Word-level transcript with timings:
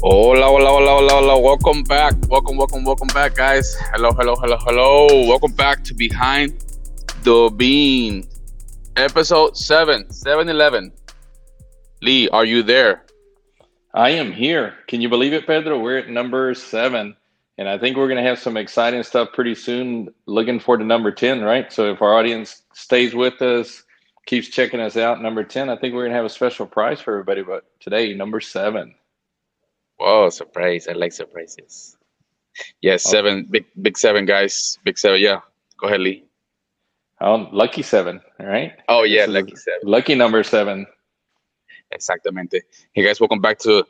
Hola, 0.00 0.46
hola, 0.46 0.70
hola, 0.70 0.90
hola, 0.92 1.12
hola. 1.14 1.38
Welcome 1.40 1.82
back. 1.82 2.14
Welcome, 2.28 2.56
welcome, 2.56 2.84
welcome 2.84 3.08
back, 3.08 3.34
guys. 3.34 3.74
Hello, 3.92 4.12
hello, 4.12 4.36
hello, 4.36 4.56
hello. 4.60 5.26
Welcome 5.26 5.50
back 5.50 5.82
to 5.82 5.92
Behind 5.92 6.54
the 7.24 7.50
Bean, 7.56 8.28
episode 8.94 9.56
7, 9.56 10.08
7 10.08 10.48
11. 10.48 10.92
Lee, 12.00 12.28
are 12.28 12.44
you 12.44 12.62
there? 12.62 13.06
I 13.92 14.10
am 14.10 14.30
here. 14.30 14.74
Can 14.86 15.00
you 15.00 15.08
believe 15.08 15.32
it, 15.32 15.48
Pedro? 15.48 15.80
We're 15.80 15.98
at 15.98 16.08
number 16.08 16.54
7. 16.54 17.16
And 17.58 17.68
I 17.68 17.76
think 17.76 17.96
we're 17.96 18.06
going 18.06 18.22
to 18.22 18.28
have 18.28 18.38
some 18.38 18.56
exciting 18.56 19.02
stuff 19.02 19.32
pretty 19.32 19.56
soon. 19.56 20.14
Looking 20.26 20.60
forward 20.60 20.78
to 20.78 20.84
number 20.84 21.10
10, 21.10 21.42
right? 21.42 21.72
So 21.72 21.90
if 21.90 22.00
our 22.02 22.14
audience 22.14 22.62
stays 22.72 23.16
with 23.16 23.42
us, 23.42 23.82
keeps 24.26 24.46
checking 24.46 24.78
us 24.78 24.96
out, 24.96 25.20
number 25.20 25.42
10, 25.42 25.68
I 25.68 25.76
think 25.76 25.92
we're 25.92 26.02
going 26.02 26.12
to 26.12 26.18
have 26.18 26.24
a 26.24 26.30
special 26.30 26.66
prize 26.66 27.00
for 27.00 27.14
everybody. 27.14 27.42
But 27.42 27.64
today, 27.80 28.14
number 28.14 28.40
7. 28.40 28.94
Oh, 30.00 30.28
surprise! 30.30 30.88
I 30.88 30.92
like 30.92 31.12
surprises. 31.12 31.96
Yes, 32.80 33.06
okay. 33.06 33.10
Oh. 33.10 33.20
seven 33.20 33.46
big 33.50 33.64
big 33.82 33.98
seven 33.98 34.24
guys. 34.26 34.78
Big 34.84 34.98
seven. 34.98 35.20
Yeah, 35.20 35.40
go 35.78 35.86
ahead, 35.88 36.00
Lee. 36.00 36.24
Oh, 37.20 37.48
lucky 37.52 37.82
seven. 37.82 38.20
All 38.40 38.46
right. 38.46 38.72
Oh 38.88 39.02
yeah, 39.02 39.26
this 39.26 39.34
lucky 39.34 39.56
seven. 39.56 39.80
Lucky 39.84 40.14
number 40.14 40.42
seven. 40.42 40.86
Exactamente. 41.90 42.62
Hey 42.92 43.02
guys, 43.02 43.20
welcome 43.20 43.40
back 43.40 43.58
to 43.60 43.84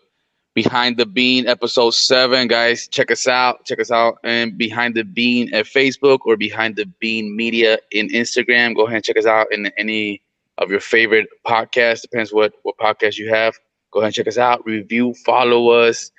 Behind 0.54 0.96
the 0.96 1.04
Bean 1.06 1.46
episode 1.46 1.90
seven, 1.90 2.48
guys. 2.48 2.88
Check 2.88 3.10
us 3.10 3.26
out. 3.26 3.64
Check 3.66 3.80
us 3.80 3.90
out 3.90 4.18
and 4.24 4.56
Behind 4.56 4.95
the 4.95 5.04
Bean 5.04 5.52
at 5.52 5.66
Facebook 5.66 6.20
or 6.24 6.36
Behind 6.36 6.76
the 6.76 6.86
Bean 7.00 7.36
Media 7.36 7.78
in 7.90 8.09
Instagram. 8.09 8.74
Go 8.74 8.86
ahead 8.86 8.96
and 8.96 9.04
check 9.04 9.18
us 9.18 9.26
out 9.26 9.52
in 9.52 9.66
any 9.76 10.22
of 10.59 10.70
your 10.70 10.80
favorite 10.80 11.28
podcasts. 11.46 12.02
Depends 12.02 12.32
what 12.32 12.54
what 12.62 12.76
podcast 12.78 13.18
you 13.18 13.28
have. 13.28 13.54
Go 13.91 14.01
ahead 14.01 14.09
and 14.09 14.15
check 14.15 14.28
us 14.28 14.38
out. 14.38 14.65
Review, 14.66 15.15
follow 15.24 15.70
us, 15.70 16.10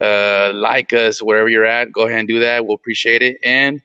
uh, 0.00 0.52
like 0.54 0.92
us 0.92 1.22
wherever 1.22 1.48
you're 1.48 1.64
at. 1.64 1.92
Go 1.92 2.06
ahead 2.06 2.20
and 2.20 2.28
do 2.28 2.40
that. 2.40 2.66
We'll 2.66 2.74
appreciate 2.74 3.22
it. 3.22 3.38
And 3.42 3.82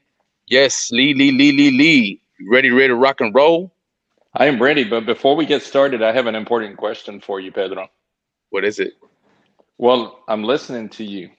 yes, 0.48 0.92
Lee, 0.92 1.14
Lee, 1.14 1.32
Lee, 1.32 1.52
Lee, 1.52 1.72
Lee. 1.72 2.22
Ready, 2.50 2.70
ready 2.72 2.88
to 2.90 2.96
rock 2.96 3.22
and 3.22 3.34
roll? 3.34 3.72
I 4.34 4.46
am 4.46 4.62
ready, 4.62 4.84
but 4.84 5.06
before 5.06 5.36
we 5.36 5.46
get 5.46 5.62
started, 5.62 6.02
I 6.02 6.14
have 6.14 6.26
an 6.28 6.36
important 6.36 6.78
question 6.78 7.20
for 7.20 7.40
you, 7.40 7.52
Pedro. 7.52 7.90
What 8.50 8.64
is 8.64 8.80
it? 8.80 8.94
Well, 9.78 10.24
I'm 10.28 10.44
listening 10.44 10.90
to 10.90 11.04
you, 11.04 11.30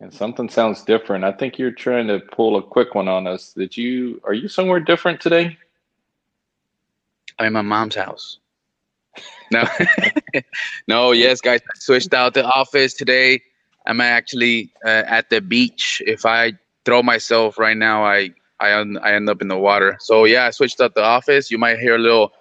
and 0.00 0.12
something 0.12 0.48
sounds 0.48 0.84
different. 0.84 1.24
I 1.24 1.32
think 1.32 1.58
you're 1.58 1.72
trying 1.72 2.06
to 2.08 2.20
pull 2.20 2.56
a 2.56 2.62
quick 2.62 2.94
one 2.94 3.08
on 3.08 3.26
us. 3.26 3.52
Did 3.52 3.76
you? 3.76 4.20
Are 4.24 4.34
you 4.34 4.46
somewhere 4.48 4.80
different 4.80 5.20
today? 5.20 5.58
I'm 7.38 7.46
in 7.46 7.52
my 7.54 7.62
mom's 7.62 7.96
house. 7.96 8.38
No, 9.50 9.64
no, 10.88 11.12
yes, 11.12 11.40
guys. 11.40 11.60
I 11.60 11.78
switched 11.78 12.14
out 12.14 12.34
the 12.34 12.44
office 12.44 12.94
today. 12.94 13.42
I'm 13.86 14.00
actually 14.00 14.72
uh, 14.84 15.02
at 15.06 15.30
the 15.30 15.40
beach. 15.40 16.02
If 16.06 16.24
I 16.24 16.52
throw 16.84 17.02
myself 17.02 17.58
right 17.58 17.76
now, 17.76 18.04
I 18.04 18.30
I, 18.60 18.72
un- 18.74 18.98
I 19.02 19.12
end 19.12 19.28
up 19.28 19.42
in 19.42 19.48
the 19.48 19.58
water. 19.58 19.96
So 20.00 20.24
yeah, 20.24 20.46
I 20.46 20.50
switched 20.50 20.80
out 20.80 20.94
the 20.94 21.02
office. 21.04 21.50
You 21.50 21.58
might 21.58 21.78
hear 21.78 21.96
a 21.96 21.98
little. 21.98 22.32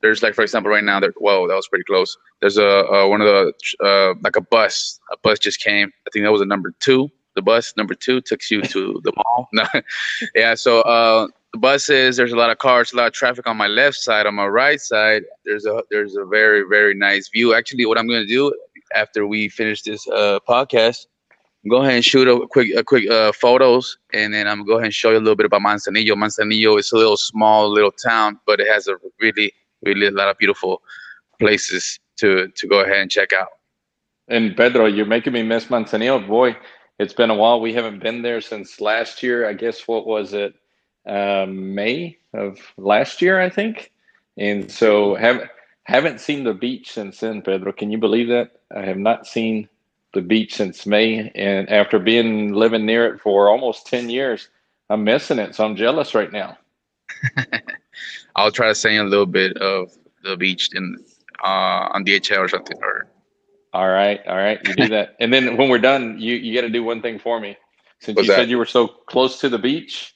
There's 0.00 0.22
like, 0.22 0.34
for 0.34 0.42
example, 0.42 0.70
right 0.70 0.84
now. 0.84 1.00
There, 1.00 1.12
whoa, 1.18 1.46
that 1.48 1.54
was 1.54 1.68
pretty 1.68 1.84
close. 1.84 2.16
There's 2.40 2.58
a, 2.58 2.62
a 2.64 3.08
one 3.08 3.20
of 3.20 3.26
the 3.26 3.52
uh, 3.84 4.14
like 4.22 4.36
a 4.36 4.40
bus. 4.40 4.98
A 5.12 5.16
bus 5.22 5.38
just 5.38 5.60
came. 5.60 5.88
I 6.06 6.10
think 6.12 6.24
that 6.24 6.32
was 6.32 6.40
a 6.40 6.46
number 6.46 6.74
two. 6.80 7.10
The 7.34 7.42
bus 7.42 7.72
number 7.76 7.94
two 7.94 8.20
took 8.20 8.40
you 8.50 8.62
to 8.62 9.00
the 9.04 9.12
mall. 9.16 9.48
Yeah. 10.34 10.54
So 10.54 10.80
uh, 10.82 11.28
buses. 11.58 12.16
There's 12.16 12.32
a 12.32 12.36
lot 12.36 12.50
of 12.50 12.58
cars, 12.58 12.92
a 12.92 12.96
lot 12.96 13.08
of 13.08 13.12
traffic 13.12 13.46
on 13.46 13.56
my 13.56 13.66
left 13.66 13.96
side. 13.96 14.26
On 14.26 14.34
my 14.34 14.46
right 14.46 14.80
side, 14.80 15.24
there's 15.44 15.66
a 15.66 15.82
there's 15.90 16.16
a 16.16 16.24
very 16.24 16.64
very 16.68 16.94
nice 16.94 17.28
view. 17.28 17.54
Actually, 17.54 17.86
what 17.86 17.98
I'm 17.98 18.06
gonna 18.06 18.26
do 18.26 18.54
after 18.94 19.26
we 19.26 19.48
finish 19.48 19.82
this 19.82 20.06
uh, 20.08 20.38
podcast, 20.48 21.06
go 21.70 21.82
ahead 21.82 21.94
and 21.94 22.04
shoot 22.04 22.28
a 22.28 22.46
quick 22.48 22.74
a 22.74 22.82
quick 22.84 23.08
uh, 23.10 23.32
photos, 23.32 23.98
and 24.12 24.32
then 24.32 24.46
I'm 24.48 24.58
gonna 24.58 24.68
go 24.68 24.74
ahead 24.74 24.86
and 24.86 24.94
show 24.94 25.10
you 25.10 25.18
a 25.18 25.18
little 25.18 25.36
bit 25.36 25.46
about 25.46 25.62
Manzanillo. 25.62 26.14
Manzanillo 26.14 26.78
is 26.78 26.92
a 26.92 26.96
little 26.96 27.16
small 27.16 27.70
little 27.70 27.92
town, 27.92 28.38
but 28.46 28.60
it 28.60 28.68
has 28.68 28.88
a 28.88 28.96
really 29.20 29.52
really 29.84 30.06
a 30.06 30.10
lot 30.10 30.28
of 30.28 30.38
beautiful 30.38 30.82
places 31.38 31.98
to 32.18 32.48
to 32.48 32.66
go 32.66 32.80
ahead 32.80 32.98
and 32.98 33.10
check 33.10 33.32
out. 33.32 33.48
And 34.28 34.56
Pedro, 34.56 34.86
you're 34.86 35.06
making 35.06 35.32
me 35.32 35.42
miss 35.42 35.66
Manzanillo. 35.66 36.26
Boy, 36.26 36.56
it's 36.98 37.12
been 37.12 37.30
a 37.30 37.34
while. 37.34 37.60
We 37.60 37.74
haven't 37.74 38.02
been 38.02 38.22
there 38.22 38.40
since 38.40 38.80
last 38.80 39.22
year. 39.22 39.48
I 39.48 39.52
guess 39.52 39.86
what 39.88 40.06
was 40.06 40.32
it? 40.32 40.54
Uh, 41.06 41.46
May 41.48 42.18
of 42.34 42.58
last 42.76 43.22
year, 43.22 43.40
I 43.40 43.50
think. 43.50 43.92
And 44.38 44.70
so 44.70 45.14
haven't 45.16 45.50
haven't 45.84 46.20
seen 46.20 46.44
the 46.44 46.54
beach 46.54 46.92
since 46.92 47.20
then, 47.20 47.42
Pedro. 47.42 47.72
Can 47.72 47.90
you 47.90 47.98
believe 47.98 48.28
that? 48.28 48.52
I 48.74 48.82
have 48.82 48.98
not 48.98 49.26
seen 49.26 49.68
the 50.14 50.22
beach 50.22 50.54
since 50.54 50.86
May, 50.86 51.30
and 51.34 51.68
after 51.70 51.98
being 51.98 52.52
living 52.54 52.86
near 52.86 53.12
it 53.14 53.20
for 53.20 53.48
almost 53.50 53.86
ten 53.86 54.10
years, 54.10 54.48
I'm 54.90 55.04
missing 55.04 55.38
it. 55.38 55.54
So 55.54 55.64
I'm 55.64 55.76
jealous 55.76 56.14
right 56.14 56.32
now. 56.32 56.58
I'll 58.36 58.52
try 58.52 58.72
to 58.72 58.74
you 58.92 59.02
a 59.02 59.04
little 59.04 59.26
bit 59.26 59.56
of 59.58 59.92
the 60.24 60.36
beach 60.36 60.70
in 60.74 60.96
uh, 61.44 61.88
on 61.94 62.04
DHL 62.04 62.38
or 62.38 62.48
something. 62.48 62.78
Or 62.82 63.08
All 63.72 63.88
right, 63.88 64.20
all 64.26 64.36
right, 64.36 64.64
you 64.64 64.74
do 64.74 64.88
that, 64.90 65.16
and 65.20 65.32
then 65.32 65.56
when 65.56 65.68
we're 65.68 65.78
done, 65.78 66.18
you 66.20 66.34
you 66.36 66.54
got 66.54 66.62
to 66.62 66.70
do 66.70 66.84
one 66.84 67.02
thing 67.02 67.18
for 67.20 67.40
me. 67.40 67.56
Since 68.00 68.16
What's 68.16 68.28
you 68.28 68.28
that? 68.28 68.36
said 68.42 68.50
you 68.50 68.58
were 68.58 68.66
so 68.66 68.88
close 68.88 69.40
to 69.40 69.48
the 69.48 69.58
beach, 69.58 70.14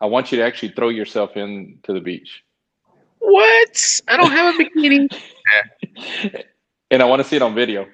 I 0.00 0.06
want 0.06 0.30
you 0.30 0.38
to 0.38 0.44
actually 0.44 0.70
throw 0.70 0.90
yourself 0.90 1.36
into 1.36 1.92
the 1.92 2.00
beach, 2.00 2.44
what? 3.20 3.82
I 4.08 4.16
don't 4.16 4.30
have 4.30 4.54
a 4.54 4.58
bikini. 4.58 5.08
and 6.90 7.02
I 7.02 7.04
want 7.04 7.22
to 7.22 7.28
see 7.28 7.36
it 7.36 7.42
on 7.42 7.54
video. 7.54 7.86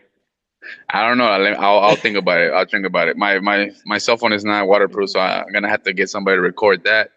I 0.91 1.07
don't 1.07 1.19
know. 1.19 1.25
I'll, 1.27 1.47
I'll 1.47 1.79
I'll 1.81 1.97
think 1.97 2.17
about 2.17 2.41
it. 2.41 2.53
I'll 2.53 2.67
think 2.67 2.87
about 2.87 3.09
it. 3.09 3.17
My 3.17 3.39
my 3.41 3.71
my 3.85 3.99
cell 3.99 4.17
phone 4.17 4.33
is 4.33 4.45
not 4.45 4.67
waterproof, 4.67 5.11
so 5.11 5.21
I'm 5.21 5.53
gonna 5.53 5.69
have 5.69 5.83
to 5.83 5.93
get 5.93 6.09
somebody 6.09 6.37
to 6.37 6.41
record 6.41 6.85
that, 6.85 7.11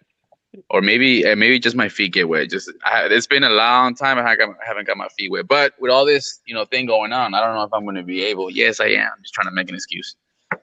or 0.69 0.81
maybe 0.81 1.25
uh, 1.25 1.35
maybe 1.35 1.57
just 1.57 1.75
my 1.75 1.87
feet 1.87 2.11
get 2.13 2.27
wet. 2.27 2.49
Just 2.49 2.71
I, 2.83 3.05
it's 3.05 3.27
been 3.27 3.43
a 3.43 3.49
long 3.49 3.95
time. 3.95 4.17
I 4.17 4.29
haven't 4.29 4.57
I 4.61 4.67
haven't 4.67 4.87
got 4.87 4.97
my 4.97 5.07
feet 5.09 5.31
wet, 5.31 5.47
but 5.47 5.73
with 5.79 5.91
all 5.91 6.05
this 6.05 6.41
you 6.45 6.53
know 6.53 6.65
thing 6.65 6.87
going 6.87 7.13
on, 7.13 7.33
I 7.33 7.39
don't 7.39 7.55
know 7.55 7.63
if 7.63 7.73
I'm 7.73 7.85
gonna 7.85 8.03
be 8.03 8.23
able. 8.23 8.49
Yes, 8.49 8.81
I 8.81 8.87
am. 8.87 9.11
Just 9.21 9.33
trying 9.33 9.47
to 9.47 9.53
make 9.53 9.69
an 9.69 9.75
excuse. 9.75 10.17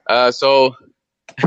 Uh, 0.07 0.31
so 0.31 0.75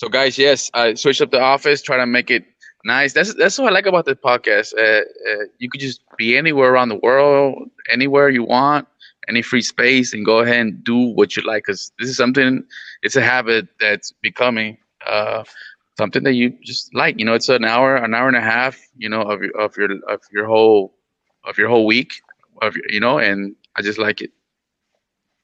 so 0.00 0.08
guys, 0.08 0.38
yes, 0.38 0.70
I 0.72 0.94
switched 0.94 1.20
up 1.20 1.30
the 1.30 1.40
office, 1.40 1.82
try 1.82 1.98
to 1.98 2.06
make 2.06 2.30
it 2.30 2.44
nice. 2.86 3.12
That's 3.12 3.34
that's 3.34 3.58
what 3.58 3.68
I 3.68 3.74
like 3.74 3.86
about 3.86 4.06
the 4.06 4.16
podcast. 4.16 4.72
Uh, 4.74 5.02
uh, 5.30 5.44
you 5.58 5.68
could 5.68 5.80
just 5.80 6.00
be 6.16 6.38
anywhere 6.38 6.72
around 6.72 6.88
the 6.88 6.96
world, 6.96 7.68
anywhere 7.92 8.30
you 8.30 8.44
want 8.44 8.88
any 9.28 9.42
free 9.42 9.62
space 9.62 10.14
and 10.14 10.24
go 10.24 10.38
ahead 10.40 10.60
and 10.60 10.82
do 10.84 10.96
what 10.96 11.36
you 11.36 11.42
like 11.42 11.64
because 11.64 11.92
this 11.98 12.08
is 12.08 12.16
something 12.16 12.64
it's 13.02 13.16
a 13.16 13.22
habit 13.22 13.68
that's 13.78 14.12
becoming 14.22 14.78
uh, 15.06 15.44
something 15.98 16.24
that 16.24 16.34
you 16.34 16.50
just 16.64 16.94
like 16.94 17.18
you 17.18 17.24
know 17.24 17.34
it's 17.34 17.48
an 17.50 17.64
hour 17.64 17.96
an 17.96 18.14
hour 18.14 18.28
and 18.28 18.36
a 18.36 18.40
half 18.40 18.80
you 18.96 19.08
know 19.08 19.22
of 19.22 19.42
your 19.42 19.56
of 19.60 19.76
your 19.76 19.90
of 20.08 20.20
your 20.32 20.46
whole 20.46 20.94
of 21.44 21.58
your 21.58 21.68
whole 21.68 21.86
week 21.86 22.22
of 22.62 22.74
your, 22.74 22.84
you 22.88 23.00
know 23.00 23.18
and 23.18 23.54
i 23.76 23.82
just 23.82 23.98
like 23.98 24.20
it 24.22 24.32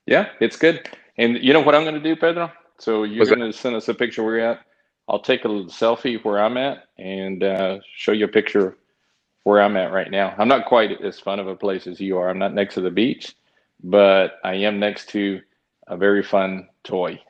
Yeah, 0.06 0.30
it's 0.40 0.56
good. 0.56 0.88
And 1.18 1.38
you 1.42 1.52
know 1.52 1.60
what 1.60 1.74
I'm 1.74 1.84
going 1.84 1.94
to 1.94 2.00
do, 2.00 2.16
Pedro? 2.16 2.50
So 2.78 3.04
you're 3.04 3.26
going 3.26 3.40
to 3.40 3.52
send 3.52 3.76
us 3.76 3.88
a 3.88 3.94
picture 3.94 4.22
where 4.22 4.36
you're 4.38 4.50
at. 4.50 4.60
I'll 5.08 5.20
take 5.20 5.44
a 5.44 5.48
little 5.48 5.66
selfie 5.66 6.22
where 6.24 6.38
I'm 6.42 6.56
at 6.56 6.84
and 6.98 7.42
uh, 7.42 7.78
show 7.94 8.12
you 8.12 8.24
a 8.24 8.28
picture 8.28 8.76
where 9.44 9.62
I'm 9.62 9.76
at 9.76 9.92
right 9.92 10.10
now. 10.10 10.34
I'm 10.36 10.48
not 10.48 10.66
quite 10.66 11.00
as 11.02 11.20
fun 11.20 11.38
of 11.38 11.46
a 11.46 11.54
place 11.54 11.86
as 11.86 12.00
you 12.00 12.18
are. 12.18 12.28
I'm 12.28 12.38
not 12.38 12.54
next 12.54 12.74
to 12.74 12.80
the 12.80 12.90
beach, 12.90 13.36
but 13.82 14.38
I 14.42 14.54
am 14.54 14.80
next 14.80 15.08
to 15.10 15.40
a 15.86 15.96
very 15.96 16.22
fun 16.22 16.68
toy. 16.84 17.20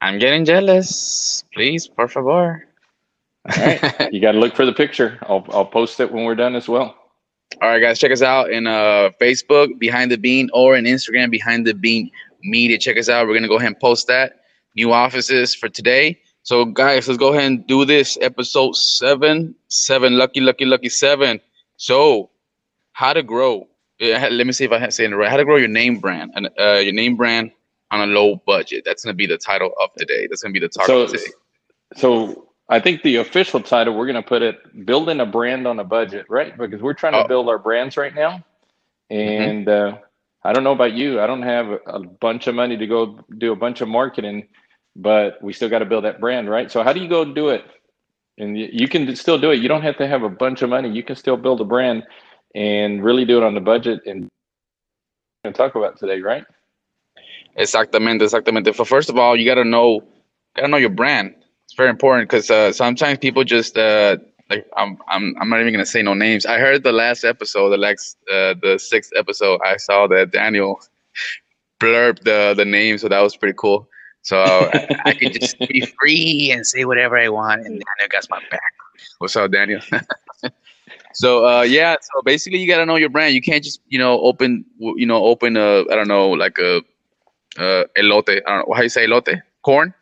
i'm 0.00 0.18
getting 0.18 0.44
jealous 0.44 1.44
please 1.54 1.88
por 1.88 2.08
favor 2.08 2.66
All 3.56 3.66
right, 3.66 4.12
you 4.12 4.20
got 4.20 4.32
to 4.32 4.38
look 4.38 4.56
for 4.56 4.64
the 4.64 4.72
picture. 4.72 5.18
I'll 5.22 5.44
I'll 5.50 5.66
post 5.66 6.00
it 6.00 6.10
when 6.10 6.24
we're 6.24 6.34
done 6.34 6.54
as 6.54 6.66
well. 6.66 6.96
All 7.60 7.68
right, 7.68 7.78
guys, 7.78 7.98
check 7.98 8.10
us 8.10 8.22
out 8.22 8.50
in 8.50 8.66
uh, 8.66 9.10
Facebook, 9.20 9.78
Behind 9.78 10.10
the 10.10 10.16
Bean, 10.16 10.48
or 10.54 10.76
in 10.76 10.86
Instagram, 10.86 11.30
Behind 11.30 11.66
the 11.66 11.74
Bean 11.74 12.10
Media. 12.44 12.78
Check 12.78 12.96
us 12.98 13.08
out. 13.08 13.26
We're 13.26 13.34
gonna 13.34 13.48
go 13.48 13.56
ahead 13.56 13.68
and 13.68 13.80
post 13.80 14.06
that. 14.08 14.40
New 14.76 14.92
offices 14.92 15.54
for 15.54 15.68
today. 15.68 16.20
So, 16.42 16.64
guys, 16.66 17.08
let's 17.08 17.18
go 17.18 17.32
ahead 17.32 17.44
and 17.44 17.66
do 17.66 17.84
this. 17.84 18.18
Episode 18.20 18.76
seven, 18.76 19.54
seven, 19.68 20.18
lucky, 20.18 20.40
lucky, 20.40 20.64
lucky 20.66 20.88
seven. 20.90 21.40
So, 21.76 22.30
how 22.92 23.12
to 23.14 23.22
grow? 23.22 23.66
Yeah, 23.98 24.28
Let 24.30 24.46
me 24.46 24.52
see 24.52 24.64
if 24.64 24.72
I 24.72 24.88
say 24.88 25.04
it 25.04 25.08
right. 25.14 25.30
How 25.30 25.36
to 25.36 25.44
grow 25.44 25.56
your 25.56 25.68
name 25.68 25.98
brand 26.00 26.32
and 26.34 26.50
uh, 26.58 26.74
your 26.82 26.92
name 26.92 27.16
brand 27.16 27.52
on 27.90 28.00
a 28.08 28.12
low 28.12 28.36
budget. 28.46 28.82
That's 28.84 29.04
gonna 29.04 29.14
be 29.14 29.26
the 29.26 29.38
title 29.38 29.72
of 29.82 29.90
today. 29.96 30.26
That's 30.28 30.42
gonna 30.42 30.52
be 30.52 30.60
the 30.60 30.68
talk 30.68 30.86
So 30.86 31.06
today. 31.06 31.22
so 31.96 32.48
I 32.68 32.80
think 32.80 33.02
the 33.02 33.16
official 33.16 33.60
title 33.60 33.94
we're 33.96 34.06
going 34.06 34.22
to 34.22 34.22
put 34.22 34.40
it 34.42 34.56
building 34.86 35.20
a 35.20 35.26
brand 35.26 35.66
on 35.66 35.78
a 35.78 35.84
budget, 35.84 36.24
right? 36.30 36.56
Because 36.56 36.80
we're 36.80 36.94
trying 36.94 37.12
to 37.12 37.24
Oh. 37.24 37.28
build 37.28 37.48
our 37.48 37.58
brands 37.58 37.96
right 37.98 38.14
now, 38.14 38.42
and 39.10 39.68
uh, 39.68 39.98
I 40.44 40.52
don't 40.52 40.64
know 40.64 40.72
about 40.72 40.92
you. 40.92 41.20
I 41.20 41.26
don't 41.26 41.42
have 41.42 41.66
a 41.86 42.00
bunch 42.00 42.46
of 42.46 42.54
money 42.54 42.76
to 42.76 42.86
go 42.86 43.18
do 43.38 43.52
a 43.52 43.56
bunch 43.56 43.80
of 43.80 43.88
marketing, 43.88 44.48
but 44.94 45.42
we 45.42 45.52
still 45.52 45.70
got 45.70 45.78
to 45.78 45.86
build 45.86 46.04
that 46.04 46.20
brand, 46.20 46.50
right? 46.50 46.70
So 46.70 46.82
how 46.82 46.92
do 46.92 47.00
you 47.00 47.08
go 47.08 47.24
do 47.24 47.48
it? 47.48 47.64
And 48.36 48.58
you, 48.58 48.88
can 48.88 49.14
still 49.16 49.38
do 49.38 49.52
it. 49.52 49.60
You 49.60 49.68
don't 49.68 49.82
have 49.82 49.96
to 49.98 50.08
have 50.08 50.22
a 50.22 50.28
bunch 50.28 50.62
of 50.62 50.68
money. 50.68 50.90
You 50.90 51.04
can 51.04 51.16
still 51.16 51.36
build 51.36 51.60
a 51.60 51.64
brand 51.64 52.02
and 52.54 53.02
really 53.02 53.24
do 53.24 53.38
it 53.38 53.44
on 53.44 53.54
the 53.54 53.60
budget. 53.60 54.00
And 54.06 54.28
talk 55.54 55.76
about 55.76 55.98
today, 55.98 56.20
right? 56.20 56.44
Exactamente, 57.56 58.22
exactamente. 58.22 58.74
For 58.74 58.84
first 58.84 59.08
of 59.08 59.16
all, 59.16 59.36
you 59.36 59.44
gotta 59.44 59.64
know, 59.64 60.02
gotta 60.56 60.68
know 60.68 60.76
your 60.76 60.90
brand. 60.90 61.34
It's 61.66 61.74
very 61.74 61.90
important 61.90 62.28
because 62.28 62.50
uh, 62.50 62.72
sometimes 62.72 63.18
people 63.18 63.44
just 63.44 63.78
uh, 63.78 64.16
like 64.50 64.66
I'm, 64.76 64.98
I'm, 65.08 65.34
I'm 65.40 65.48
not 65.48 65.60
even 65.60 65.72
gonna 65.72 65.86
say 65.86 66.02
no 66.02 66.14
names. 66.14 66.46
I 66.46 66.58
heard 66.58 66.82
the 66.82 66.92
last 66.92 67.24
episode, 67.24 67.70
the 67.70 67.78
last, 67.78 68.16
uh, 68.30 68.54
the 68.60 68.78
sixth 68.78 69.12
episode. 69.16 69.60
I 69.64 69.76
saw 69.76 70.06
that 70.08 70.32
Daniel 70.32 70.80
blurb 71.80 72.22
the 72.24 72.54
the 72.56 72.64
name, 72.64 72.98
so 72.98 73.08
that 73.08 73.20
was 73.20 73.36
pretty 73.36 73.56
cool. 73.58 73.88
So 74.22 74.38
I, 74.38 74.88
I 75.04 75.14
could 75.14 75.38
just 75.38 75.58
be 75.68 75.86
free 76.00 76.50
and 76.50 76.66
say 76.66 76.84
whatever 76.84 77.18
I 77.18 77.28
want, 77.28 77.60
and 77.60 77.72
Daniel 77.72 78.08
got 78.10 78.26
my 78.30 78.40
back. 78.50 78.72
What's 79.18 79.36
up, 79.36 79.50
Daniel? 79.50 79.80
so 81.14 81.46
uh, 81.46 81.62
yeah, 81.62 81.96
so 82.00 82.22
basically 82.22 82.58
you 82.58 82.66
gotta 82.66 82.86
know 82.86 82.96
your 82.96 83.10
brand. 83.10 83.34
You 83.34 83.42
can't 83.42 83.64
just 83.64 83.80
you 83.88 83.98
know 83.98 84.20
open 84.20 84.64
you 84.78 85.06
know 85.06 85.24
open 85.24 85.56
a 85.56 85.80
I 85.90 85.94
don't 85.94 86.08
know 86.08 86.30
like 86.30 86.58
a 86.58 86.78
uh, 87.58 87.84
elote. 87.96 88.42
I 88.46 88.56
don't 88.56 88.68
know 88.68 88.74
how 88.74 88.82
you 88.82 88.88
say 88.88 89.06
elote. 89.06 89.40
Corn. 89.62 89.94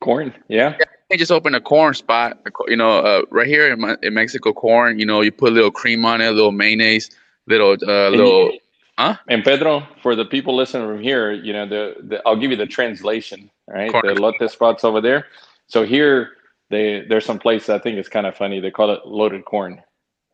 Corn. 0.00 0.34
Yeah. 0.48 0.76
yeah 0.78 0.84
you 1.10 1.18
just 1.18 1.32
open 1.32 1.54
a 1.54 1.60
corn 1.60 1.94
spot. 1.94 2.38
You 2.68 2.76
know, 2.76 2.98
uh, 2.98 3.22
right 3.30 3.46
here 3.46 3.72
in, 3.72 3.96
in, 4.02 4.14
Mexico, 4.14 4.52
corn. 4.52 4.98
You 4.98 5.06
know, 5.06 5.20
you 5.20 5.32
put 5.32 5.50
a 5.50 5.54
little 5.54 5.70
cream 5.70 6.04
on 6.04 6.20
it, 6.20 6.26
a 6.26 6.32
little 6.32 6.52
mayonnaise, 6.52 7.10
little 7.46 7.72
uh, 7.72 8.08
little. 8.10 8.52
Huh? 8.98 9.16
And 9.28 9.42
Pedro, 9.42 9.86
for 10.02 10.14
the 10.14 10.24
people 10.24 10.54
listening 10.54 10.86
from 10.86 11.02
here, 11.02 11.32
you 11.32 11.52
know, 11.52 11.66
the, 11.66 11.94
the 12.02 12.22
I'll 12.26 12.36
give 12.36 12.50
you 12.50 12.56
the 12.56 12.66
translation. 12.66 13.50
Right, 13.66 13.90
corn. 13.90 14.06
the 14.06 14.14
elote 14.14 14.50
spots 14.50 14.84
over 14.84 15.00
there. 15.00 15.26
So 15.68 15.84
here, 15.84 16.32
they 16.70 17.04
there's 17.08 17.24
some 17.24 17.38
place 17.38 17.68
I 17.68 17.78
think 17.78 17.98
it's 17.98 18.08
kind 18.08 18.26
of 18.26 18.36
funny. 18.36 18.60
They 18.60 18.70
call 18.70 18.90
it 18.90 19.06
loaded 19.06 19.44
corn. 19.44 19.82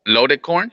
Loaded 0.05 0.41
corn. 0.41 0.71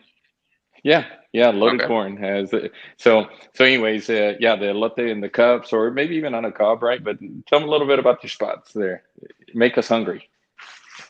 Yeah, 0.82 1.06
yeah, 1.34 1.48
loaded 1.48 1.80
okay. 1.80 1.88
corn 1.88 2.16
has 2.16 2.52
it. 2.52 2.70
So, 2.96 3.26
so 3.54 3.64
anyways, 3.64 4.08
uh, 4.08 4.34
yeah, 4.38 4.54
the 4.54 4.66
elote 4.66 5.10
in 5.10 5.20
the 5.20 5.28
cups, 5.28 5.72
or 5.72 5.90
maybe 5.90 6.14
even 6.14 6.32
on 6.32 6.44
a 6.44 6.52
cob, 6.52 6.80
right? 6.80 7.02
But 7.02 7.18
tell 7.48 7.58
me 7.58 7.66
a 7.66 7.70
little 7.70 7.88
bit 7.88 7.98
about 7.98 8.22
your 8.22 8.30
spots 8.30 8.72
there. 8.72 9.02
Make 9.52 9.76
us 9.76 9.88
hungry. 9.88 10.30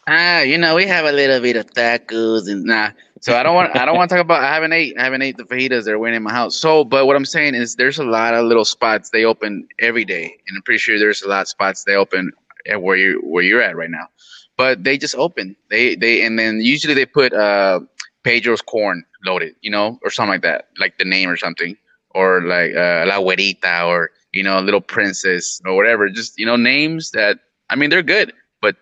Ah, 0.07 0.41
you 0.41 0.57
know, 0.57 0.75
we 0.77 0.87
have 0.87 1.05
a 1.05 1.13
little 1.13 1.41
bit 1.41 1.57
of 1.57 1.67
tacos 1.67 2.51
and 2.51 2.65
nah. 2.65 2.93
So 3.21 3.37
I 3.37 3.43
don't 3.43 3.55
want, 3.55 3.77
I 3.77 3.85
don't 3.85 3.97
want 3.97 4.09
to 4.09 4.17
talk 4.17 4.25
about. 4.25 4.43
I 4.43 4.55
haven't 4.55 4.73
ate, 4.73 4.99
I 4.99 5.05
haven't 5.05 5.21
ate 5.21 5.37
the 5.37 5.45
fajitas. 5.45 5.85
They're 5.85 5.99
waiting 5.99 6.17
in 6.17 6.23
my 6.23 6.33
house. 6.33 6.57
So, 6.57 6.85
but 6.85 7.05
what 7.05 7.17
I'm 7.17 7.27
saying 7.27 7.55
is, 7.55 7.77
there's 7.77 7.99
a 7.99 8.05
lot 8.05 8.33
of 8.33 8.47
little 8.47 8.65
spots 8.65 9.11
they 9.11 9.27
open 9.27 9.69
every 9.79 10.07
day, 10.07 10.25
and 10.25 10.57
I'm 10.57 10.63
pretty 10.63 10.79
sure 10.79 10.99
there's 10.99 11.21
a 11.21 11.29
lot 11.29 11.43
of 11.43 11.49
spots 11.49 11.85
they 11.85 11.97
open 11.97 12.33
at 12.67 12.81
where 12.81 12.97
you 12.97 13.21
where 13.25 13.43
you're 13.43 13.63
at 13.63 13.77
right 13.77 13.91
now. 13.91 14.09
But 14.57 14.85
they 14.85 14.97
just 14.97 15.17
open. 15.17 15.55
They 15.69 15.97
they 15.97 16.25
and 16.25 16.39
then 16.39 16.63
usually 16.63 16.95
they 16.95 17.07
put 17.07 17.35
uh 17.35 17.81
Pedro's 18.25 18.63
corn 18.63 19.05
loaded, 19.25 19.55
you 19.63 19.71
know, 19.71 19.99
or 20.03 20.11
something 20.11 20.33
like 20.33 20.43
that, 20.43 20.69
like 20.79 20.99
the 20.99 21.05
name 21.05 21.29
or 21.29 21.37
something, 21.37 21.77
or 22.11 22.43
like 22.43 22.73
uh, 22.75 23.05
La 23.07 23.19
Güerita 23.19 23.87
or 23.87 24.11
you 24.33 24.43
know, 24.43 24.61
Little 24.61 24.81
Princess 24.81 25.61
or 25.65 25.77
whatever. 25.77 26.09
Just 26.09 26.39
you 26.39 26.47
know, 26.47 26.57
names 26.57 27.13
that 27.13 27.39
I 27.71 27.77
mean, 27.77 27.91
they're 27.91 28.03
good, 28.03 28.33
but 28.61 28.77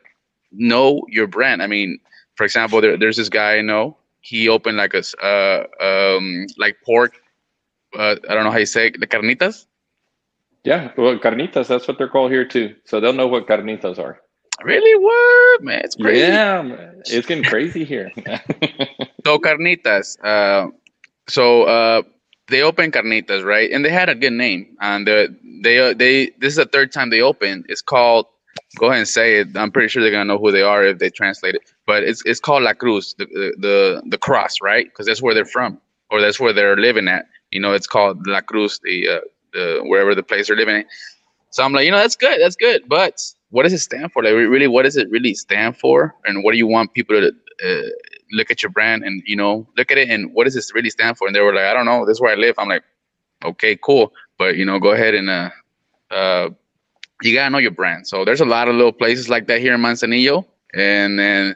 know 0.51 1.03
your 1.09 1.27
brand. 1.27 1.63
I 1.63 1.67
mean, 1.67 1.99
for 2.35 2.45
example, 2.45 2.81
there, 2.81 2.97
there's 2.97 3.17
this 3.17 3.29
guy 3.29 3.59
I 3.59 3.63
know. 3.63 3.97
He 4.21 4.49
opened 4.49 4.77
like 4.77 4.95
a 4.95 5.03
uh, 5.23 5.67
um, 6.17 6.47
like 6.57 6.77
pork. 6.85 7.15
Uh, 7.97 8.17
I 8.29 8.35
don't 8.35 8.45
know 8.45 8.51
how 8.51 8.59
you 8.59 8.67
say 8.67 8.87
it, 8.87 9.01
the 9.01 9.07
carnitas. 9.07 9.67
Yeah, 10.65 10.93
well, 10.97 11.19
carnitas. 11.19 11.67
That's 11.67 11.87
what 11.89 11.99
they're 11.99 12.09
called 12.09 12.31
here 12.31 12.47
too. 12.47 12.77
So 12.85 13.01
they'll 13.01 13.13
know 13.13 13.27
what 13.27 13.47
carnitas 13.47 13.99
are. 13.99 14.22
Really? 14.63 14.95
What 15.01 15.63
man? 15.63 15.81
It's 15.85 15.97
crazy. 15.97 16.31
Yeah, 16.31 16.63
it's 17.09 17.27
getting 17.27 17.45
crazy 17.45 17.85
here. 17.85 18.13
so 19.27 19.39
carnitas. 19.39 20.17
Uh, 20.23 20.71
so 21.29 21.65
uh, 21.65 22.03
they 22.49 22.63
opened 22.63 22.93
carnitas, 22.93 23.45
right? 23.45 23.71
And 23.71 23.85
they 23.85 23.91
had 23.91 24.09
a 24.09 24.15
good 24.15 24.33
name. 24.33 24.77
And 24.81 25.07
they 25.07 25.29
they 25.63 25.95
they 25.95 26.27
this 26.39 26.53
is 26.53 26.57
the 26.57 26.67
third 26.67 26.93
time 26.93 27.11
they 27.11 27.21
opened. 27.21 27.67
It's 27.69 27.83
called. 27.83 28.27
Go 28.79 28.87
ahead 28.87 28.99
and 29.01 29.09
say 29.09 29.37
it. 29.41 29.57
I'm 29.57 29.71
pretty 29.71 29.89
sure 29.89 30.03
they're 30.03 30.13
gonna 30.13 30.27
know 30.27 30.39
who 30.39 30.51
they 30.53 30.63
are 30.63 30.85
if 30.85 30.99
they 30.99 31.11
translate 31.11 31.55
it. 31.55 31.63
But 31.87 32.05
it's 32.05 32.23
it's 32.25 32.41
called 32.41 32.63
La 32.63 32.75
Cruz, 32.75 33.15
the 33.19 33.27
the 33.59 34.03
the 34.07 34.19
cross, 34.19 34.57
right? 34.63 34.87
Because 34.87 35.07
that's 35.07 35.23
where 35.23 35.35
they're 35.35 35.45
from, 35.45 35.81
or 36.11 36.21
that's 36.21 36.39
where 36.41 36.53
they're 36.53 36.77
living 36.77 37.09
at. 37.09 37.27
You 37.51 37.61
know, 37.61 37.73
it's 37.73 37.87
called 37.87 38.27
La 38.27 38.41
Cruz, 38.41 38.81
the 38.83 39.09
uh, 39.09 39.21
the 39.53 39.81
wherever 39.85 40.15
the 40.15 40.23
place 40.23 40.49
they're 40.49 40.57
living 40.57 40.77
in. 40.77 40.85
So 41.51 41.63
I'm 41.63 41.73
like, 41.73 41.85
you 41.85 41.91
know, 41.91 41.99
that's 41.99 42.17
good, 42.17 42.41
that's 42.41 42.57
good. 42.57 42.89
But 42.89 43.23
what 43.53 43.65
does 43.65 43.75
it 43.75 43.81
stand 43.81 44.11
for? 44.13 44.25
Like, 44.25 44.33
really, 44.33 44.67
what 44.67 44.85
does 44.85 44.97
it 44.97 45.11
really 45.11 45.35
stand 45.35 45.77
for? 45.77 46.15
And 46.25 46.43
what 46.43 46.53
do 46.53 46.59
you 46.59 46.67
want 46.67 46.95
people 46.95 47.21
to 47.21 47.29
uh, 47.29 47.89
look 48.33 48.51
at 48.51 48.63
your 48.63 48.71
brand 48.71 49.05
and 49.05 49.23
you 49.27 49.37
know 49.37 49.69
look 49.77 49.93
at 49.93 49.99
it 49.99 50.09
and 50.09 50.33
what 50.33 50.45
does 50.45 50.55
this 50.55 50.75
really 50.75 50.89
stand 50.89 51.19
for? 51.19 51.27
And 51.27 51.37
they 51.37 51.41
were 51.41 51.55
like, 51.55 51.67
I 51.67 51.75
don't 51.75 51.85
know. 51.85 52.07
This 52.07 52.17
is 52.17 52.21
where 52.21 52.33
I 52.33 52.37
live. 52.37 52.55
I'm 52.57 52.69
like, 52.69 52.83
okay, 53.45 53.77
cool. 53.77 54.13
But 54.39 54.57
you 54.57 54.65
know, 54.65 54.79
go 54.79 54.93
ahead 54.93 55.15
and 55.15 55.29
uh, 55.29 55.51
uh, 56.11 56.49
you 57.21 57.35
gotta 57.35 57.51
know 57.51 57.59
your 57.59 57.73
brand. 57.73 58.09
So 58.09 58.25
there's 58.25 58.41
a 58.41 58.47
lot 58.47 58.69
of 58.69 58.75
little 58.75 58.93
places 58.93 59.29
like 59.29 59.47
that 59.49 59.61
here 59.61 59.75
in 59.75 59.81
Manzanillo, 59.83 60.47
and 60.73 61.19
then 61.19 61.55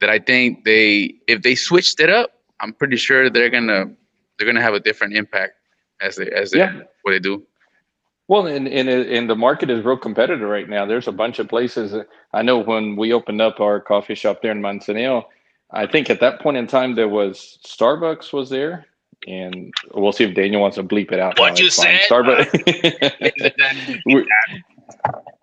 that 0.00 0.10
I 0.10 0.18
think 0.18 0.64
they 0.64 1.14
if 1.28 1.42
they 1.42 1.54
switched 1.54 2.00
it 2.00 2.10
up, 2.10 2.32
I'm 2.58 2.72
pretty 2.72 2.96
sure 2.96 3.30
they're 3.30 3.50
gonna 3.50 3.86
they're 4.36 4.46
gonna 4.46 4.62
have 4.62 4.74
a 4.74 4.80
different 4.80 5.14
impact 5.14 5.54
as 6.00 6.16
they 6.16 6.28
as 6.28 6.50
they, 6.50 6.58
yeah. 6.58 6.80
what 7.02 7.12
they 7.12 7.20
do. 7.20 7.46
Well, 8.28 8.46
and, 8.46 8.66
and 8.66 8.88
and 8.88 9.30
the 9.30 9.36
market 9.36 9.70
is 9.70 9.84
real 9.84 9.96
competitive 9.96 10.48
right 10.48 10.68
now. 10.68 10.84
There's 10.84 11.06
a 11.06 11.12
bunch 11.12 11.38
of 11.38 11.48
places. 11.48 11.94
I 12.32 12.42
know 12.42 12.58
when 12.58 12.96
we 12.96 13.12
opened 13.12 13.40
up 13.40 13.60
our 13.60 13.80
coffee 13.80 14.16
shop 14.16 14.42
there 14.42 14.50
in 14.50 14.60
Manzanillo, 14.60 15.24
I 15.70 15.86
think 15.86 16.10
at 16.10 16.20
that 16.20 16.40
point 16.40 16.56
in 16.56 16.66
time 16.66 16.94
there 16.94 17.08
was 17.08 17.58
Starbucks 17.64 18.32
was 18.32 18.50
there, 18.50 18.86
and 19.26 19.72
we'll 19.94 20.12
see 20.12 20.24
if 20.24 20.34
Daniel 20.34 20.60
wants 20.60 20.76
to 20.76 20.82
bleep 20.82 21.12
it 21.12 21.20
out. 21.20 21.38
What 21.38 21.58
you 21.58 21.70
said? 21.70 22.00
Starbucks. 22.08 24.02
we're, 24.06 24.26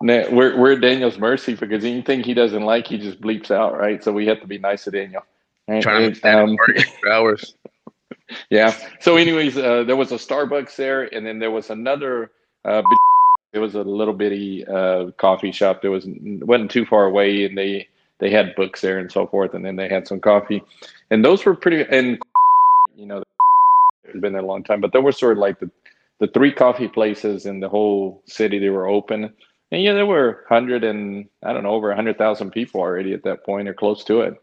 we're, 0.30 0.58
we're 0.58 0.76
Daniel's 0.76 1.18
mercy 1.18 1.54
because 1.54 1.84
anything 1.84 2.22
he 2.22 2.34
doesn't 2.34 2.62
like, 2.62 2.86
he 2.86 2.98
just 2.98 3.20
bleeps 3.20 3.50
out, 3.50 3.78
right? 3.78 4.02
So 4.02 4.12
we 4.12 4.26
have 4.26 4.40
to 4.40 4.46
be 4.46 4.58
nice 4.58 4.84
to 4.84 4.90
Daniel. 4.90 5.22
Right? 5.68 5.82
Trying 5.82 6.12
to 6.12 6.38
um, 6.38 6.56
for 7.00 7.10
hours. 7.10 7.54
Yeah. 8.50 8.74
So, 9.00 9.16
anyways, 9.16 9.56
uh, 9.56 9.84
there 9.84 9.96
was 9.96 10.12
a 10.12 10.16
Starbucks 10.16 10.76
there, 10.76 11.02
and 11.14 11.26
then 11.26 11.38
there 11.38 11.50
was 11.50 11.70
another 11.70 12.30
uh, 12.64 12.82
it 13.52 13.58
was 13.58 13.74
a 13.74 13.82
little 13.82 14.14
bitty 14.14 14.66
uh, 14.66 15.10
coffee 15.12 15.52
shop 15.52 15.82
that 15.82 15.90
was 15.90 16.06
wasn't 16.06 16.70
too 16.70 16.84
far 16.84 17.04
away, 17.06 17.44
and 17.44 17.56
they 17.56 17.88
they 18.18 18.30
had 18.30 18.54
books 18.56 18.80
there 18.80 18.98
and 18.98 19.10
so 19.10 19.26
forth, 19.26 19.54
and 19.54 19.64
then 19.64 19.76
they 19.76 19.88
had 19.88 20.08
some 20.08 20.20
coffee, 20.20 20.62
and 21.10 21.24
those 21.24 21.44
were 21.44 21.54
pretty. 21.54 21.84
And 21.88 22.18
you 22.96 23.06
know, 23.06 23.22
it's 24.04 24.20
been 24.20 24.34
a 24.34 24.42
long 24.42 24.64
time, 24.64 24.80
but 24.80 24.92
there 24.92 25.02
were 25.02 25.12
sort 25.12 25.32
of 25.32 25.38
like 25.38 25.60
the 25.60 25.70
the 26.20 26.28
three 26.28 26.52
coffee 26.52 26.88
places 26.88 27.46
in 27.46 27.60
the 27.60 27.68
whole 27.68 28.22
city. 28.26 28.58
They 28.58 28.70
were 28.70 28.88
open, 28.88 29.32
and 29.70 29.82
yeah, 29.82 29.92
there 29.92 30.06
were 30.06 30.44
hundred 30.48 30.82
and 30.82 31.28
I 31.42 31.52
don't 31.52 31.62
know 31.62 31.70
over 31.74 31.94
hundred 31.94 32.18
thousand 32.18 32.50
people 32.50 32.80
already 32.80 33.12
at 33.12 33.22
that 33.24 33.44
point, 33.44 33.68
or 33.68 33.74
close 33.74 34.02
to 34.04 34.22
it, 34.22 34.34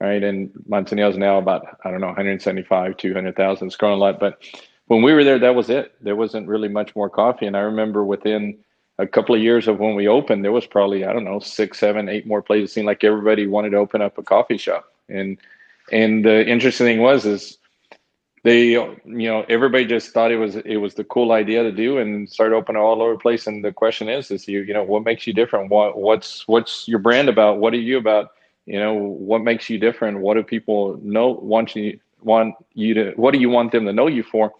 right? 0.00 0.22
And 0.22 0.50
Manzanillo 0.68 1.10
is 1.10 1.16
now 1.16 1.38
about 1.38 1.66
I 1.84 1.90
don't 1.90 2.00
know 2.00 2.08
175, 2.08 2.96
200,000. 2.98 3.66
It's 3.66 3.76
grown 3.76 3.92
a 3.92 3.96
lot, 3.96 4.20
but 4.20 4.42
when 4.88 5.02
we 5.02 5.12
were 5.12 5.24
there, 5.24 5.38
that 5.38 5.54
was 5.54 5.70
it. 5.70 5.94
There 6.00 6.16
wasn't 6.16 6.48
really 6.48 6.68
much 6.68 6.96
more 6.96 7.08
coffee. 7.08 7.46
And 7.46 7.56
I 7.56 7.60
remember 7.60 8.04
within 8.04 8.58
a 8.98 9.06
couple 9.06 9.34
of 9.34 9.40
years 9.40 9.68
of 9.68 9.78
when 9.78 9.94
we 9.94 10.08
opened, 10.08 10.44
there 10.44 10.52
was 10.52 10.66
probably, 10.66 11.04
I 11.04 11.12
don't 11.12 11.24
know, 11.24 11.38
six, 11.38 11.78
seven, 11.78 12.08
eight 12.08 12.26
more 12.26 12.42
places. 12.42 12.70
It 12.70 12.72
seemed 12.74 12.86
like 12.86 13.04
everybody 13.04 13.46
wanted 13.46 13.70
to 13.70 13.76
open 13.76 14.02
up 14.02 14.18
a 14.18 14.22
coffee 14.22 14.58
shop. 14.58 14.92
And 15.08 15.38
and 15.92 16.24
the 16.24 16.46
interesting 16.46 16.86
thing 16.86 17.00
was 17.00 17.24
is 17.24 17.58
they 18.44 18.70
you 18.70 18.96
know, 19.04 19.44
everybody 19.48 19.84
just 19.84 20.12
thought 20.12 20.32
it 20.32 20.36
was 20.36 20.56
it 20.56 20.76
was 20.76 20.94
the 20.94 21.04
cool 21.04 21.32
idea 21.32 21.62
to 21.62 21.72
do 21.72 21.98
and 21.98 22.28
started 22.28 22.54
opening 22.56 22.80
all 22.80 23.02
over 23.02 23.12
the 23.12 23.18
place. 23.18 23.46
And 23.46 23.64
the 23.64 23.72
question 23.72 24.08
is, 24.08 24.30
is 24.30 24.48
you, 24.48 24.62
you 24.62 24.74
know, 24.74 24.84
what 24.84 25.04
makes 25.04 25.26
you 25.26 25.32
different? 25.34 25.70
What 25.70 25.98
what's 25.98 26.48
what's 26.48 26.88
your 26.88 26.98
brand 26.98 27.28
about? 27.28 27.58
What 27.58 27.74
are 27.74 27.78
you 27.78 27.98
about? 27.98 28.30
You 28.66 28.78
know, 28.80 28.94
what 28.94 29.42
makes 29.42 29.70
you 29.70 29.78
different? 29.78 30.20
What 30.20 30.34
do 30.34 30.42
people 30.42 30.98
know 31.02 31.28
want 31.30 31.76
you 31.76 32.00
want 32.22 32.54
you 32.74 32.94
to 32.94 33.12
what 33.16 33.32
do 33.32 33.40
you 33.40 33.48
want 33.48 33.72
them 33.72 33.84
to 33.86 33.92
know 33.92 34.06
you 34.06 34.22
for? 34.22 34.52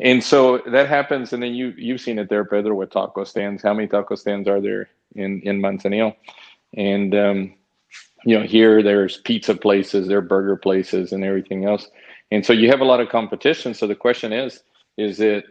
And 0.00 0.22
so 0.22 0.58
that 0.66 0.88
happens 0.88 1.32
and 1.32 1.42
then 1.42 1.54
you 1.54 1.74
you've 1.76 2.00
seen 2.00 2.18
it 2.18 2.28
there 2.28 2.44
pedro 2.44 2.74
with 2.74 2.90
taco 2.90 3.24
stands. 3.24 3.62
How 3.62 3.74
many 3.74 3.88
taco 3.88 4.14
stands 4.14 4.48
are 4.48 4.60
there 4.60 4.88
in 5.14 5.40
in 5.42 5.60
manzanillo? 5.60 6.14
And 6.74 7.14
um, 7.14 7.54
you 8.24 8.38
know 8.38 8.46
here 8.46 8.82
there's 8.82 9.18
pizza 9.18 9.54
places 9.54 10.08
there 10.08 10.18
are 10.18 10.22
burger 10.22 10.56
places 10.56 11.12
and 11.12 11.24
everything 11.24 11.64
else. 11.64 11.88
And 12.30 12.44
so 12.44 12.52
you 12.52 12.68
have 12.68 12.80
a 12.80 12.84
lot 12.84 13.00
of 13.00 13.08
competition. 13.08 13.74
So 13.74 13.86
the 13.86 13.94
question 13.94 14.32
is 14.32 14.62
is 14.96 15.20
it 15.20 15.44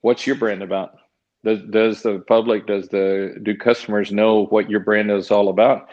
what's 0.00 0.26
your 0.26 0.36
brand 0.36 0.62
about? 0.62 0.96
Does, 1.44 1.60
does 1.70 2.02
the 2.02 2.20
public 2.26 2.66
does 2.66 2.88
the 2.88 3.38
do 3.42 3.56
customers 3.56 4.10
know 4.10 4.46
what 4.46 4.70
your 4.70 4.80
brand 4.80 5.10
is 5.10 5.30
all 5.30 5.48
about? 5.48 5.88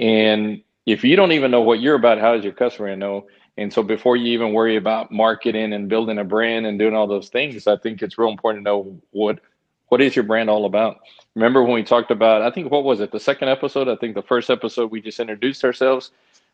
And 0.00 0.62
if 0.86 1.04
you 1.04 1.16
don't 1.16 1.32
even 1.32 1.50
know 1.50 1.60
what 1.60 1.80
you're 1.80 1.94
about 1.94 2.18
how 2.18 2.34
is 2.34 2.44
your 2.44 2.52
customer 2.52 2.88
going 2.88 3.00
to 3.00 3.06
know 3.06 3.26
and 3.56 3.72
so 3.72 3.82
before 3.82 4.16
you 4.16 4.32
even 4.32 4.52
worry 4.52 4.76
about 4.76 5.10
marketing 5.12 5.72
and 5.72 5.88
building 5.88 6.18
a 6.18 6.24
brand 6.24 6.66
and 6.66 6.78
doing 6.78 6.94
all 6.94 7.06
those 7.06 7.28
things, 7.28 7.66
I 7.66 7.76
think 7.76 8.02
it's 8.02 8.18
real 8.18 8.30
important 8.30 8.64
to 8.64 8.70
know 8.70 9.00
what 9.10 9.40
what 9.88 10.00
is 10.00 10.16
your 10.16 10.24
brand 10.24 10.50
all 10.50 10.64
about. 10.64 10.98
Remember 11.34 11.62
when 11.62 11.74
we 11.74 11.82
talked 11.84 12.10
about 12.10 12.42
I 12.42 12.50
think 12.50 12.70
what 12.70 12.84
was 12.84 13.00
it, 13.00 13.12
the 13.12 13.20
second 13.20 13.48
episode? 13.48 13.88
I 13.88 13.96
think 13.96 14.14
the 14.14 14.22
first 14.22 14.50
episode 14.50 14.90
we 14.90 15.00
just 15.00 15.20
introduced 15.20 15.64
ourselves. 15.64 16.10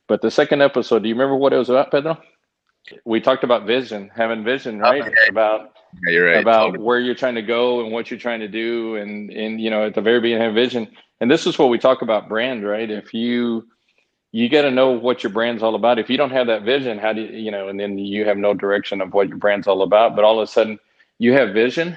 But 0.08 0.22
the 0.22 0.30
second 0.30 0.60
episode, 0.62 1.02
do 1.02 1.08
you 1.08 1.14
remember 1.14 1.36
what 1.36 1.52
it 1.52 1.56
was 1.58 1.70
about, 1.70 1.90
Pedro? 1.90 2.18
We 3.04 3.20
talked 3.20 3.44
about 3.44 3.66
vision, 3.66 4.10
having 4.14 4.44
vision, 4.44 4.78
right? 4.78 5.06
Okay. 5.06 5.28
About 5.28 5.72
Yeah, 6.06 6.12
you're 6.12 6.26
right. 6.26 6.40
about 6.42 6.72
Totally. 6.72 6.84
where 6.84 6.98
you're 7.00 7.14
trying 7.14 7.34
to 7.36 7.42
go 7.42 7.80
and 7.82 7.92
what 7.92 8.10
you're 8.10 8.18
trying 8.20 8.40
to 8.40 8.48
do, 8.48 8.96
and 8.96 9.30
and 9.30 9.60
you 9.60 9.70
know 9.70 9.86
at 9.86 9.94
the 9.94 10.00
very 10.00 10.20
beginning 10.20 10.42
have 10.44 10.54
vision. 10.54 10.88
And 11.20 11.30
this 11.30 11.46
is 11.46 11.58
what 11.58 11.68
we 11.68 11.78
talk 11.78 12.02
about 12.02 12.28
brand, 12.28 12.64
right? 12.66 12.90
If 12.90 13.12
you 13.14 13.68
you 14.32 14.48
got 14.48 14.62
to 14.62 14.70
know 14.70 14.92
what 14.92 15.22
your 15.22 15.32
brand's 15.32 15.62
all 15.62 15.74
about. 15.74 15.98
If 15.98 16.08
you 16.08 16.16
don't 16.16 16.30
have 16.30 16.46
that 16.46 16.62
vision, 16.62 16.98
how 16.98 17.12
do 17.12 17.22
you, 17.22 17.36
you 17.36 17.50
know? 17.50 17.68
And 17.68 17.78
then 17.78 17.98
you 17.98 18.24
have 18.26 18.36
no 18.36 18.54
direction 18.54 19.00
of 19.00 19.12
what 19.12 19.28
your 19.28 19.38
brand's 19.38 19.66
all 19.66 19.82
about. 19.82 20.14
But 20.14 20.24
all 20.24 20.40
of 20.40 20.48
a 20.48 20.50
sudden, 20.50 20.78
you 21.18 21.32
have 21.32 21.52
vision, 21.52 21.96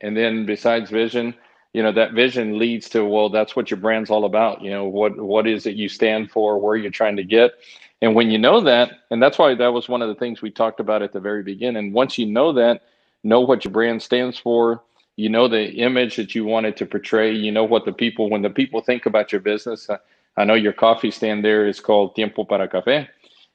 and 0.00 0.16
then 0.16 0.46
besides 0.46 0.90
vision, 0.90 1.34
you 1.72 1.82
know 1.82 1.92
that 1.92 2.12
vision 2.12 2.58
leads 2.58 2.88
to 2.90 3.04
well, 3.04 3.28
that's 3.28 3.54
what 3.54 3.70
your 3.70 3.78
brand's 3.78 4.10
all 4.10 4.24
about. 4.24 4.62
You 4.62 4.70
know 4.70 4.84
what 4.84 5.16
what 5.16 5.46
is 5.46 5.66
it 5.66 5.76
you 5.76 5.88
stand 5.88 6.30
for, 6.30 6.58
where 6.58 6.76
you're 6.76 6.90
trying 6.90 7.16
to 7.16 7.24
get, 7.24 7.52
and 8.00 8.14
when 8.14 8.30
you 8.30 8.38
know 8.38 8.60
that, 8.60 8.90
and 9.10 9.22
that's 9.22 9.38
why 9.38 9.54
that 9.54 9.72
was 9.72 9.88
one 9.88 10.02
of 10.02 10.08
the 10.08 10.14
things 10.14 10.40
we 10.40 10.50
talked 10.50 10.80
about 10.80 11.02
at 11.02 11.12
the 11.12 11.20
very 11.20 11.42
beginning. 11.42 11.92
Once 11.92 12.18
you 12.18 12.26
know 12.26 12.52
that, 12.52 12.82
know 13.22 13.40
what 13.40 13.64
your 13.64 13.72
brand 13.72 14.02
stands 14.02 14.38
for. 14.38 14.82
You 15.16 15.28
know 15.28 15.46
the 15.46 15.70
image 15.74 16.16
that 16.16 16.34
you 16.34 16.44
wanted 16.44 16.76
to 16.78 16.86
portray. 16.86 17.32
You 17.32 17.52
know 17.52 17.64
what 17.64 17.84
the 17.84 17.92
people 17.92 18.30
when 18.30 18.42
the 18.42 18.50
people 18.50 18.80
think 18.80 19.06
about 19.06 19.30
your 19.30 19.40
business. 19.40 19.88
Uh, 19.88 19.98
I 20.36 20.44
know 20.44 20.54
your 20.54 20.72
coffee 20.72 21.10
stand 21.10 21.44
there 21.44 21.66
is 21.66 21.80
called 21.80 22.14
Tiempo 22.14 22.44
para 22.44 22.68
Café. 22.68 23.08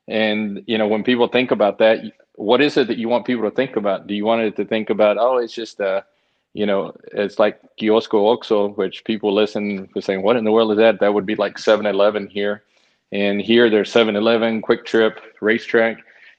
And, 0.07 0.63
you 0.65 0.77
know, 0.77 0.87
when 0.87 1.03
people 1.03 1.27
think 1.27 1.51
about 1.51 1.77
that, 1.79 1.99
what 2.35 2.61
is 2.61 2.77
it 2.77 2.87
that 2.87 2.97
you 2.97 3.09
want 3.09 3.25
people 3.25 3.43
to 3.43 3.55
think 3.55 3.75
about? 3.75 4.07
Do 4.07 4.13
you 4.15 4.25
want 4.25 4.41
it 4.41 4.55
to 4.55 4.65
think 4.65 4.89
about, 4.89 5.17
oh, 5.19 5.37
it's 5.37 5.53
just, 5.53 5.79
uh, 5.81 6.01
you 6.53 6.65
know, 6.65 6.95
it's 7.11 7.37
like 7.37 7.59
Kiosco 7.77 8.17
OXXO, 8.17 8.75
which 8.77 9.03
people 9.03 9.33
listen 9.33 9.87
to 9.93 10.01
saying, 10.01 10.23
what 10.23 10.35
in 10.35 10.45
the 10.45 10.51
world 10.51 10.71
is 10.71 10.77
that? 10.77 10.99
That 10.99 11.13
would 11.13 11.25
be 11.25 11.35
like 11.35 11.59
7 11.59 11.85
Eleven 11.85 12.27
here. 12.27 12.63
And 13.11 13.41
here 13.41 13.69
there's 13.69 13.91
7 13.91 14.15
Eleven, 14.15 14.61
Quick 14.61 14.85
Trip, 14.85 15.19
RaceTrac. 15.41 15.97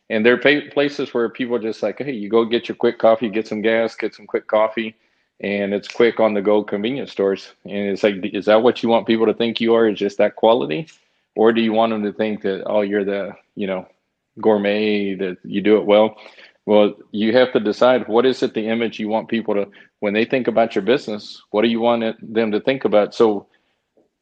And 0.09 0.27
there 0.27 0.35
are 0.35 0.71
places 0.71 1.15
where 1.15 1.29
people 1.29 1.55
are 1.55 1.61
just 1.61 1.83
like, 1.83 1.99
hey, 1.99 2.13
you 2.13 2.29
go 2.29 2.45
get 2.45 2.69
your 2.69 2.77
quick 2.77 2.99
coffee, 2.99 3.29
get 3.29 3.47
some 3.47 3.63
gas, 3.63 3.95
get 3.95 4.15
some 4.15 4.27
quick 4.27 4.49
coffee 4.49 4.97
and 5.41 5.73
it's 5.73 5.89
quick 5.89 6.21
on 6.21 6.35
the 6.35 6.43
go 6.43 6.63
convenience 6.63 7.13
stores. 7.13 7.53
And 7.65 7.89
it's 7.89 8.03
like, 8.03 8.17
is 8.25 8.47
that 8.47 8.63
what 8.63 8.83
you 8.83 8.89
want 8.89 9.07
people 9.07 9.27
to 9.27 9.35
think 9.35 9.61
you 9.61 9.75
are? 9.75 9.89
Is 9.89 9.99
just 9.99 10.19
that 10.19 10.37
quality, 10.37 10.89
or 11.35 11.53
do 11.53 11.61
you 11.61 11.73
want 11.73 11.93
them 11.93 12.03
to 12.05 12.13
think 12.13 12.43
that 12.43 12.65
oh, 12.67 12.83
you're 12.83 13.05
the 13.05 13.33
you 13.55 13.67
know 13.67 13.87
gourmet 14.41 15.15
that 15.15 15.39
you 15.45 15.61
do 15.61 15.77
it 15.79 15.87
well? 15.87 16.17
Well, 16.67 16.95
you 17.11 17.33
have 17.37 17.53
to 17.55 17.61
decide 17.61 18.07
what 18.07 18.27
is 18.27 18.43
it 18.43 18.55
the 18.55 18.69
image 18.69 19.01
you 19.01 19.09
want 19.09 19.29
people 19.29 19.55
to 19.55 19.69
when 20.01 20.15
they 20.15 20.25
think 20.25 20.47
about 20.47 20.75
your 20.75 20.83
business. 20.83 21.43
What 21.51 21.63
do 21.63 21.69
you 21.69 21.81
want 21.81 22.03
it, 22.03 22.17
them 22.35 22.53
to 22.53 22.61
think 22.61 22.85
about? 22.85 23.15
So, 23.15 23.47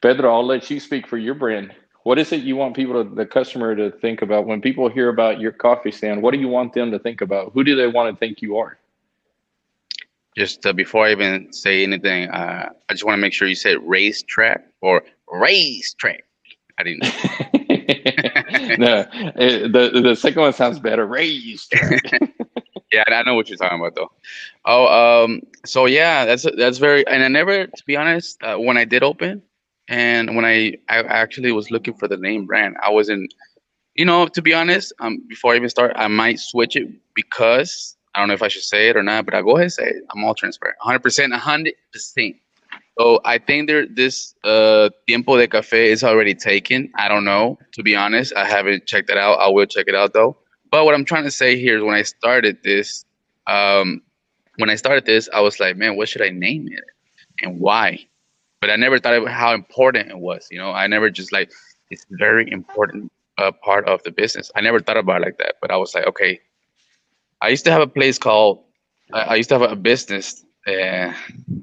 Pedro, 0.00 0.32
I'll 0.32 0.46
let 0.46 0.70
you 0.70 0.78
speak 0.78 1.06
for 1.06 1.18
your 1.18 1.34
brand. 1.34 1.74
What 2.04 2.18
is 2.18 2.32
it 2.32 2.42
you 2.42 2.56
want 2.56 2.76
people 2.76 3.04
to 3.04 3.14
the 3.14 3.26
customer 3.26 3.74
to 3.76 3.90
think 3.90 4.22
about 4.22 4.46
when 4.46 4.62
people 4.62 4.88
hear 4.88 5.08
about 5.08 5.40
your 5.40 5.52
coffee 5.52 5.90
stand? 5.90 6.22
What 6.22 6.32
do 6.32 6.38
you 6.38 6.48
want 6.48 6.72
them 6.72 6.90
to 6.92 6.98
think 6.98 7.20
about? 7.20 7.52
Who 7.52 7.64
do 7.64 7.76
they 7.76 7.88
want 7.88 8.14
to 8.14 8.18
think 8.18 8.40
you 8.40 8.56
are? 8.56 8.78
Just 10.38 10.64
uh, 10.64 10.72
before 10.72 11.06
I 11.06 11.10
even 11.12 11.52
say 11.52 11.82
anything, 11.82 12.28
uh, 12.30 12.70
I 12.88 12.92
just 12.92 13.04
want 13.04 13.16
to 13.16 13.20
make 13.20 13.32
sure 13.32 13.48
you 13.48 13.54
said 13.54 13.76
racetrack 13.82 14.64
or 14.80 15.02
racetrack. 15.30 16.24
I 16.78 16.82
didn't. 16.84 17.02
no, 18.78 19.04
it, 19.36 19.72
the 19.72 20.00
the 20.00 20.14
second 20.14 20.40
one 20.40 20.52
sounds 20.52 20.78
better. 20.78 21.06
Racetrack. 21.06 22.02
yeah, 22.92 23.02
I 23.08 23.22
know 23.24 23.34
what 23.34 23.48
you're 23.48 23.58
talking 23.58 23.80
about 23.80 23.96
though. 23.96 24.12
Oh, 24.64 25.24
um, 25.24 25.42
so 25.66 25.86
yeah, 25.86 26.24
that's 26.24 26.46
that's 26.56 26.78
very. 26.78 27.06
And 27.08 27.22
I 27.24 27.28
never, 27.28 27.66
to 27.66 27.84
be 27.84 27.96
honest, 27.96 28.40
uh, 28.42 28.56
when 28.56 28.76
I 28.76 28.84
did 28.84 29.02
open, 29.02 29.42
and 29.88 30.36
when 30.36 30.44
I 30.44 30.74
I 30.88 31.00
actually 31.00 31.50
was 31.50 31.72
looking 31.72 31.94
for 31.94 32.06
the 32.06 32.16
name 32.16 32.46
brand, 32.46 32.76
I 32.82 32.90
wasn't. 32.90 33.34
You 33.96 34.04
know, 34.04 34.28
to 34.28 34.40
be 34.40 34.54
honest, 34.54 34.92
um, 35.00 35.24
before 35.28 35.54
I 35.54 35.56
even 35.56 35.68
start, 35.68 35.90
I 35.96 36.06
might 36.06 36.38
switch 36.38 36.76
it 36.76 36.88
because 37.14 37.96
I 38.18 38.20
don't 38.20 38.26
know 38.26 38.34
if 38.34 38.42
I 38.42 38.48
should 38.48 38.64
say 38.64 38.88
it 38.88 38.96
or 38.96 39.04
not, 39.04 39.26
but 39.26 39.34
I'll 39.34 39.44
go 39.44 39.52
ahead 39.52 39.66
and 39.66 39.72
say 39.72 39.86
it. 39.90 40.02
I'm 40.10 40.24
all 40.24 40.34
transparent. 40.34 40.76
100%, 40.84 41.32
100%. 41.32 42.34
So 42.98 43.20
I 43.24 43.38
think 43.38 43.68
there 43.68 43.86
this 43.86 44.34
uh, 44.42 44.90
tiempo 45.06 45.36
de 45.36 45.46
café 45.46 45.86
is 45.86 46.02
already 46.02 46.34
taken. 46.34 46.90
I 46.96 47.06
don't 47.06 47.24
know, 47.24 47.60
to 47.74 47.82
be 47.84 47.94
honest. 47.94 48.34
I 48.34 48.44
haven't 48.44 48.86
checked 48.86 49.06
that 49.06 49.18
out. 49.18 49.38
I 49.38 49.46
will 49.46 49.66
check 49.66 49.86
it 49.86 49.94
out 49.94 50.14
though. 50.14 50.36
But 50.72 50.84
what 50.84 50.96
I'm 50.96 51.04
trying 51.04 51.22
to 51.22 51.30
say 51.30 51.56
here 51.56 51.78
is 51.78 51.84
when 51.84 51.94
I 51.94 52.02
started 52.02 52.58
this, 52.64 53.04
um, 53.46 54.02
when 54.56 54.68
I 54.68 54.74
started 54.74 55.06
this, 55.06 55.28
I 55.32 55.40
was 55.40 55.60
like, 55.60 55.76
man, 55.76 55.96
what 55.96 56.08
should 56.08 56.22
I 56.22 56.30
name 56.30 56.66
it 56.72 56.82
and 57.42 57.60
why? 57.60 58.00
But 58.60 58.70
I 58.70 58.74
never 58.74 58.98
thought 58.98 59.14
of 59.14 59.28
how 59.28 59.54
important 59.54 60.10
it 60.10 60.18
was. 60.18 60.48
You 60.50 60.58
know, 60.58 60.72
I 60.72 60.88
never 60.88 61.08
just 61.08 61.32
like 61.32 61.52
it's 61.92 62.04
very 62.10 62.50
important 62.50 63.12
uh, 63.38 63.52
part 63.62 63.88
of 63.88 64.02
the 64.02 64.10
business. 64.10 64.50
I 64.56 64.60
never 64.60 64.80
thought 64.80 64.96
about 64.96 65.22
it 65.22 65.24
like 65.26 65.38
that. 65.38 65.54
But 65.60 65.70
I 65.70 65.76
was 65.76 65.94
like, 65.94 66.08
okay, 66.08 66.40
I 67.42 67.48
used 67.48 67.64
to 67.66 67.72
have 67.72 67.82
a 67.82 67.86
place 67.86 68.18
called. 68.18 68.64
I 69.12 69.36
used 69.36 69.48
to 69.50 69.58
have 69.58 69.70
a 69.70 69.76
business. 69.76 70.44
and 70.66 71.14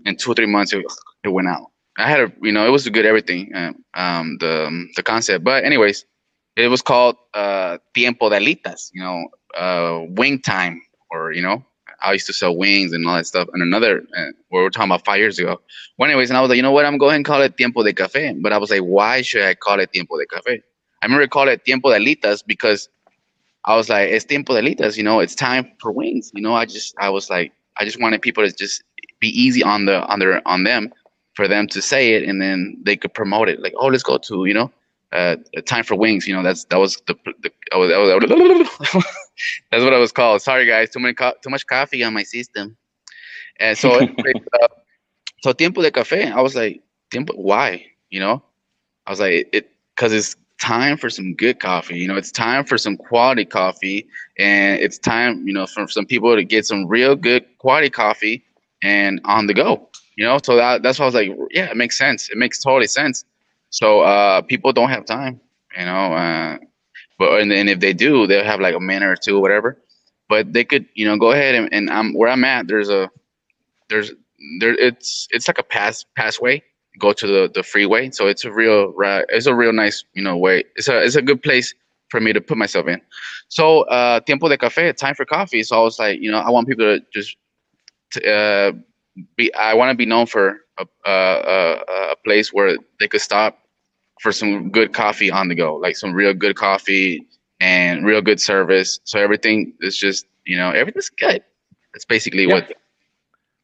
in 0.05 0.17
two 0.17 0.32
or 0.32 0.36
three 0.36 0.48
months, 0.48 0.74
it, 0.74 0.86
it 1.24 1.29
went 1.29 1.48
out. 1.48 1.67
I 1.98 2.10
had 2.10 2.22
a, 2.22 2.34
you 2.41 2.51
know, 2.51 2.65
it 2.65 2.72
was 2.72 2.88
good 2.89 3.05
everything, 3.05 3.53
uh, 3.55 3.74
um, 3.94 4.38
the 4.39 4.67
um, 4.67 4.89
the 4.96 5.03
concept. 5.03 5.44
But 5.44 5.63
anyways, 5.63 6.05
it 6.58 6.67
was 6.67 6.82
called 6.82 7.15
uh, 7.34 7.77
Tiempo 7.94 8.29
de 8.29 8.38
Alitas, 8.38 8.89
you 8.94 9.01
know, 9.01 9.27
uh, 9.58 10.01
wing 10.10 10.41
time, 10.41 10.82
or 11.12 11.32
you 11.34 11.41
know, 11.41 11.63
I 12.01 12.13
used 12.13 12.27
to 12.27 12.34
sell 12.34 12.55
wings 12.58 12.94
and 12.94 13.08
all 13.08 13.15
that 13.17 13.27
stuff. 13.27 13.48
And 13.53 13.63
another, 13.63 14.03
uh, 14.17 14.32
we 14.51 14.62
were 14.62 14.70
talking 14.70 14.89
about 14.91 15.05
five 15.05 15.20
years 15.20 15.39
ago. 15.39 15.62
Well, 15.98 16.10
anyways, 16.10 16.29
and 16.29 16.38
I 16.38 16.41
was 16.41 16.50
like, 16.50 16.58
you 16.58 16.63
know 16.63 16.72
what, 16.72 16.86
I'm 16.86 16.98
going 16.98 17.24
to 17.24 17.27
call 17.27 17.41
it 17.41 17.58
Tiempo 17.58 17.84
de 17.84 17.94
Café. 17.94 18.41
But 18.41 18.53
I 18.53 18.58
was 18.58 18.72
like, 18.72 18.82
why 18.82 19.22
should 19.22 19.44
I 19.44 19.55
call 19.55 19.79
it 19.79 19.91
Tiempo 19.94 20.17
de 20.17 20.25
Café? 20.27 20.62
I 21.01 21.05
remember 21.05 21.27
calling 21.27 21.53
it 21.53 21.65
Tiempo 21.65 21.91
de 21.91 21.98
Alitas 22.00 22.44
because 22.46 22.89
I 23.65 23.75
was 23.75 23.89
like, 23.89 24.10
it's 24.10 24.25
tiempo 24.25 24.53
de 24.53 24.62
alitas, 24.62 24.98
you 24.98 25.03
know, 25.03 25.19
it's 25.19 25.36
time 25.36 25.72
for 25.79 25.91
wings. 25.91 26.31
You 26.34 26.41
know, 26.41 26.53
I 26.53 26.65
just, 26.65 26.95
I 27.00 27.10
was 27.10 27.29
like, 27.29 27.51
I 27.77 27.86
just 27.86 28.00
wanted 28.00 28.22
people 28.22 28.45
to 28.45 28.55
just 28.55 28.84
be 29.19 29.27
easy 29.29 29.63
on 29.63 29.86
the, 29.86 30.05
on 30.05 30.19
their, 30.19 30.48
on 30.48 30.63
them 30.63 30.91
for 31.36 31.48
them 31.48 31.67
to 31.67 31.81
say 31.81 32.13
it 32.13 32.24
and 32.27 32.41
then 32.41 32.77
they 32.84 32.95
could 32.95 33.13
promote 33.13 33.50
it. 33.50 33.62
Like, 33.62 33.74
oh, 33.77 33.88
let's 33.88 34.03
go 34.03 34.17
to, 34.17 34.45
you 34.45 34.53
know, 34.53 34.72
uh, 35.12 35.38
time 35.65 35.84
for 35.84 35.95
wings. 35.95 36.27
You 36.27 36.36
know, 36.36 36.43
that's, 36.43 36.65
that 36.65 36.77
was 36.77 37.01
the, 37.07 37.15
the 37.41 37.51
I 37.74 37.77
was, 37.77 37.91
I 37.91 37.98
was, 37.98 39.05
that's 39.72 39.84
what 39.84 39.93
I 39.93 39.98
was 40.00 40.12
called. 40.12 40.41
Sorry 40.41 40.65
guys, 40.65 40.89
too 40.91 41.00
many, 41.00 41.13
co- 41.13 41.34
too 41.41 41.50
much 41.50 41.65
coffee 41.65 42.03
on 42.03 42.13
my 42.13 42.24
system. 42.24 42.77
And 43.60 43.77
so, 43.77 44.00
uh, 44.62 44.67
so 45.41 45.53
tiempo 45.53 45.81
de 45.81 45.91
café, 45.91 46.31
I 46.31 46.41
was 46.41 46.55
like, 46.55 46.81
tiempo, 47.10 47.34
why? 47.34 47.86
You 48.10 48.19
know, 48.19 48.43
I 49.05 49.12
was 49.12 49.19
like, 49.19 49.50
it, 49.53 49.69
cause 49.95 50.13
it's 50.13 50.36
time 50.62 50.97
for 50.97 51.09
some 51.09 51.33
good 51.33 51.59
coffee. 51.59 51.97
You 51.97 52.07
know, 52.07 52.15
it's 52.15 52.31
time 52.31 52.65
for 52.65 52.77
some 52.77 52.97
quality 52.97 53.45
coffee, 53.45 54.07
and 54.38 54.79
it's 54.79 54.97
time, 54.97 55.47
you 55.47 55.53
know, 55.53 55.65
for 55.65 55.88
some 55.88 56.05
people 56.05 56.35
to 56.35 56.43
get 56.43 56.65
some 56.65 56.88
real 56.88 57.15
good 57.15 57.45
quality 57.57 57.89
coffee 57.89 58.43
and 58.83 59.21
on 59.25 59.47
the 59.47 59.53
go. 59.53 59.89
You 60.15 60.25
know, 60.25 60.39
so 60.41 60.55
that, 60.55 60.81
that's 60.81 61.00
why 61.00 61.03
I 61.03 61.07
was 61.07 61.15
like, 61.15 61.31
yeah, 61.51 61.65
it 61.65 61.77
makes 61.77 61.97
sense. 61.97 62.29
It 62.29 62.38
makes 62.38 62.62
totally 62.62 62.88
sense. 62.88 63.25
So 63.69 64.01
uh, 64.01 64.41
people 64.41 64.71
don't 64.71 64.89
have 64.89 65.05
time, 65.05 65.41
you 65.77 65.85
know, 65.85 66.13
uh, 66.13 66.57
but 67.19 67.41
and, 67.41 67.51
and 67.51 67.69
if 67.69 67.79
they 67.79 67.93
do, 67.93 68.25
they'll 68.27 68.43
have 68.45 68.62
like 68.62 68.75
a 68.75 68.79
minute 68.79 69.07
or 69.07 69.15
two, 69.15 69.38
or 69.38 69.41
whatever. 69.41 69.77
But 70.29 70.53
they 70.53 70.63
could, 70.63 70.88
you 70.93 71.05
know, 71.05 71.17
go 71.17 71.31
ahead 71.31 71.55
and, 71.55 71.69
and 71.74 71.89
I'm 71.89 72.13
where 72.13 72.29
I'm 72.29 72.43
at. 72.45 72.67
There's 72.67 72.89
a 72.89 73.09
there's 73.89 74.12
there 74.59 74.74
it's 74.74 75.27
it's 75.31 75.47
like 75.47 75.59
a 75.59 75.63
pass 75.63 76.05
passway 76.15 76.63
go 76.99 77.13
to 77.13 77.27
the, 77.27 77.51
the 77.53 77.63
freeway. 77.63 78.09
So 78.11 78.27
it's 78.27 78.45
a 78.45 78.51
real 78.51 78.93
it's 79.29 79.45
a 79.45 79.55
real 79.55 79.73
nice 79.73 80.03
you 80.13 80.23
know 80.23 80.37
way. 80.37 80.63
It's 80.75 80.87
a 80.87 81.03
it's 81.03 81.15
a 81.15 81.21
good 81.21 81.41
place 81.41 81.73
for 82.09 82.19
me 82.19 82.33
to 82.33 82.41
put 82.41 82.57
myself 82.57 82.87
in. 82.87 83.01
So 83.49 83.81
uh, 83.83 84.19
tiempo 84.21 84.47
de 84.49 84.57
café, 84.57 84.95
time 84.95 85.15
for 85.15 85.25
coffee. 85.25 85.63
So 85.63 85.77
I 85.77 85.81
was 85.81 85.99
like, 85.99 86.19
you 86.21 86.31
know, 86.31 86.39
I 86.39 86.49
want 86.49 86.67
people 86.67 86.85
to 86.85 87.05
just 87.13 87.35
to, 88.11 88.31
uh, 88.31 88.71
be. 89.35 89.53
I 89.53 89.73
want 89.73 89.91
to 89.91 89.95
be 89.95 90.05
known 90.05 90.25
for 90.25 90.59
a, 90.77 90.85
a, 91.05 92.11
a 92.11 92.15
place 92.23 92.53
where 92.53 92.77
they 92.99 93.07
could 93.07 93.21
stop 93.21 93.59
for 94.21 94.31
some 94.31 94.69
good 94.69 94.93
coffee 94.93 95.31
on 95.31 95.47
the 95.47 95.55
go, 95.55 95.75
like 95.75 95.97
some 95.97 96.13
real 96.13 96.33
good 96.33 96.55
coffee 96.55 97.25
and 97.59 98.05
real 98.05 98.21
good 98.21 98.39
service. 98.39 98.99
So 99.03 99.19
everything 99.19 99.73
is 99.81 99.97
just 99.97 100.25
you 100.45 100.57
know 100.57 100.71
everything's 100.71 101.09
good. 101.09 101.43
That's 101.93 102.05
basically 102.05 102.45
yeah. 102.45 102.53
what 102.53 102.73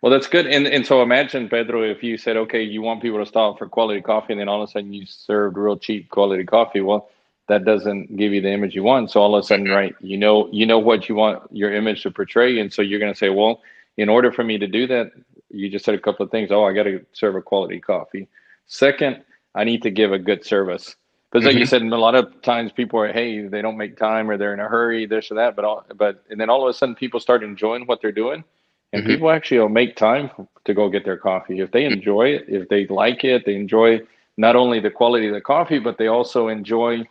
well, 0.02 0.12
that's 0.12 0.28
good. 0.28 0.48
And 0.48 0.66
and 0.68 0.86
so 0.86 1.02
imagine, 1.04 1.48
Pedro, 1.48 1.84
if 1.84 2.02
you 2.02 2.18
said, 2.18 2.36
okay, 2.36 2.64
you 2.64 2.82
want 2.82 3.02
people 3.02 3.20
to 3.20 3.26
stop 3.26 3.60
for 3.60 3.68
quality 3.68 4.02
coffee, 4.02 4.34
and 4.34 4.40
then 4.40 4.50
all 4.50 4.62
of 4.62 4.70
a 4.70 4.72
sudden 4.72 4.92
you 4.92 5.06
served 5.06 5.58
real 5.58 5.78
cheap 5.78 6.10
quality 6.10 6.44
coffee. 6.44 6.82
Well, 6.82 7.10
that 7.48 7.66
doesn't 7.66 8.18
give 8.18 8.32
you 8.32 8.42
the 8.42 8.52
image 8.52 8.74
you 8.74 8.84
want. 8.84 9.12
So 9.12 9.22
all 9.22 9.36
of 9.36 9.44
a 9.44 9.48
sudden, 9.48 9.68
right, 9.68 9.96
you 10.00 10.18
know, 10.18 10.50
you 10.52 10.66
know 10.66 10.80
what 10.80 11.08
you 11.08 11.16
want 11.16 11.44
your 11.52 11.74
image 11.74 12.02
to 12.04 12.12
portray, 12.12 12.60
and 12.60 12.74
so 12.74 12.82
you're 12.82 13.00
going 13.00 13.14
to 13.14 13.18
say, 13.18 13.30
well, 13.30 13.62
in 13.98 14.10
order 14.10 14.32
for 14.32 14.44
me 14.44 14.58
to 14.58 14.68
do 14.68 14.88
that, 14.88 15.12
you 15.50 15.70
just 15.70 15.86
said 15.86 15.94
a 15.94 16.00
couple 16.00 16.26
of 16.26 16.32
things. 16.32 16.50
Oh, 16.52 16.64
I 16.64 16.74
got 16.74 16.84
to 16.84 17.06
serve 17.14 17.36
a 17.36 17.42
quality 17.42 17.80
coffee. 17.80 18.28
Second, 18.66 19.24
I 19.54 19.66
need 19.66 19.84
to 19.84 19.92
give 19.92 20.14
a 20.14 20.20
good 20.20 20.46
service. 20.46 20.96
Because 21.30 21.46
like 21.46 21.54
mm-hmm. 21.54 21.60
you 21.60 21.66
said, 21.66 21.82
a 21.82 21.86
lot 21.86 22.16
of 22.16 22.42
times 22.42 22.72
people 22.72 23.00
are, 23.00 23.12
hey, 23.12 23.48
they 23.48 23.62
don't 23.62 23.78
make 23.78 23.98
time 23.98 24.30
or 24.30 24.38
they're 24.38 24.54
in 24.54 24.60
a 24.60 24.68
hurry, 24.68 25.06
this 25.06 25.32
or 25.32 25.36
that. 25.36 25.56
But 25.56 25.66
all, 25.66 25.86
but 25.96 26.24
and 26.30 26.40
then 26.40 26.50
all 26.50 26.64
of 26.64 26.70
a 26.70 26.74
sudden 26.74 26.96
people 26.96 27.20
start 27.20 27.44
enjoying 27.44 27.86
what 27.86 28.02
they're 28.02 28.12
doing 28.12 28.44
and 28.94 29.04
mm-hmm. 29.04 29.12
people 29.12 29.32
actually 29.32 29.60
will 29.60 29.70
make 29.70 29.96
time 29.96 30.30
to 30.66 30.74
go 30.74 30.90
get 30.90 31.06
their 31.06 31.18
coffee 31.18 31.60
if 31.60 31.72
they 31.72 31.86
enjoy 31.86 32.28
it 32.28 32.46
if 32.48 32.68
they 32.70 32.86
like 32.88 33.24
it 33.24 33.46
they 33.46 33.56
enjoy 33.56 34.00
not 34.38 34.56
only 34.56 34.80
the 34.80 34.92
quality 34.92 35.28
of 35.28 35.34
the 35.34 35.42
coffee 35.42 35.80
but 35.80 35.98
they 35.98 36.08
also 36.08 36.48
enjoy 36.48 37.04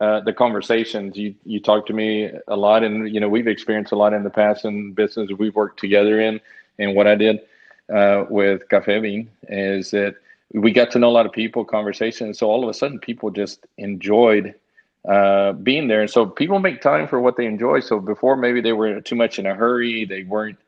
uh, 0.00 0.20
the 0.20 0.32
conversations. 0.32 1.16
You 1.16 1.34
you 1.44 1.60
talk 1.60 1.86
to 1.86 1.92
me 1.92 2.30
a 2.46 2.56
lot, 2.56 2.84
and 2.84 3.12
you 3.12 3.18
know 3.18 3.28
we've 3.28 3.48
experienced 3.48 3.92
a 3.92 3.96
lot 3.96 4.12
in 4.12 4.22
the 4.22 4.30
past 4.30 4.64
in 4.64 4.92
business 4.92 5.30
we've 5.36 5.54
worked 5.54 5.80
together 5.80 6.20
in. 6.20 6.40
And 6.78 6.94
what 6.94 7.08
I 7.08 7.16
did 7.16 7.40
uh, 7.92 8.24
with 8.30 8.68
Cafe 8.68 9.00
Bean 9.00 9.28
is 9.48 9.90
that 9.90 10.14
we 10.52 10.72
got 10.72 10.92
to 10.92 11.00
know 11.00 11.08
a 11.08 11.16
lot 11.18 11.26
of 11.26 11.32
people, 11.32 11.64
conversations. 11.64 12.38
So 12.38 12.48
all 12.48 12.62
of 12.62 12.70
a 12.70 12.74
sudden, 12.74 13.00
people 13.00 13.30
just 13.30 13.66
enjoyed 13.76 14.54
uh, 15.08 15.52
being 15.54 15.88
there. 15.88 16.00
And 16.02 16.10
so 16.10 16.24
people 16.26 16.60
make 16.60 16.80
time 16.80 17.08
for 17.08 17.20
what 17.20 17.36
they 17.36 17.46
enjoy. 17.46 17.80
So 17.80 17.98
before 17.98 18.36
maybe 18.36 18.60
they 18.60 18.72
were 18.72 19.00
too 19.00 19.16
much 19.16 19.40
in 19.40 19.46
a 19.46 19.54
hurry, 19.54 20.04
they 20.04 20.22
weren't 20.22 20.58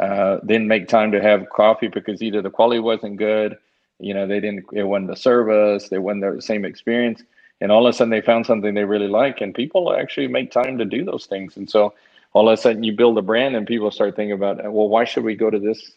uh, 0.00 0.38
didn't 0.46 0.68
make 0.68 0.88
time 0.88 1.12
to 1.12 1.22
have 1.22 1.48
coffee 1.50 1.88
because 1.88 2.22
either 2.22 2.42
the 2.42 2.50
quality 2.50 2.80
wasn't 2.80 3.16
good, 3.16 3.58
you 4.00 4.14
know, 4.14 4.26
they 4.26 4.40
didn't 4.40 4.66
it 4.72 4.84
wasn't 4.84 5.08
the 5.10 5.16
service, 5.16 5.88
they 5.88 5.98
wasn't 5.98 6.36
the 6.36 6.42
same 6.42 6.64
experience. 6.64 7.22
And 7.60 7.72
all 7.72 7.86
of 7.86 7.94
a 7.94 7.96
sudden 7.96 8.10
they 8.10 8.20
found 8.20 8.46
something 8.46 8.74
they 8.74 8.84
really 8.84 9.08
like 9.08 9.40
and 9.40 9.54
people 9.54 9.94
actually 9.94 10.28
make 10.28 10.52
time 10.52 10.78
to 10.78 10.84
do 10.84 11.04
those 11.04 11.26
things. 11.26 11.56
And 11.56 11.68
so 11.70 11.94
all 12.34 12.48
of 12.48 12.58
a 12.58 12.62
sudden 12.62 12.84
you 12.84 12.92
build 12.94 13.18
a 13.18 13.22
brand 13.22 13.56
and 13.56 13.66
people 13.66 13.90
start 13.90 14.16
thinking 14.16 14.32
about, 14.32 14.58
well, 14.64 14.88
why 14.88 15.04
should 15.04 15.24
we 15.24 15.36
go 15.36 15.50
to 15.50 15.58
this 15.58 15.92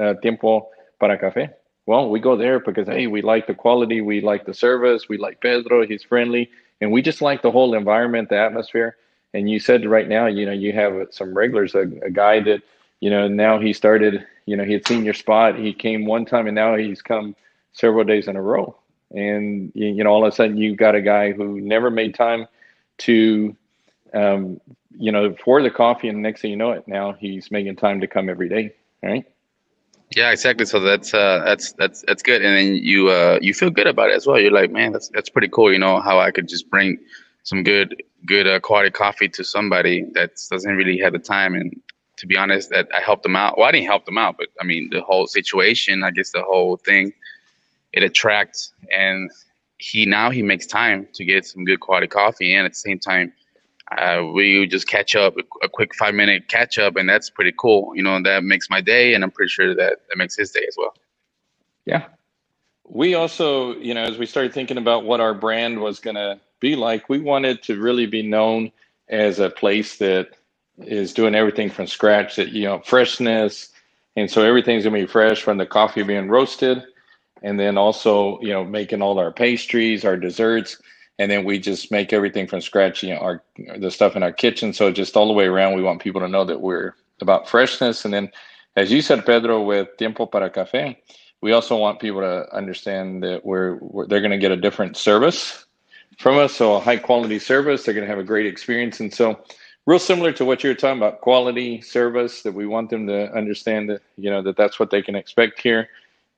uh, 0.00 0.14
Tiempo 0.22 0.68
para 1.00 1.18
Café? 1.18 1.52
Well, 1.86 2.10
we 2.10 2.20
go 2.20 2.36
there 2.36 2.60
because 2.60 2.88
hey, 2.88 3.06
we 3.08 3.22
like 3.22 3.46
the 3.46 3.54
quality, 3.54 4.00
we 4.00 4.20
like 4.20 4.46
the 4.46 4.54
service, 4.54 5.08
we 5.08 5.18
like 5.18 5.40
Pedro, 5.40 5.86
he's 5.86 6.04
friendly, 6.04 6.50
and 6.80 6.92
we 6.92 7.02
just 7.02 7.22
like 7.22 7.42
the 7.42 7.50
whole 7.50 7.74
environment, 7.74 8.28
the 8.30 8.38
atmosphere. 8.38 8.96
And 9.34 9.50
you 9.50 9.60
said 9.60 9.86
right 9.86 10.08
now, 10.08 10.26
you 10.26 10.46
know, 10.46 10.52
you 10.52 10.72
have 10.72 11.08
some 11.10 11.34
regulars, 11.36 11.74
a, 11.74 11.82
a 12.04 12.10
guy 12.10 12.40
that, 12.40 12.62
you 13.00 13.10
know, 13.10 13.28
now 13.28 13.58
he 13.58 13.72
started, 13.72 14.26
you 14.46 14.56
know, 14.56 14.64
he 14.64 14.72
had 14.72 14.86
seen 14.86 15.04
your 15.04 15.14
spot, 15.14 15.58
he 15.58 15.72
came 15.72 16.06
one 16.06 16.24
time, 16.24 16.46
and 16.46 16.54
now 16.54 16.76
he's 16.76 17.02
come 17.02 17.34
several 17.72 18.04
days 18.04 18.28
in 18.28 18.36
a 18.36 18.42
row. 18.42 18.76
And 19.10 19.72
you 19.74 20.04
know, 20.04 20.10
all 20.10 20.24
of 20.24 20.32
a 20.32 20.36
sudden, 20.36 20.56
you 20.56 20.76
got 20.76 20.94
a 20.94 21.00
guy 21.00 21.32
who 21.32 21.60
never 21.60 21.90
made 21.90 22.14
time 22.14 22.46
to, 22.98 23.56
um, 24.14 24.60
you 24.96 25.10
know, 25.10 25.34
for 25.44 25.62
the 25.62 25.70
coffee, 25.70 26.08
and 26.08 26.22
next 26.22 26.42
thing 26.42 26.52
you 26.52 26.56
know, 26.56 26.72
it 26.72 26.86
now 26.86 27.12
he's 27.12 27.50
making 27.50 27.76
time 27.76 28.00
to 28.00 28.06
come 28.06 28.28
every 28.28 28.48
day, 28.48 28.74
right? 29.02 29.24
Yeah, 30.14 30.30
exactly. 30.30 30.66
So 30.66 30.80
that's 30.80 31.14
uh, 31.14 31.42
that's 31.44 31.72
that's 31.72 32.04
that's 32.06 32.22
good, 32.22 32.42
and 32.42 32.56
then 32.56 32.76
you 32.76 33.08
uh, 33.08 33.38
you 33.40 33.54
feel 33.54 33.70
good 33.70 33.86
about 33.86 34.10
it 34.10 34.16
as 34.16 34.26
well. 34.26 34.38
You're 34.38 34.52
like, 34.52 34.70
man, 34.70 34.92
that's 34.92 35.08
that's 35.08 35.28
pretty 35.28 35.48
cool. 35.48 35.72
You 35.72 35.78
know 35.78 36.00
how 36.00 36.20
I 36.20 36.30
could 36.30 36.48
just 36.48 36.68
bring 36.70 36.98
some 37.42 37.62
good 37.62 38.02
good 38.26 38.46
uh, 38.46 38.60
quality 38.60 38.90
coffee 38.90 39.28
to 39.28 39.44
somebody 39.44 40.04
that 40.14 40.32
doesn't 40.50 40.76
really 40.76 40.98
have 40.98 41.12
the 41.12 41.18
time. 41.18 41.54
And 41.54 41.80
to 42.20 42.26
be 42.26 42.36
honest, 42.36 42.70
that 42.70 42.88
I 42.96 43.00
helped 43.00 43.22
them 43.22 43.34
out. 43.34 43.56
Well, 43.58 43.66
I 43.66 43.72
didn't 43.72 43.86
help 43.86 44.04
them 44.04 44.18
out, 44.18 44.36
but 44.38 44.48
I 44.60 44.64
mean 44.64 44.90
the 44.90 45.00
whole 45.00 45.26
situation. 45.26 46.04
I 46.04 46.10
guess 46.10 46.30
the 46.30 46.42
whole 46.42 46.76
thing 46.76 47.12
it 47.92 48.02
attracts, 48.02 48.72
and 48.92 49.30
he 49.78 50.06
now 50.06 50.30
he 50.30 50.42
makes 50.42 50.66
time 50.66 51.08
to 51.14 51.24
get 51.24 51.46
some 51.46 51.64
good 51.64 51.80
quality 51.80 52.06
coffee, 52.06 52.54
and 52.54 52.66
at 52.66 52.72
the 52.72 52.78
same 52.78 52.98
time 52.98 53.32
uh, 53.98 54.24
we 54.32 54.66
just 54.66 54.86
catch 54.86 55.16
up 55.16 55.34
a 55.62 55.68
quick 55.68 55.94
five 55.94 56.14
minute 56.14 56.48
catch 56.48 56.78
up 56.78 56.96
and 56.96 57.08
that's 57.08 57.28
pretty 57.28 57.52
cool 57.58 57.92
you 57.96 58.02
know 58.02 58.22
that 58.22 58.44
makes 58.44 58.70
my 58.70 58.80
day 58.80 59.14
and 59.14 59.24
i'm 59.24 59.30
pretty 59.30 59.48
sure 59.48 59.74
that 59.74 59.98
that 60.08 60.16
makes 60.16 60.36
his 60.36 60.52
day 60.52 60.64
as 60.68 60.76
well 60.78 60.94
yeah 61.86 62.04
we 62.84 63.14
also 63.14 63.74
you 63.78 63.92
know 63.92 64.04
as 64.04 64.16
we 64.16 64.26
started 64.26 64.54
thinking 64.54 64.78
about 64.78 65.04
what 65.04 65.20
our 65.20 65.34
brand 65.34 65.80
was 65.80 65.98
going 65.98 66.14
to 66.14 66.38
be 66.60 66.76
like 66.76 67.08
we 67.08 67.18
wanted 67.18 67.62
to 67.62 67.80
really 67.80 68.06
be 68.06 68.22
known 68.22 68.70
as 69.08 69.40
a 69.40 69.50
place 69.50 69.96
that 69.96 70.36
is 70.86 71.12
doing 71.14 71.34
everything 71.34 71.70
from 71.70 71.86
scratch 71.86 72.36
that 72.36 72.50
you 72.50 72.64
know 72.64 72.80
freshness 72.80 73.70
and 74.16 74.30
so 74.30 74.42
everything's 74.42 74.84
to 74.84 74.90
be 74.90 75.06
fresh 75.06 75.42
from 75.42 75.58
the 75.58 75.66
coffee 75.66 76.02
being 76.02 76.28
roasted 76.28 76.82
and 77.42 77.58
then 77.58 77.78
also 77.78 78.40
you 78.40 78.52
know 78.52 78.64
making 78.64 79.02
all 79.02 79.18
our 79.18 79.32
pastries 79.32 80.04
our 80.04 80.16
desserts 80.16 80.80
and 81.20 81.30
then 81.30 81.44
we 81.44 81.58
just 81.58 81.90
make 81.90 82.14
everything 82.14 82.46
from 82.46 82.62
scratch. 82.62 83.02
You 83.02 83.10
know, 83.10 83.20
our 83.20 83.42
the 83.76 83.90
stuff 83.90 84.16
in 84.16 84.22
our 84.22 84.32
kitchen. 84.32 84.72
So 84.72 84.90
just 84.90 85.16
all 85.16 85.28
the 85.28 85.34
way 85.34 85.44
around, 85.44 85.76
we 85.76 85.82
want 85.82 86.00
people 86.00 86.22
to 86.22 86.28
know 86.28 86.46
that 86.46 86.62
we're 86.62 86.94
about 87.20 87.46
freshness. 87.46 88.06
And 88.06 88.14
then, 88.14 88.30
as 88.74 88.90
you 88.90 89.02
said, 89.02 89.26
Pedro, 89.26 89.62
with 89.62 89.88
Tiempo 89.98 90.24
para 90.24 90.48
Café, 90.48 90.96
we 91.42 91.52
also 91.52 91.76
want 91.76 92.00
people 92.00 92.22
to 92.22 92.50
understand 92.56 93.22
that 93.22 93.44
we're, 93.44 93.76
we're 93.82 94.06
they're 94.06 94.22
going 94.22 94.30
to 94.30 94.38
get 94.38 94.50
a 94.50 94.56
different 94.56 94.96
service 94.96 95.66
from 96.18 96.38
us. 96.38 96.54
So 96.54 96.76
a 96.76 96.80
high 96.80 96.96
quality 96.96 97.38
service. 97.38 97.84
They're 97.84 97.94
going 97.94 98.06
to 98.06 98.10
have 98.10 98.18
a 98.18 98.24
great 98.24 98.46
experience. 98.46 99.00
And 99.00 99.12
so, 99.12 99.44
real 99.90 99.98
similar 99.98 100.32
to 100.32 100.44
what 100.44 100.62
you're 100.62 100.74
talking 100.74 100.98
about, 100.98 101.20
quality 101.20 101.80
service. 101.80 102.42
That 102.42 102.54
we 102.54 102.66
want 102.66 102.90
them 102.90 103.06
to 103.08 103.32
understand 103.32 103.90
that 103.90 104.02
you 104.16 104.30
know 104.30 104.42
that 104.42 104.56
that's 104.56 104.78
what 104.78 104.90
they 104.90 105.02
can 105.02 105.16
expect 105.16 105.60
here, 105.60 105.88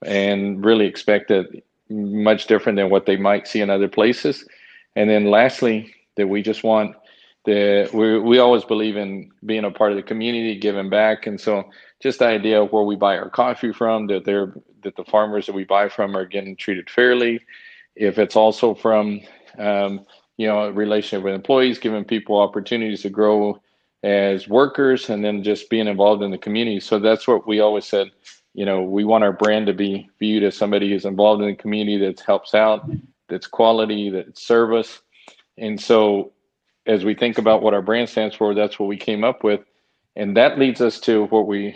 and 0.05 0.65
really 0.65 0.87
expect 0.87 1.31
it 1.31 1.65
much 1.91 2.47
different 2.47 2.77
than 2.77 2.91
what 2.91 3.07
they 3.07 3.17
might 3.17 3.47
see 3.47 3.61
in 3.61 3.71
other 3.71 3.89
places 3.89 4.47
and 4.97 5.09
then 5.09 5.27
lastly, 5.31 5.95
that 6.17 6.29
we 6.29 6.43
just 6.43 6.65
want 6.65 6.97
the 7.45 7.89
we 7.93 8.19
we 8.19 8.39
always 8.39 8.65
believe 8.65 8.97
in 8.97 9.31
being 9.45 9.65
a 9.65 9.71
part 9.71 9.93
of 9.93 9.97
the 9.97 10.03
community, 10.03 10.59
giving 10.59 10.91
back, 10.91 11.27
and 11.27 11.41
so 11.41 11.71
just 12.01 12.19
the 12.19 12.27
idea 12.27 12.63
of 12.63 12.73
where 12.73 12.85
we 12.85 12.97
buy 12.97 13.17
our 13.17 13.31
coffee 13.31 13.73
from, 13.73 14.07
that 14.09 14.25
they're 14.25 14.55
that 14.83 14.97
the 14.97 15.05
farmers 15.05 15.47
that 15.47 15.55
we 15.55 15.65
buy 15.65 15.89
from 15.89 16.17
are 16.17 16.27
getting 16.27 16.57
treated 16.57 16.91
fairly. 16.91 17.41
If 17.97 18.19
it's 18.19 18.37
also 18.37 18.75
from 18.75 19.21
um, 19.59 20.07
you 20.37 20.47
know 20.47 20.69
relationship 20.71 21.25
with 21.25 21.35
employees, 21.35 21.79
giving 21.79 22.05
people 22.05 22.41
opportunities 22.41 23.03
to 23.03 23.11
grow 23.11 23.61
as 24.03 24.49
workers, 24.49 25.11
and 25.11 25.25
then 25.25 25.43
just 25.43 25.71
being 25.71 25.87
involved 25.87 26.23
in 26.23 26.31
the 26.31 26.39
community. 26.39 26.81
So 26.81 26.99
that's 26.99 27.29
what 27.29 27.47
we 27.47 27.61
always 27.61 27.87
said. 27.87 28.11
You 28.55 28.67
know, 28.67 28.83
we 28.83 29.05
want 29.05 29.25
our 29.25 29.33
brand 29.33 29.67
to 29.69 29.73
be 29.73 30.11
viewed 30.19 30.43
as 30.43 30.57
somebody 30.57 30.91
who's 30.91 31.07
involved 31.07 31.43
in 31.43 31.49
the 31.49 31.57
community 31.57 31.99
that 32.07 32.21
helps 32.21 32.55
out 32.55 32.89
that's 33.33 33.47
quality, 33.47 34.11
that's 34.11 34.47
service. 34.47 35.01
And 35.59 35.81
so 35.81 36.33
as 36.87 37.05
we 37.05 37.15
think 37.15 37.39
about 37.39 37.63
what 37.63 37.75
our 37.75 37.83
brand 37.83 38.09
stands 38.09 38.37
for, 38.37 38.55
that's 38.55 38.79
what 38.79 38.89
we 38.89 38.97
came 38.97 39.25
up 39.25 39.43
with. 39.43 39.61
And 40.17 40.37
that 40.37 40.59
leads 40.59 40.81
us 40.81 41.01
to 41.01 41.25
what 41.27 41.47
we, 41.47 41.75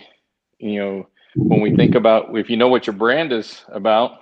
you 0.58 0.78
know, 0.78 1.08
when 1.34 1.60
we 1.60 1.74
think 1.74 1.94
about 1.94 2.36
if 2.36 2.50
you 2.50 2.56
know 2.56 2.68
what 2.68 2.86
your 2.86 2.94
brand 2.94 3.32
is 3.32 3.64
about, 3.68 4.18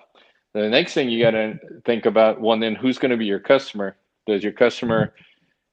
the 0.52 0.68
next 0.68 0.94
thing 0.94 1.10
you 1.10 1.22
got 1.22 1.32
to 1.32 1.58
think 1.84 2.06
about, 2.06 2.40
well, 2.40 2.58
then 2.58 2.76
who's 2.76 2.98
going 2.98 3.10
to 3.10 3.16
be 3.16 3.26
your 3.26 3.40
customer? 3.40 3.96
Does 4.26 4.42
your 4.42 4.52
customer 4.52 5.14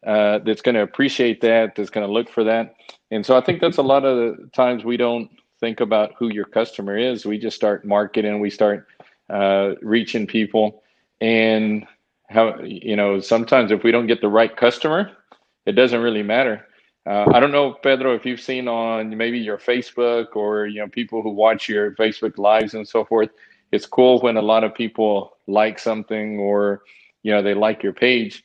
uh, 0.06 0.40
that's 0.40 0.62
going 0.62 0.76
to 0.76 0.82
appreciate 0.82 1.42
that, 1.42 1.76
that's 1.76 1.90
going 1.90 2.06
to 2.06 2.12
look 2.12 2.30
for 2.30 2.44
that? 2.44 2.76
And 3.12 3.26
so 3.26 3.38
I 3.38 3.42
think 3.42 3.62
that's 3.62 3.78
a 3.78 3.84
lot 3.84 4.06
of 4.06 4.18
the 4.18 4.50
times 4.54 4.84
we 4.84 4.98
don't 4.98 5.30
think 5.60 5.80
about 5.80 6.14
who 6.18 6.30
your 6.30 6.46
customer 6.46 6.98
is. 6.98 7.26
We 7.26 7.38
just 7.38 7.56
start 7.56 7.86
marketing, 7.86 8.40
we 8.40 8.50
start 8.50 8.88
uh, 9.30 9.76
reaching 9.82 10.28
people 10.28 10.84
and 11.22 11.86
how 12.30 12.60
you 12.64 12.96
know 12.96 13.20
sometimes 13.20 13.72
if 13.72 13.84
we 13.84 13.92
don't 13.92 14.08
get 14.08 14.22
the 14.22 14.28
right 14.28 14.56
customer 14.58 15.12
it 15.66 15.74
doesn't 15.74 16.02
really 16.02 16.24
matter 16.24 16.66
uh, 17.10 17.26
i 17.34 17.40
don't 17.40 17.52
know 17.52 17.74
pedro 17.84 18.16
if 18.16 18.26
you've 18.26 18.42
seen 18.42 18.68
on 18.68 19.16
maybe 19.16 19.40
your 19.40 19.58
facebook 19.58 20.36
or 20.36 20.66
you 20.68 20.80
know 20.80 20.88
people 20.88 21.22
who 21.22 21.30
watch 21.30 21.70
your 21.70 21.94
facebook 21.96 22.38
lives 22.38 22.74
and 22.74 22.88
so 22.88 23.06
forth 23.06 23.30
it's 23.72 23.86
cool 23.86 24.20
when 24.22 24.38
a 24.38 24.42
lot 24.42 24.64
of 24.64 24.74
people 24.74 25.38
like 25.48 25.78
something 25.80 26.40
or 26.40 26.82
you 27.24 27.32
know 27.32 27.42
they 27.42 27.54
like 27.54 27.84
your 27.84 27.94
page 27.94 28.44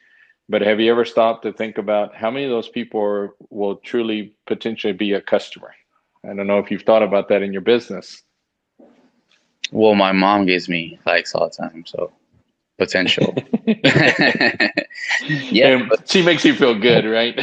but 0.49 0.62
have 0.62 0.79
you 0.79 0.91
ever 0.91 1.05
stopped 1.05 1.43
to 1.43 1.53
think 1.53 1.79
about 1.79 2.15
how 2.15 2.31
many 2.31 2.45
of 2.45 2.51
those 2.51 2.69
people 2.69 3.01
are, 3.01 3.35
will 3.51 3.77
truly 3.77 4.35
potentially 4.47 4.93
be 4.93 5.12
a 5.12 5.21
customer 5.21 5.75
i 6.25 6.29
don't 6.29 6.47
know 6.47 6.59
if 6.59 6.71
you've 6.71 6.83
thought 6.83 7.03
about 7.03 7.29
that 7.29 7.43
in 7.43 7.53
your 7.53 7.62
business 7.62 8.23
well 9.73 9.95
my 9.95 10.12
mom 10.12 10.47
gives 10.47 10.69
me 10.69 10.99
likes 11.07 11.35
all 11.35 11.49
the 11.49 11.55
time 11.55 11.85
so 11.87 12.12
potential. 12.79 13.35
yeah, 15.51 15.89
she 16.05 16.23
makes 16.23 16.45
you 16.45 16.55
feel 16.55 16.79
good, 16.79 17.05
right? 17.05 17.37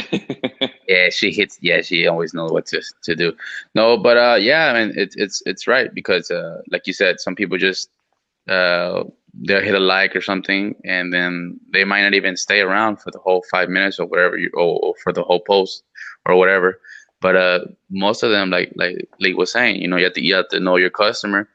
yeah, 0.88 1.10
she 1.10 1.32
hits. 1.32 1.58
Yeah, 1.60 1.82
she 1.82 2.06
always 2.06 2.34
knows 2.34 2.52
what 2.52 2.66
to, 2.66 2.82
to 3.02 3.14
do. 3.14 3.32
No, 3.74 3.96
but 3.96 4.16
uh, 4.16 4.36
yeah, 4.40 4.72
I 4.72 4.84
mean, 4.84 4.94
it's 4.96 5.16
it's 5.16 5.42
it's 5.46 5.66
right 5.66 5.92
because 5.92 6.30
uh, 6.30 6.62
like 6.70 6.86
you 6.86 6.92
said, 6.92 7.20
some 7.20 7.34
people 7.34 7.58
just 7.58 7.90
uh, 8.48 9.04
they'll 9.42 9.62
hit 9.62 9.74
a 9.74 9.80
like 9.80 10.14
or 10.16 10.20
something, 10.20 10.74
and 10.84 11.12
then 11.12 11.60
they 11.72 11.84
might 11.84 12.02
not 12.02 12.14
even 12.14 12.36
stay 12.36 12.60
around 12.60 12.98
for 13.00 13.10
the 13.10 13.18
whole 13.18 13.44
five 13.50 13.68
minutes 13.68 13.98
or 13.98 14.06
whatever, 14.06 14.38
you, 14.38 14.50
or, 14.54 14.78
or 14.82 14.94
for 15.02 15.12
the 15.12 15.22
whole 15.22 15.40
post 15.40 15.82
or 16.26 16.36
whatever. 16.36 16.80
But 17.20 17.36
uh, 17.36 17.60
most 17.90 18.22
of 18.22 18.30
them, 18.30 18.50
like 18.50 18.72
like 18.76 19.08
Lee 19.20 19.34
was 19.34 19.52
saying, 19.52 19.80
you 19.80 19.88
know, 19.88 19.96
you 19.96 20.04
have 20.04 20.14
to 20.14 20.22
you 20.22 20.34
have 20.34 20.48
to 20.48 20.60
know 20.60 20.76
your 20.76 20.90
customer, 20.90 21.48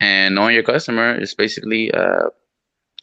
and 0.00 0.34
knowing 0.34 0.54
your 0.54 0.64
customer 0.64 1.14
is 1.14 1.34
basically 1.34 1.92
uh 1.92 2.28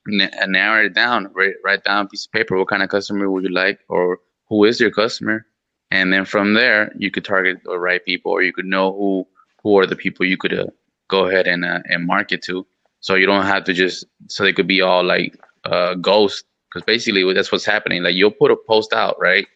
narrow 0.07 0.85
it 0.85 0.93
down, 0.93 1.29
write, 1.33 1.55
write 1.63 1.83
down 1.83 2.05
a 2.05 2.09
piece 2.09 2.25
of 2.25 2.31
paper. 2.31 2.57
What 2.57 2.69
kind 2.69 2.83
of 2.83 2.89
customer 2.89 3.29
would 3.29 3.43
you 3.43 3.51
like, 3.51 3.79
or 3.89 4.19
who 4.49 4.65
is 4.65 4.79
your 4.79 4.91
customer? 4.91 5.45
And 5.91 6.11
then 6.11 6.25
from 6.25 6.53
there, 6.53 6.91
you 6.97 7.11
could 7.11 7.25
target 7.25 7.59
the 7.63 7.77
right 7.77 8.03
people, 8.03 8.31
or 8.31 8.41
you 8.41 8.53
could 8.53 8.65
know 8.65 8.93
who 8.93 9.27
who 9.63 9.77
are 9.79 9.85
the 9.85 9.95
people 9.95 10.25
you 10.25 10.37
could 10.37 10.57
uh, 10.57 10.67
go 11.07 11.27
ahead 11.27 11.47
and 11.47 11.63
uh, 11.65 11.79
and 11.85 12.05
market 12.07 12.41
to. 12.43 12.65
So 13.01 13.15
you 13.15 13.25
don't 13.25 13.45
have 13.45 13.63
to 13.65 13.73
just 13.73 14.05
so 14.27 14.43
they 14.43 14.53
could 14.53 14.67
be 14.67 14.81
all 14.81 15.03
like 15.03 15.37
uh, 15.65 15.95
ghost, 15.95 16.45
because 16.69 16.85
basically 16.85 17.31
that's 17.33 17.51
what's 17.51 17.65
happening. 17.65 18.03
Like 18.03 18.15
you'll 18.15 18.31
put 18.31 18.51
a 18.51 18.55
post 18.55 18.93
out, 18.93 19.17
right, 19.19 19.47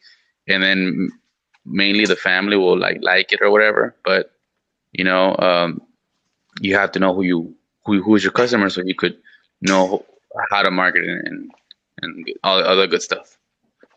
and 0.47 0.61
then 0.61 1.09
mainly 1.65 2.05
the 2.05 2.15
family 2.15 2.57
will 2.57 2.77
like 2.77 2.97
like 3.01 3.31
it 3.31 3.41
or 3.41 3.51
whatever. 3.51 3.95
But 4.03 4.31
you 4.93 5.03
know, 5.03 5.35
um, 5.37 5.81
you 6.59 6.75
have 6.75 6.91
to 6.93 6.99
know 6.99 7.13
who 7.13 7.23
you 7.23 7.55
who 7.85 8.01
who 8.01 8.15
is 8.15 8.23
your 8.23 8.33
customer, 8.33 8.69
so 8.69 8.81
you 8.81 8.95
could 8.95 9.17
know 9.61 10.03
how 10.51 10.61
to 10.61 10.71
market 10.71 11.03
it 11.03 11.25
and 11.25 11.51
and 12.01 12.27
all 12.43 12.57
the 12.57 12.67
other 12.67 12.87
good 12.87 13.01
stuff. 13.01 13.37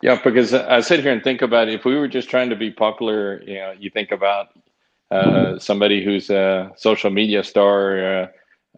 Yeah, 0.00 0.20
because 0.22 0.54
I 0.54 0.80
sit 0.80 1.00
here 1.00 1.12
and 1.12 1.24
think 1.24 1.42
about 1.42 1.68
if 1.68 1.84
we 1.84 1.96
were 1.96 2.06
just 2.06 2.28
trying 2.30 2.50
to 2.50 2.56
be 2.56 2.70
popular, 2.70 3.42
you 3.42 3.54
know, 3.54 3.74
you 3.76 3.90
think 3.90 4.12
about 4.12 4.48
uh, 5.10 5.58
somebody 5.58 6.04
who's 6.04 6.30
a 6.30 6.70
social 6.76 7.10
media 7.10 7.42
star, 7.42 8.22
uh, 8.22 8.26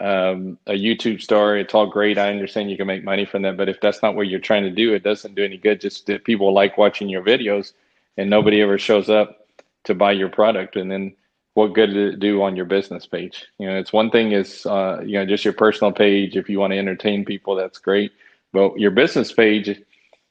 um, 0.01 0.59
a 0.67 0.73
YouTube 0.73 1.21
star. 1.21 1.57
It's 1.57 1.75
all 1.75 1.87
great. 1.87 2.19
I 2.19 2.31
understand 2.31 2.71
you 2.71 2.77
can 2.77 2.87
make 2.87 3.05
money 3.05 3.25
from 3.25 3.43
that, 3.43 3.57
but 3.57 3.69
if 3.69 3.81
that's 3.81 4.03
not 4.03 4.15
what 4.15 4.29
you're 4.29 4.41
trying 4.41 4.63
to 4.65 4.71
do, 4.71 4.95
it 4.95 5.03
doesn't 5.03 5.35
do 5.35 5.45
any 5.45 5.57
good. 5.57 5.81
Just 5.81 6.07
that 6.07 6.25
people 6.25 6.53
like 6.53 6.79
watching 6.79 7.09
your 7.09 7.23
videos, 7.23 7.73
and 8.17 8.31
nobody 8.31 8.61
ever 8.61 8.79
shows 8.79 9.11
up 9.11 9.49
to 9.85 9.95
buy 9.95 10.13
your 10.13 10.29
product, 10.29 10.77
and 10.77 10.91
then 10.91 11.15
what 11.55 11.75
good 11.75 11.89
did 11.89 12.15
it 12.15 12.21
do 12.21 12.43
on 12.43 12.57
your 12.57 12.65
business 12.65 13.07
page? 13.07 13.47
You 13.59 13.67
know, 13.67 13.77
it's 13.77 13.93
one 13.93 14.11
thing 14.11 14.33
is 14.33 14.65
uh, 14.67 15.01
you 15.05 15.15
know 15.19 15.27
just 15.27 15.45
your 15.45 15.55
personal 15.55 15.93
page. 15.93 16.37
If 16.37 16.49
you 16.49 16.61
want 16.61 16.73
to 16.73 16.79
entertain 16.79 17.25
people, 17.25 17.55
that's 17.57 17.79
great. 17.79 18.13
But 18.53 18.79
your 18.79 18.91
business 18.91 19.33
page 19.33 19.81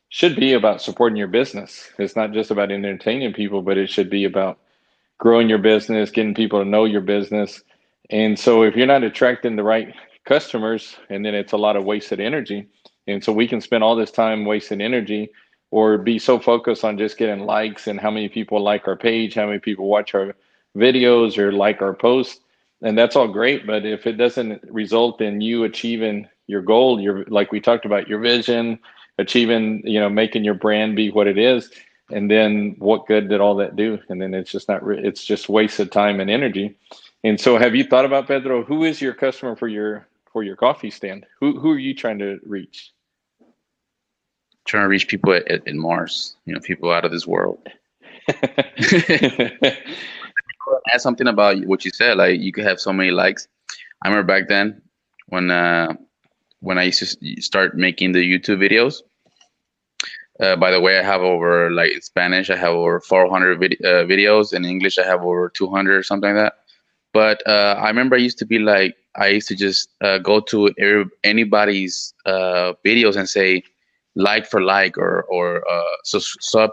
should 0.10 0.36
be 0.36 0.54
about 0.54 0.82
supporting 0.82 1.18
your 1.18 1.28
business. 1.28 1.90
It's 2.00 2.16
not 2.16 2.34
just 2.34 2.52
about 2.52 2.72
entertaining 2.72 3.34
people, 3.34 3.62
but 3.62 3.78
it 3.78 3.90
should 3.90 4.10
be 4.10 4.26
about 4.26 4.58
growing 5.20 5.50
your 5.50 5.60
business, 5.60 6.10
getting 6.10 6.34
people 6.34 6.60
to 6.60 6.70
know 6.70 6.86
your 6.86 7.02
business. 7.02 7.62
And 8.10 8.38
so 8.38 8.64
if 8.64 8.76
you're 8.76 8.88
not 8.88 9.04
attracting 9.04 9.56
the 9.56 9.64
right 9.64 9.94
customers, 10.26 10.96
and 11.10 11.26
then 11.26 11.36
it's 11.36 11.54
a 11.54 11.58
lot 11.58 11.76
of 11.76 11.84
wasted 11.84 12.20
energy. 12.20 12.68
And 13.08 13.24
so 13.24 13.34
we 13.34 13.48
can 13.48 13.62
spend 13.62 13.84
all 13.84 13.96
this 13.96 14.12
time 14.12 14.46
wasting 14.46 14.82
energy 14.82 15.32
or 15.72 15.98
be 15.98 16.20
so 16.20 16.40
focused 16.40 16.84
on 16.84 16.98
just 16.98 17.18
getting 17.18 17.46
likes 17.46 17.88
and 17.88 18.00
how 18.00 18.12
many 18.12 18.30
people 18.30 18.62
like 18.62 18.88
our 18.88 18.96
page, 18.96 19.36
how 19.36 19.48
many 19.48 19.60
people 19.60 19.88
watch 19.88 20.14
our 20.16 20.36
videos 20.76 21.38
or 21.38 21.52
like 21.52 21.82
our 21.82 21.94
posts. 21.94 22.40
And 22.82 22.98
that's 22.98 23.16
all 23.16 23.28
great. 23.28 23.68
But 23.68 23.86
if 23.86 24.08
it 24.08 24.14
doesn't 24.14 24.64
result 24.70 25.22
in 25.22 25.42
you 25.42 25.64
achieving 25.64 26.28
your 26.48 26.62
goal, 26.62 27.00
your 27.00 27.26
like 27.26 27.52
we 27.52 27.60
talked 27.60 27.86
about, 27.86 28.08
your 28.08 28.20
vision, 28.20 28.80
achieving, 29.18 29.86
you 29.86 30.00
know, 30.00 30.10
making 30.10 30.44
your 30.44 30.54
brand 30.54 30.96
be 30.96 31.12
what 31.12 31.28
it 31.28 31.38
is, 31.38 31.70
and 32.12 32.32
then 32.32 32.76
what 32.80 33.06
good 33.06 33.30
did 33.30 33.42
all 33.42 33.56
that 33.56 33.76
do? 33.76 34.00
And 34.10 34.22
then 34.22 34.34
it's 34.34 34.52
just 34.52 34.68
not. 34.68 34.84
Re- 34.84 35.04
it's 35.04 35.24
just 35.24 35.50
wasted 35.50 35.92
time 35.92 36.20
and 36.20 36.30
energy. 36.30 36.76
And 37.24 37.40
so, 37.40 37.58
have 37.58 37.76
you 37.76 37.84
thought 37.84 38.06
about 38.06 38.28
Pedro? 38.28 38.64
Who 38.64 38.84
is 38.84 39.02
your 39.02 39.14
customer 39.14 39.56
for 39.56 39.68
your 39.68 40.08
for 40.32 40.44
your 40.44 40.56
coffee 40.56 40.90
stand? 40.90 41.26
Who 41.40 41.60
who 41.60 41.72
are 41.72 41.80
you 41.80 41.94
trying 41.94 42.20
to 42.20 42.40
reach? 42.46 42.94
Trying 44.66 44.84
to 44.84 44.90
reach 44.90 45.08
people 45.08 45.34
at, 45.34 45.50
at, 45.50 45.68
in 45.68 45.80
Mars. 45.80 46.36
You 46.46 46.54
know, 46.54 46.60
people 46.60 46.92
out 46.92 47.06
of 47.06 47.12
this 47.12 47.28
world. 47.28 47.60
add 50.94 51.02
something 51.02 51.28
about 51.28 51.66
what 51.66 51.86
you 51.86 51.92
said. 51.92 52.18
Like 52.18 52.40
you 52.40 52.52
could 52.52 52.66
have 52.66 52.80
so 52.80 52.94
many 52.94 53.12
likes. 53.12 53.48
I 54.04 54.10
remember 54.10 54.28
back 54.28 54.48
then 54.48 54.82
when 55.28 55.52
uh, 55.52 55.94
when 56.62 56.78
I 56.78 56.84
used 56.84 57.00
to 57.00 57.42
start 57.42 57.78
making 57.78 58.12
the 58.14 58.20
YouTube 58.20 58.60
videos. 58.60 59.02
Uh, 60.40 60.56
by 60.56 60.72
the 60.72 60.80
way, 60.80 60.98
I 60.98 61.04
have 61.04 61.22
over 61.22 61.70
like 61.70 62.02
Spanish, 62.02 62.50
I 62.50 62.56
have 62.56 62.74
over 62.74 63.02
400 63.02 63.60
vid- 63.60 63.86
uh, 63.86 64.06
videos. 64.06 64.54
In 64.54 64.64
English, 64.64 64.98
I 64.98 65.04
have 65.04 65.22
over 65.22 65.50
200 65.50 65.98
or 65.98 66.04
something 66.04 66.34
like 66.34 66.46
that. 66.46 66.59
But 67.14 67.46
uh, 67.48 67.76
I 67.80 67.88
remember 67.88 68.16
I 68.16 68.20
used 68.20 68.38
to 68.40 68.46
be 68.46 68.60
like, 68.60 68.96
I 69.16 69.28
used 69.28 69.48
to 69.50 69.56
just 69.56 69.90
uh, 70.02 70.20
go 70.20 70.40
to 70.42 70.70
anybody's 71.24 72.14
uh, 72.26 72.74
videos 72.86 73.16
and 73.16 73.28
say 73.28 73.64
like 74.16 74.46
for 74.46 74.62
like 74.62 74.98
or 74.98 75.24
or 75.24 75.68
uh, 75.70 75.96
sub 76.04 76.72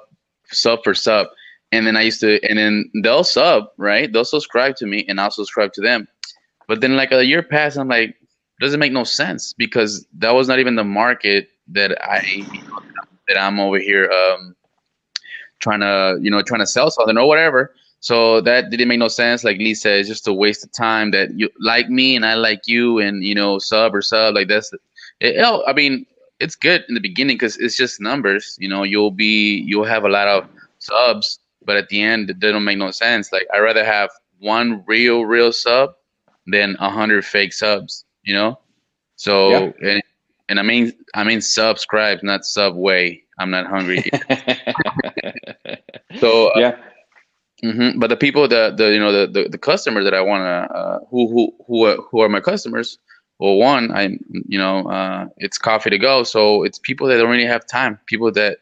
sub 0.51 0.85
for 0.85 0.95
sub, 0.95 1.29
and 1.73 1.87
then 1.87 1.97
I 1.97 2.03
used 2.03 2.21
to, 2.21 2.43
and 2.49 2.59
then 2.59 2.91
they'll 3.03 3.25
sub 3.25 3.65
right, 3.79 4.13
they'll 4.13 4.25
subscribe 4.25 4.77
to 4.77 4.87
me, 4.87 5.05
and 5.09 5.21
I'll 5.21 5.31
subscribe 5.31 5.73
to 5.75 5.81
them. 5.81 6.07
But 6.69 6.81
then 6.81 6.97
like 6.97 7.13
a 7.13 7.25
year 7.25 7.43
passed, 7.43 7.79
I'm 7.79 7.89
like, 7.89 8.17
doesn't 8.61 8.81
make 8.81 8.93
no 8.93 9.05
sense 9.05 9.53
because 9.53 10.07
that 10.19 10.35
was 10.35 10.49
not 10.49 10.59
even 10.59 10.77
the 10.77 10.85
market 10.85 11.49
that 11.69 11.97
I 12.03 12.45
that 13.29 13.41
I'm 13.41 13.61
over 13.61 13.79
here 13.79 14.11
um, 14.11 14.55
trying 15.61 15.81
to 15.81 16.19
you 16.21 16.31
know 16.31 16.43
trying 16.43 16.61
to 16.61 16.67
sell 16.67 16.91
something 16.91 17.17
or 17.19 17.27
whatever. 17.27 17.75
So 18.01 18.41
that 18.43 18.71
didn't 18.71 18.89
make 18.89 18.99
no 18.99 19.09
sense. 19.09 19.43
Like 19.43 19.59
Lee 19.59 19.75
said, 19.75 20.01
it's 20.01 20.09
just 20.09 20.29
a 20.29 20.33
waste 20.33 20.65
of 20.65 20.73
time 20.73 21.11
that 21.13 21.39
you 21.39 21.49
like 21.61 21.89
me 21.89 22.15
and 22.15 22.25
I 22.25 22.35
like 22.35 22.63
you 22.67 22.99
and 22.99 23.25
you 23.25 23.35
know 23.35 23.59
sub 23.59 23.95
or 23.95 24.03
sub 24.03 24.35
like 24.35 24.49
that's. 24.49 24.73
It, 25.21 25.43
I 25.43 25.73
mean, 25.73 26.07
it's 26.39 26.55
good 26.55 26.85
in 26.89 26.95
the 26.95 27.01
beginning 27.01 27.37
because 27.37 27.57
it's 27.57 27.77
just 27.77 28.01
numbers. 28.01 28.57
You 28.61 28.69
know, 28.69 28.83
you'll 28.83 29.11
be 29.11 29.59
you'll 29.63 29.85
have 29.85 30.05
a 30.05 30.09
lot 30.09 30.29
of 30.29 30.49
subs, 30.79 31.41
but 31.65 31.77
at 31.77 31.89
the 31.89 32.03
end 32.03 32.31
it 32.31 32.39
doesn't 32.39 32.65
make 32.65 32.79
no 32.79 32.91
sense. 32.91 33.33
Like 33.33 33.47
I 33.53 33.59
rather 33.59 33.85
have 33.85 34.11
one 34.39 34.85
real 34.87 35.25
real 35.25 35.53
sub 35.53 35.95
than 36.47 36.77
a 36.79 36.91
hundred 36.91 37.25
fake 37.25 37.53
subs 37.53 38.05
you 38.27 38.35
know. 38.35 38.59
So 39.15 39.51
yeah. 39.51 39.93
and 39.93 40.03
and 40.51 40.61
I 40.61 40.63
mean 40.63 40.93
I 41.15 41.25
mean 41.25 41.41
subscribe, 41.41 42.23
not 42.23 42.45
Subway. 42.45 43.23
I'm 43.39 43.51
not 43.51 43.67
hungry. 43.67 44.03
so 46.21 46.49
uh, 46.49 46.59
yeah. 46.59 46.77
Mm-hmm. 47.65 47.99
But 47.99 48.09
the 48.09 48.17
people 48.17 48.47
that 48.49 48.77
the 48.77 48.93
you 48.93 49.01
know 49.01 49.13
the 49.13 49.27
the, 49.27 49.49
the 49.49 49.59
customer 49.59 50.05
that 50.05 50.15
I 50.15 50.21
want 50.21 50.43
to 50.43 50.77
uh, 50.77 50.99
who 51.11 51.29
who 51.29 51.55
who 51.67 51.85
are, 51.87 51.97
who 51.97 52.21
are 52.21 52.29
my 52.29 52.41
customers. 52.41 52.99
Well, 53.39 53.57
one, 53.57 53.93
I 53.93 54.19
you 54.31 54.59
know 54.59 54.89
uh, 54.89 55.27
it's 55.39 55.59
coffee 55.59 55.91
to 55.91 55.99
go, 55.99 56.23
so 56.23 56.63
it's 56.65 56.79
people 56.79 57.07
that 57.09 57.17
don't 57.17 57.31
really 57.31 57.47
have 57.47 57.67
time. 57.67 57.99
People 58.07 58.31
that 58.33 58.59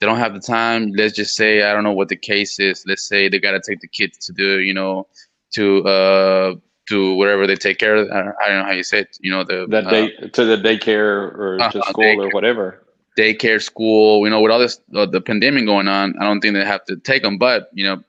they 0.00 0.06
don't 0.06 0.18
have 0.18 0.34
the 0.34 0.40
time. 0.40 0.92
Let's 0.96 1.14
just 1.14 1.34
say 1.34 1.62
I 1.62 1.72
don't 1.72 1.84
know 1.84 1.92
what 1.92 2.08
the 2.08 2.16
case 2.16 2.60
is. 2.60 2.84
Let's 2.86 3.06
say 3.06 3.28
they 3.28 3.40
got 3.40 3.52
to 3.52 3.60
take 3.60 3.80
the 3.80 3.88
kids 3.88 4.18
to 4.26 4.32
the 4.32 4.62
you 4.62 4.74
know 4.74 5.08
to 5.54 5.84
uh 5.84 6.54
to 6.88 7.14
wherever 7.14 7.46
they 7.46 7.56
take 7.56 7.78
care 7.78 7.96
of. 7.96 8.10
I 8.10 8.48
don't 8.48 8.58
know 8.58 8.64
how 8.64 8.72
you 8.72 8.82
say 8.82 9.00
it. 9.00 9.18
You 9.20 9.30
know 9.30 9.44
the 9.44 9.66
that 9.68 9.86
uh, 9.86 9.90
day 9.90 10.10
to 10.10 10.44
the 10.44 10.56
daycare 10.56 11.34
or 11.34 11.58
uh, 11.60 11.70
to 11.72 11.82
school 11.82 12.04
daycare, 12.04 12.26
or 12.26 12.30
whatever. 12.30 12.84
Daycare, 13.16 13.60
school. 13.60 14.24
You 14.24 14.30
know, 14.30 14.40
with 14.40 14.52
all 14.52 14.60
this 14.60 14.80
uh, 14.94 15.06
the 15.06 15.20
pandemic 15.20 15.66
going 15.66 15.88
on, 15.88 16.14
I 16.20 16.24
don't 16.24 16.40
think 16.40 16.54
they 16.54 16.64
have 16.64 16.84
to 16.86 16.96
take 16.96 17.22
them. 17.22 17.38
But 17.38 17.68
you 17.72 17.84
know, 17.84 18.02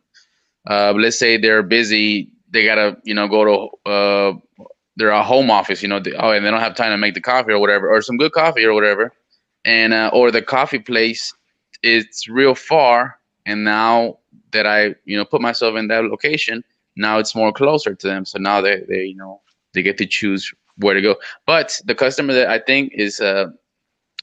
uh, 0.67 0.93
let's 0.95 1.19
say 1.19 1.37
they're 1.37 1.63
busy. 1.63 2.31
They 2.51 2.65
gotta 2.65 2.97
you 3.03 3.13
know 3.13 3.27
go 3.27 3.45
to 3.45 3.89
uh, 3.89 4.33
they're 4.95 5.09
a 5.09 5.23
home 5.23 5.51
office. 5.51 5.81
You 5.81 5.89
know, 5.89 5.99
they, 5.99 6.13
oh, 6.13 6.31
and 6.31 6.45
they 6.45 6.51
don't 6.51 6.59
have 6.59 6.75
time 6.75 6.91
to 6.91 6.97
make 6.97 7.13
the 7.13 7.21
coffee 7.21 7.51
or 7.51 7.59
whatever, 7.59 7.89
or 7.89 8.01
some 8.01 8.17
good 8.17 8.31
coffee 8.31 8.65
or 8.65 8.73
whatever, 8.73 9.11
and 9.65 9.93
uh, 9.93 10.09
or 10.13 10.31
the 10.31 10.41
coffee 10.41 10.79
place 10.79 11.33
it's 11.81 12.27
real 12.27 12.55
far. 12.55 13.17
And 13.45 13.63
now 13.63 14.19
that 14.51 14.65
I 14.65 14.95
you 15.05 15.17
know 15.17 15.25
put 15.25 15.41
myself 15.41 15.75
in 15.77 15.87
that 15.89 16.05
location 16.05 16.63
now 16.99 17.17
it's 17.17 17.33
more 17.33 17.51
closer 17.51 17.95
to 17.95 18.07
them. 18.07 18.25
So 18.25 18.37
now 18.37 18.61
they, 18.61 18.83
they 18.87 19.03
you 19.05 19.15
know 19.15 19.41
they 19.73 19.81
get 19.81 19.97
to 19.97 20.05
choose 20.05 20.53
where 20.77 20.93
to 20.93 21.01
go. 21.01 21.15
But 21.45 21.79
the 21.85 21.95
customer 21.95 22.33
that 22.33 22.49
I 22.49 22.59
think 22.59 22.91
is 22.93 23.19
uh, 23.19 23.47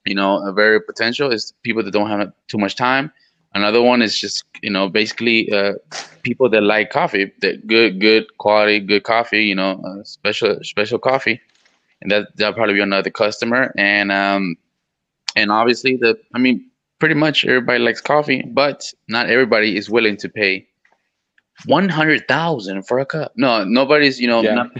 you 0.04 0.14
know 0.14 0.46
a 0.46 0.52
very 0.52 0.80
potential 0.80 1.32
is 1.32 1.52
people 1.62 1.82
that 1.82 1.90
don't 1.92 2.10
have 2.10 2.32
too 2.48 2.58
much 2.58 2.76
time. 2.76 3.12
Another 3.54 3.82
one 3.82 4.02
is 4.02 4.18
just 4.20 4.44
you 4.62 4.70
know 4.70 4.88
basically 4.88 5.50
uh, 5.52 5.74
people 6.22 6.48
that 6.50 6.62
like 6.62 6.90
coffee, 6.90 7.32
that 7.40 7.66
good 7.66 8.00
good 8.00 8.24
quality 8.38 8.80
good 8.80 9.04
coffee, 9.04 9.44
you 9.44 9.54
know 9.54 9.80
uh, 9.84 10.04
special 10.04 10.58
special 10.62 10.98
coffee, 10.98 11.40
and 12.02 12.10
that 12.10 12.36
that'll 12.36 12.54
probably 12.54 12.74
be 12.74 12.80
another 12.80 13.10
customer. 13.10 13.72
And 13.78 14.12
um, 14.12 14.56
and 15.36 15.50
obviously 15.50 15.96
the 15.96 16.18
I 16.34 16.38
mean 16.38 16.70
pretty 16.98 17.14
much 17.14 17.44
everybody 17.44 17.78
likes 17.78 18.00
coffee, 18.00 18.42
but 18.42 18.92
not 19.08 19.30
everybody 19.30 19.76
is 19.76 19.88
willing 19.88 20.16
to 20.18 20.28
pay 20.28 20.66
one 21.64 21.88
hundred 21.88 22.28
thousand 22.28 22.82
for 22.82 22.98
a 22.98 23.06
cup. 23.06 23.32
No, 23.36 23.64
nobody's. 23.64 24.20
You 24.20 24.28
know, 24.28 24.42
yeah. 24.42 24.54
not, 24.54 24.70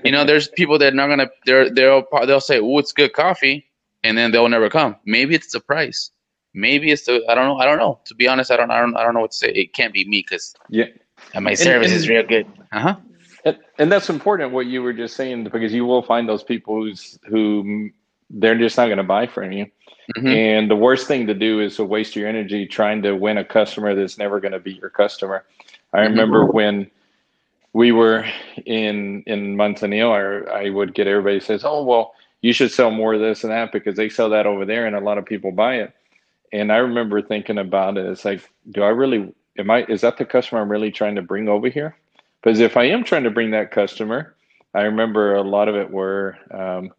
you 0.04 0.12
know, 0.12 0.24
there's 0.24 0.48
people 0.48 0.78
that 0.78 0.92
are 0.92 0.96
not 0.96 1.08
gonna. 1.08 1.28
They're 1.46 1.68
they'll 1.68 2.04
they'll 2.26 2.40
say, 2.40 2.60
"Oh, 2.60 2.78
it's 2.78 2.92
good 2.92 3.12
coffee," 3.12 3.66
and 4.04 4.16
then 4.16 4.30
they'll 4.30 4.48
never 4.48 4.70
come. 4.70 4.94
Maybe 5.04 5.34
it's 5.34 5.52
the 5.52 5.60
price. 5.60 6.11
Maybe 6.54 6.90
it's 6.90 7.06
the. 7.06 7.22
I 7.28 7.34
don't 7.34 7.46
know. 7.46 7.58
I 7.58 7.64
don't 7.64 7.78
know. 7.78 7.98
To 8.04 8.14
be 8.14 8.28
honest, 8.28 8.50
I 8.50 8.56
don't. 8.56 8.70
I 8.70 8.80
don't. 8.80 8.96
I 8.96 9.02
don't 9.02 9.14
know 9.14 9.20
what 9.20 9.30
to 9.32 9.36
say. 9.36 9.48
It 9.48 9.72
can't 9.72 9.92
be 9.92 10.04
me 10.04 10.20
because 10.20 10.54
yeah, 10.68 10.86
and 11.34 11.44
my 11.44 11.54
service 11.54 11.86
and, 11.86 11.94
and, 11.94 12.00
is 12.02 12.08
real 12.08 12.22
good. 12.22 12.46
Uh 12.72 12.80
huh. 12.80 12.96
And, 13.44 13.58
and 13.78 13.92
that's 13.92 14.08
important 14.08 14.52
what 14.52 14.66
you 14.66 14.82
were 14.82 14.92
just 14.92 15.16
saying 15.16 15.44
because 15.44 15.72
you 15.72 15.84
will 15.84 16.02
find 16.02 16.28
those 16.28 16.42
people 16.42 16.74
who's 16.74 17.18
who 17.26 17.90
they're 18.30 18.58
just 18.58 18.76
not 18.76 18.86
going 18.86 18.98
to 18.98 19.04
buy 19.04 19.26
from 19.26 19.52
you. 19.52 19.66
Mm-hmm. 20.16 20.26
And 20.26 20.70
the 20.70 20.76
worst 20.76 21.06
thing 21.06 21.26
to 21.26 21.34
do 21.34 21.60
is 21.60 21.76
to 21.76 21.84
waste 21.84 22.16
your 22.16 22.28
energy 22.28 22.66
trying 22.66 23.02
to 23.02 23.12
win 23.12 23.38
a 23.38 23.44
customer 23.44 23.94
that's 23.94 24.18
never 24.18 24.40
going 24.40 24.52
to 24.52 24.60
be 24.60 24.72
your 24.72 24.90
customer. 24.90 25.44
I 25.92 26.00
remember 26.00 26.46
when 26.46 26.90
we 27.72 27.92
were 27.92 28.26
in 28.66 29.22
in 29.26 29.56
Manzanillo, 29.56 30.48
I, 30.48 30.66
I 30.66 30.70
would 30.70 30.94
get 30.94 31.06
everybody 31.06 31.40
says, 31.40 31.64
"Oh, 31.64 31.82
well, 31.84 32.14
you 32.40 32.52
should 32.52 32.70
sell 32.70 32.90
more 32.90 33.14
of 33.14 33.20
this 33.20 33.42
and 33.44 33.52
that 33.52 33.72
because 33.72 33.96
they 33.96 34.08
sell 34.08 34.30
that 34.30 34.46
over 34.46 34.64
there, 34.64 34.86
and 34.86 34.96
a 34.96 35.00
lot 35.00 35.18
of 35.18 35.24
people 35.24 35.52
buy 35.52 35.76
it." 35.76 35.94
And 36.52 36.70
I 36.72 36.76
remember 36.76 37.22
thinking 37.22 37.58
about 37.58 37.96
it. 37.96 38.06
It's 38.06 38.24
like, 38.24 38.48
do 38.70 38.82
I 38.82 38.88
really? 38.88 39.32
Am 39.58 39.70
I? 39.70 39.84
Is 39.84 40.02
that 40.02 40.18
the 40.18 40.24
customer 40.24 40.60
I'm 40.60 40.70
really 40.70 40.90
trying 40.90 41.14
to 41.16 41.22
bring 41.22 41.48
over 41.48 41.68
here? 41.68 41.96
Because 42.42 42.60
if 42.60 42.76
I 42.76 42.84
am 42.84 43.04
trying 43.04 43.24
to 43.24 43.30
bring 43.30 43.50
that 43.52 43.70
customer, 43.70 44.34
I 44.74 44.82
remember 44.82 45.34
a 45.34 45.42
lot 45.42 45.68
of 45.68 45.76
it 45.76 45.90
were 45.90 46.36
um, 46.50 46.92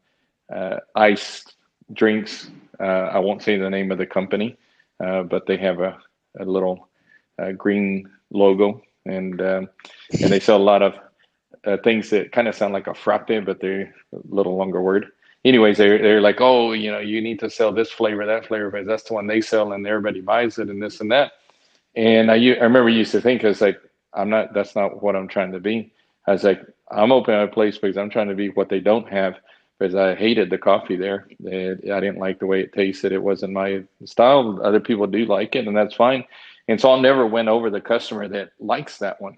uh, 0.53 0.77
iced 0.95 1.55
drinks. 1.93 2.49
Uh, 2.79 2.83
I 2.83 3.19
won't 3.19 3.43
say 3.43 3.57
the 3.57 3.69
name 3.69 3.91
of 3.91 3.97
the 3.97 4.05
company, 4.05 4.57
uh, 5.03 5.23
but 5.23 5.45
they 5.45 5.57
have 5.57 5.79
a, 5.79 5.97
a 6.39 6.45
little 6.45 6.87
uh, 7.39 7.51
green 7.51 8.09
logo, 8.31 8.81
and 9.05 9.41
um, 9.41 9.69
and 10.21 10.31
they 10.31 10.39
sell 10.39 10.57
a 10.57 10.63
lot 10.63 10.81
of 10.81 10.95
uh, 11.65 11.77
things 11.83 12.09
that 12.09 12.31
kind 12.31 12.47
of 12.47 12.55
sound 12.55 12.73
like 12.73 12.87
a 12.87 12.93
frappe, 12.93 13.45
but 13.45 13.59
they're 13.59 13.93
a 14.13 14.19
little 14.29 14.55
longer 14.55 14.81
word. 14.81 15.11
Anyways, 15.45 15.77
they're 15.77 15.99
they're 16.01 16.21
like, 16.21 16.41
oh, 16.41 16.73
you 16.73 16.91
know, 16.91 16.99
you 16.99 17.21
need 17.21 17.39
to 17.39 17.49
sell 17.49 17.71
this 17.71 17.91
flavor, 17.91 18.25
that 18.25 18.47
flavor, 18.47 18.71
because 18.71 18.87
that's 18.87 19.03
the 19.03 19.13
one 19.13 19.27
they 19.27 19.41
sell, 19.41 19.73
and 19.73 19.85
everybody 19.87 20.21
buys 20.21 20.59
it, 20.59 20.69
and 20.69 20.81
this 20.81 21.01
and 21.01 21.11
that. 21.11 21.33
And 21.95 22.31
I, 22.31 22.35
I 22.35 22.63
remember 22.63 22.89
used 22.89 23.11
to 23.11 23.21
think, 23.21 23.43
I 23.43 23.49
was 23.49 23.61
like, 23.61 23.79
I'm 24.13 24.29
not. 24.29 24.53
That's 24.53 24.75
not 24.75 25.03
what 25.03 25.15
I'm 25.15 25.27
trying 25.27 25.51
to 25.53 25.59
be. 25.59 25.91
I 26.27 26.31
was 26.33 26.43
like, 26.43 26.61
I'm 26.91 27.11
opening 27.11 27.43
a 27.43 27.47
place 27.47 27.77
because 27.77 27.97
I'm 27.97 28.09
trying 28.09 28.29
to 28.29 28.35
be 28.35 28.49
what 28.49 28.69
they 28.69 28.79
don't 28.79 29.09
have. 29.09 29.35
Because 29.79 29.95
I 29.95 30.15
hated 30.15 30.49
the 30.49 30.57
coffee 30.57 30.95
there. 30.95 31.27
It, 31.43 31.91
I 31.91 31.99
didn't 31.99 32.19
like 32.19 32.39
the 32.39 32.45
way 32.45 32.61
it 32.61 32.73
tasted. 32.73 33.11
It 33.11 33.21
wasn't 33.21 33.53
my 33.53 33.83
style. 34.05 34.61
Other 34.63 34.79
people 34.79 35.07
do 35.07 35.25
like 35.25 35.55
it, 35.55 35.67
and 35.67 35.75
that's 35.75 35.95
fine. 35.95 36.23
And 36.67 36.79
so 36.79 36.91
I'll 36.91 37.01
never 37.01 37.25
win 37.27 37.49
over 37.49 37.69
the 37.69 37.81
customer 37.81 38.27
that 38.29 38.51
likes 38.59 38.99
that 38.99 39.19
one. 39.21 39.35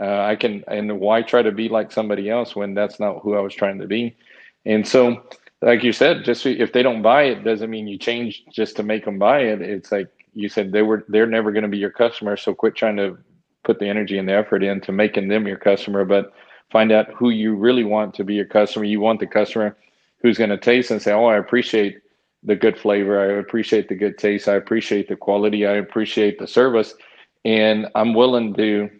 Uh, 0.00 0.22
I 0.22 0.36
can, 0.36 0.64
and 0.68 1.00
why 1.00 1.22
try 1.22 1.42
to 1.42 1.52
be 1.52 1.68
like 1.68 1.92
somebody 1.92 2.30
else 2.30 2.56
when 2.56 2.74
that's 2.74 3.00
not 3.00 3.20
who 3.20 3.36
I 3.36 3.40
was 3.40 3.54
trying 3.54 3.78
to 3.80 3.86
be? 3.86 4.16
And 4.66 4.86
so, 4.86 5.22
like 5.62 5.82
you 5.82 5.92
said, 5.92 6.24
just 6.24 6.46
if 6.46 6.72
they 6.72 6.82
don't 6.82 7.02
buy 7.02 7.24
it, 7.24 7.44
doesn't 7.44 7.70
mean 7.70 7.86
you 7.86 7.98
change 7.98 8.44
just 8.52 8.76
to 8.76 8.82
make 8.82 9.04
them 9.04 9.18
buy 9.18 9.40
it. 9.40 9.60
It's 9.62 9.92
like 9.92 10.08
you 10.32 10.48
said, 10.48 10.72
they 10.72 10.82
were, 10.82 11.04
they're 11.08 11.26
never 11.26 11.52
going 11.52 11.62
to 11.62 11.68
be 11.68 11.78
your 11.78 11.90
customer. 11.90 12.36
So 12.36 12.54
quit 12.54 12.74
trying 12.74 12.96
to 12.96 13.18
put 13.64 13.78
the 13.78 13.88
energy 13.88 14.18
and 14.18 14.28
the 14.28 14.34
effort 14.34 14.62
into 14.62 14.92
making 14.92 15.28
them 15.28 15.46
your 15.46 15.56
customer, 15.56 16.04
but 16.04 16.32
find 16.70 16.92
out 16.92 17.12
who 17.14 17.30
you 17.30 17.54
really 17.54 17.84
want 17.84 18.14
to 18.14 18.24
be 18.24 18.34
your 18.34 18.44
customer. 18.46 18.84
You 18.84 19.00
want 19.00 19.20
the 19.20 19.26
customer 19.26 19.76
who's 20.22 20.38
going 20.38 20.50
to 20.50 20.58
taste 20.58 20.90
and 20.90 21.00
say, 21.00 21.12
"Oh, 21.12 21.26
I 21.26 21.38
appreciate 21.38 21.98
the 22.42 22.56
good 22.56 22.78
flavor. 22.78 23.18
I 23.18 23.38
appreciate 23.38 23.88
the 23.88 23.94
good 23.94 24.18
taste. 24.18 24.48
I 24.48 24.54
appreciate 24.54 25.08
the 25.08 25.16
quality. 25.16 25.66
I 25.66 25.76
appreciate 25.76 26.38
the 26.38 26.46
service, 26.46 26.94
and 27.44 27.88
I'm 27.94 28.14
willing 28.14 28.54
to 28.54 28.90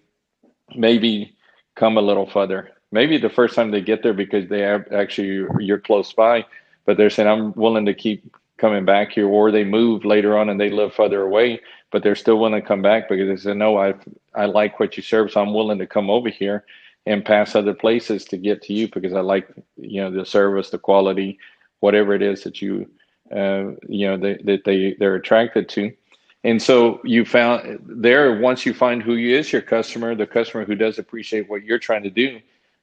maybe 0.74 1.36
come 1.76 1.98
a 1.98 2.02
little 2.02 2.28
further. 2.28 2.70
Maybe 2.94 3.18
the 3.18 3.28
first 3.28 3.56
time 3.56 3.72
they 3.72 3.80
get 3.80 4.04
there 4.04 4.14
because 4.14 4.48
they 4.48 4.60
have 4.60 4.86
actually 4.92 5.48
you're 5.58 5.80
close 5.80 6.12
by, 6.12 6.46
but 6.86 6.96
they're 6.96 7.10
saying 7.10 7.28
I'm 7.28 7.52
willing 7.54 7.86
to 7.86 7.92
keep 7.92 8.36
coming 8.56 8.84
back 8.84 9.10
here, 9.10 9.26
or 9.26 9.50
they 9.50 9.64
move 9.64 10.04
later 10.04 10.38
on 10.38 10.48
and 10.48 10.60
they 10.60 10.70
live 10.70 10.94
further 10.94 11.22
away, 11.22 11.60
but 11.90 12.04
they're 12.04 12.14
still 12.14 12.38
willing 12.38 12.62
to 12.62 12.64
come 12.64 12.82
back 12.82 13.08
because 13.08 13.28
they 13.28 13.50
say, 13.50 13.52
no, 13.52 13.76
I 13.78 13.94
I 14.36 14.44
like 14.44 14.78
what 14.78 14.96
you 14.96 15.02
serve, 15.02 15.32
so 15.32 15.42
I'm 15.42 15.52
willing 15.52 15.80
to 15.80 15.88
come 15.88 16.08
over 16.08 16.28
here 16.28 16.64
and 17.04 17.24
pass 17.24 17.56
other 17.56 17.74
places 17.74 18.24
to 18.26 18.36
get 18.36 18.62
to 18.62 18.72
you 18.72 18.86
because 18.86 19.12
I 19.12 19.22
like 19.22 19.48
you 19.76 20.00
know 20.00 20.12
the 20.12 20.24
service, 20.24 20.70
the 20.70 20.78
quality, 20.78 21.36
whatever 21.80 22.14
it 22.14 22.22
is 22.22 22.44
that 22.44 22.62
you 22.62 22.88
uh, 23.34 23.72
you 23.88 24.06
know 24.06 24.16
they, 24.16 24.34
that 24.44 24.62
they 24.64 24.94
they're 25.00 25.16
attracted 25.16 25.68
to. 25.70 25.92
And 26.44 26.62
so 26.62 27.00
you 27.02 27.24
found 27.24 27.80
there 27.84 28.38
once 28.38 28.64
you 28.64 28.72
find 28.72 29.02
who 29.02 29.16
is 29.16 29.52
your 29.52 29.62
customer, 29.62 30.14
the 30.14 30.28
customer 30.28 30.64
who 30.64 30.76
does 30.76 31.00
appreciate 31.00 31.48
what 31.48 31.64
you're 31.64 31.80
trying 31.80 32.04
to 32.04 32.10
do, 32.10 32.38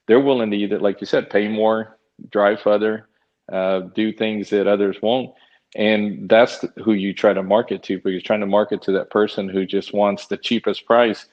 they're 0.07 0.19
willing 0.19 0.51
to 0.51 0.57
either, 0.57 0.79
like 0.79 1.01
you 1.01 1.07
said, 1.07 1.29
pay 1.29 1.47
more, 1.47 1.97
drive 2.29 2.61
further, 2.61 3.07
uh, 3.51 3.81
do 3.95 4.11
things 4.13 4.49
that 4.49 4.67
others 4.67 5.01
won't. 5.01 5.33
And 5.75 6.27
that's 6.27 6.65
who 6.83 6.93
you 6.93 7.13
try 7.13 7.33
to 7.33 7.43
market 7.43 7.83
to 7.83 7.97
because 7.97 8.11
you're 8.11 8.21
trying 8.21 8.41
to 8.41 8.45
market 8.45 8.81
to 8.83 8.91
that 8.93 9.09
person 9.09 9.47
who 9.47 9.65
just 9.65 9.93
wants 9.93 10.27
the 10.27 10.37
cheapest 10.37 10.85
price. 10.85 11.27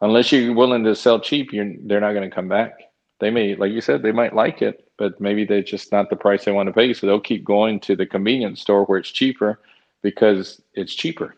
Unless 0.00 0.32
you're 0.32 0.54
willing 0.54 0.84
to 0.84 0.96
sell 0.96 1.20
cheap 1.20 1.50
they're 1.52 2.00
not 2.00 2.12
going 2.12 2.28
to 2.28 2.34
come 2.34 2.48
back. 2.48 2.72
They 3.20 3.30
may 3.30 3.54
like 3.54 3.72
you 3.72 3.80
said 3.80 4.02
they 4.02 4.12
might 4.12 4.34
like 4.34 4.60
it 4.60 4.88
but 4.96 5.20
maybe 5.20 5.44
they're 5.44 5.62
just 5.62 5.92
not 5.92 6.10
the 6.10 6.16
price 6.16 6.44
they 6.44 6.52
want 6.52 6.68
to 6.68 6.72
pay 6.72 6.92
so 6.92 7.06
they'll 7.06 7.20
keep 7.20 7.44
going 7.44 7.80
to 7.80 7.96
the 7.96 8.06
convenience 8.06 8.60
store 8.60 8.84
where 8.84 8.98
it's 8.98 9.10
cheaper 9.10 9.60
because 10.02 10.60
it's 10.74 10.94
cheaper. 10.94 11.36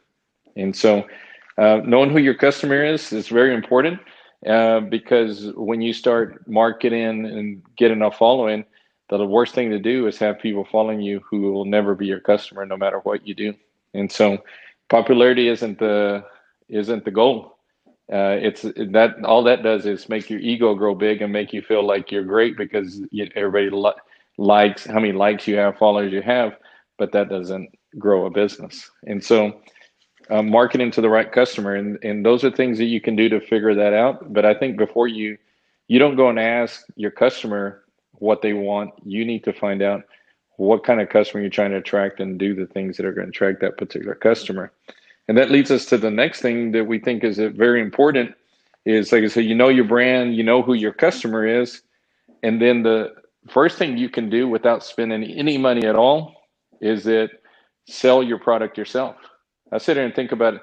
And 0.57 0.75
so 0.75 1.07
uh, 1.59 1.81
knowing 1.85 2.11
who 2.11 2.19
your 2.19 2.35
customer 2.35 2.83
is 2.85 3.13
is 3.13 3.29
very 3.29 3.55
important 3.55 4.01
uh, 4.47 4.81
because 4.81 5.53
when 5.55 5.81
you 5.81 5.93
start 5.93 6.47
marketing 6.49 7.27
and 7.27 7.63
getting 7.77 8.03
a 8.03 8.11
following 8.11 8.65
the 9.09 9.25
worst 9.25 9.55
thing 9.55 9.71
to 9.71 9.79
do 9.79 10.07
is 10.07 10.19
have 10.19 10.39
people 10.41 10.65
following 10.65 11.01
you 11.01 11.21
who 11.31 11.53
will 11.53 11.65
never 11.65 11.95
be 11.95 12.07
your 12.07 12.21
customer 12.21 12.67
no 12.67 12.77
matter 12.77 12.99
what 13.01 13.27
you 13.27 13.35
do. 13.35 13.55
And 13.95 14.11
so 14.11 14.39
popularity 14.89 15.49
isn't 15.49 15.79
the 15.79 16.25
isn't 16.69 17.05
the 17.05 17.11
goal. 17.11 17.59
Uh, 18.13 18.39
it's 18.41 18.63
that 18.63 19.15
all 19.25 19.43
that 19.45 19.63
does 19.63 19.87
is 19.87 20.09
make 20.09 20.29
your 20.31 20.41
ego 20.41 20.75
grow 20.75 20.95
big 20.95 21.23
and 21.23 21.33
make 21.33 21.53
you 21.53 21.63
feel 21.63 21.85
like 21.87 22.11
you're 22.11 22.25
great 22.25 22.57
because 22.57 23.01
you, 23.11 23.29
everybody 23.35 23.71
li- 23.71 23.93
likes 24.39 24.87
how 24.87 24.95
many 24.95 25.13
likes 25.13 25.47
you 25.47 25.57
have, 25.57 25.77
followers 25.79 26.13
you 26.13 26.23
have, 26.23 26.53
but 26.99 27.13
that 27.13 27.29
doesn't 27.29 27.69
grow 27.99 28.27
a 28.27 28.31
business. 28.31 28.91
And 29.07 29.23
so, 29.25 29.61
uh, 30.31 30.43
marketing 30.43 30.91
to 30.93 31.01
the 31.01 31.09
right 31.09 31.31
customer, 31.31 31.75
and 31.75 31.99
and 32.03 32.25
those 32.25 32.45
are 32.45 32.51
things 32.51 32.79
that 32.79 32.85
you 32.85 33.01
can 33.01 33.17
do 33.17 33.29
to 33.29 33.41
figure 33.41 33.75
that 33.75 33.93
out. 33.93 34.33
But 34.33 34.45
I 34.45 34.55
think 34.55 34.77
before 34.77 35.09
you, 35.09 35.39
you 35.89 35.99
don't 35.99 36.17
go 36.17 36.29
and 36.29 36.39
ask 36.39 36.85
your 36.97 37.11
customer 37.11 37.85
what 38.15 38.43
they 38.43 38.53
want. 38.53 38.93
You 39.05 39.25
need 39.25 39.45
to 39.45 39.53
find 39.53 39.83
out 39.83 40.05
what 40.57 40.85
kind 40.85 41.01
of 41.01 41.09
customer 41.09 41.43
you're 41.43 41.51
trying 41.51 41.71
to 41.73 41.77
attract 41.77 42.21
and 42.21 42.39
do 42.39 42.55
the 42.55 42.67
things 42.67 42.97
that 42.97 43.07
are 43.07 43.13
going 43.13 43.27
to 43.27 43.31
attract 43.31 43.61
that 43.61 43.77
particular 43.77 44.15
customer. 44.15 44.73
And 45.29 45.37
that 45.37 45.51
leads 45.51 45.71
us 45.71 45.87
to 45.87 45.99
the 45.99 46.11
next 46.11 46.41
thing 46.41 46.73
that 46.73 46.85
we 46.85 46.99
think 46.99 47.25
is 47.25 47.39
very 47.39 47.81
important 47.81 48.35
is 48.85 49.13
like 49.13 49.25
I 49.25 49.27
said, 49.27 49.45
you 49.45 49.55
know 49.55 49.69
your 49.69 49.85
brand, 49.85 50.37
you 50.37 50.45
know 50.45 50.63
who 50.63 50.75
your 50.75 50.93
customer 50.93 51.47
is. 51.47 51.83
And 52.43 52.63
then 52.63 52.83
the 52.83 53.15
first 53.49 53.77
thing 53.79 53.99
you 53.99 54.09
can 54.09 54.31
do 54.31 54.49
without 54.49 54.85
spending 54.85 55.25
any 55.25 55.59
money 55.59 55.87
at 55.87 55.97
all 55.97 56.35
is 56.81 57.05
that 57.05 57.31
sell 57.89 58.23
your 58.23 58.39
product 58.39 58.79
yourself. 58.79 59.17
I 59.73 59.79
sit 59.79 59.97
here 59.97 60.05
and 60.05 60.15
think 60.15 60.33
about. 60.33 60.61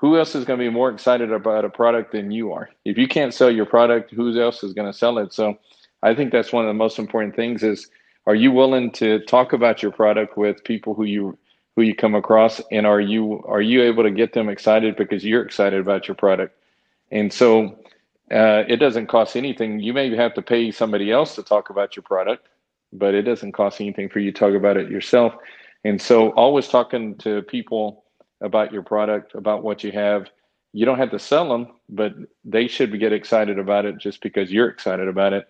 Who 0.00 0.16
else 0.16 0.36
is 0.36 0.44
going 0.44 0.60
to 0.60 0.64
be 0.64 0.70
more 0.70 0.90
excited 0.90 1.32
about 1.32 1.64
a 1.64 1.68
product 1.68 2.12
than 2.12 2.30
you 2.30 2.52
are? 2.52 2.70
If 2.84 2.96
you 2.96 3.08
can't 3.08 3.34
sell 3.34 3.50
your 3.50 3.66
product, 3.66 4.12
who 4.12 4.40
else 4.40 4.62
is 4.62 4.72
going 4.72 4.86
to 4.86 4.96
sell 4.96 5.18
it? 5.18 5.32
So 5.32 5.58
I 6.04 6.14
think 6.14 6.30
that's 6.30 6.52
one 6.52 6.64
of 6.64 6.68
the 6.68 6.74
most 6.74 7.00
important 7.00 7.34
things 7.34 7.62
is 7.64 7.90
are 8.26 8.34
you 8.34 8.52
willing 8.52 8.90
to 8.92 9.20
talk 9.20 9.52
about 9.52 9.82
your 9.82 9.90
product 9.90 10.36
with 10.36 10.62
people 10.62 10.94
who 10.94 11.04
you 11.04 11.38
who 11.74 11.82
you 11.82 11.94
come 11.94 12.14
across 12.14 12.60
and 12.70 12.86
are 12.86 13.00
you 13.00 13.42
are 13.44 13.60
you 13.60 13.82
able 13.82 14.02
to 14.02 14.10
get 14.10 14.32
them 14.32 14.48
excited 14.48 14.96
because 14.96 15.24
you're 15.24 15.42
excited 15.42 15.80
about 15.80 16.06
your 16.08 16.14
product 16.14 16.54
and 17.10 17.32
so 17.32 17.78
uh, 18.30 18.64
it 18.68 18.76
doesn't 18.76 19.06
cost 19.06 19.36
anything 19.36 19.80
you 19.80 19.92
may 19.92 20.14
have 20.14 20.34
to 20.34 20.42
pay 20.42 20.70
somebody 20.70 21.10
else 21.10 21.34
to 21.34 21.42
talk 21.42 21.70
about 21.70 21.96
your 21.96 22.02
product 22.02 22.48
but 22.92 23.14
it 23.14 23.22
doesn't 23.22 23.52
cost 23.52 23.80
anything 23.80 24.08
for 24.08 24.18
you 24.18 24.30
to 24.32 24.38
talk 24.38 24.54
about 24.54 24.76
it 24.76 24.90
yourself 24.90 25.34
and 25.84 26.02
so 26.02 26.30
always 26.30 26.68
talking 26.68 27.14
to 27.16 27.42
people 27.42 28.04
about 28.40 28.72
your 28.72 28.82
product 28.82 29.34
about 29.34 29.62
what 29.62 29.82
you 29.82 29.92
have 29.92 30.28
you 30.72 30.84
don't 30.84 30.98
have 30.98 31.10
to 31.10 31.18
sell 31.18 31.48
them 31.48 31.68
but 31.88 32.14
they 32.44 32.68
should 32.68 32.98
get 32.98 33.12
excited 33.12 33.58
about 33.58 33.84
it 33.84 33.98
just 33.98 34.20
because 34.20 34.50
you're 34.52 34.68
excited 34.68 35.08
about 35.08 35.32
it 35.32 35.48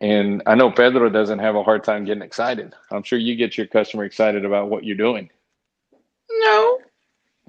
and 0.00 0.42
I 0.46 0.54
know 0.54 0.70
Pedro 0.70 1.10
doesn't 1.10 1.40
have 1.40 1.56
a 1.56 1.62
hard 1.62 1.84
time 1.84 2.04
getting 2.04 2.22
excited. 2.22 2.74
I'm 2.90 3.02
sure 3.02 3.18
you 3.18 3.36
get 3.36 3.58
your 3.58 3.66
customer 3.66 4.04
excited 4.04 4.44
about 4.44 4.70
what 4.70 4.84
you're 4.84 4.96
doing. 4.96 5.28
No. 6.30 6.78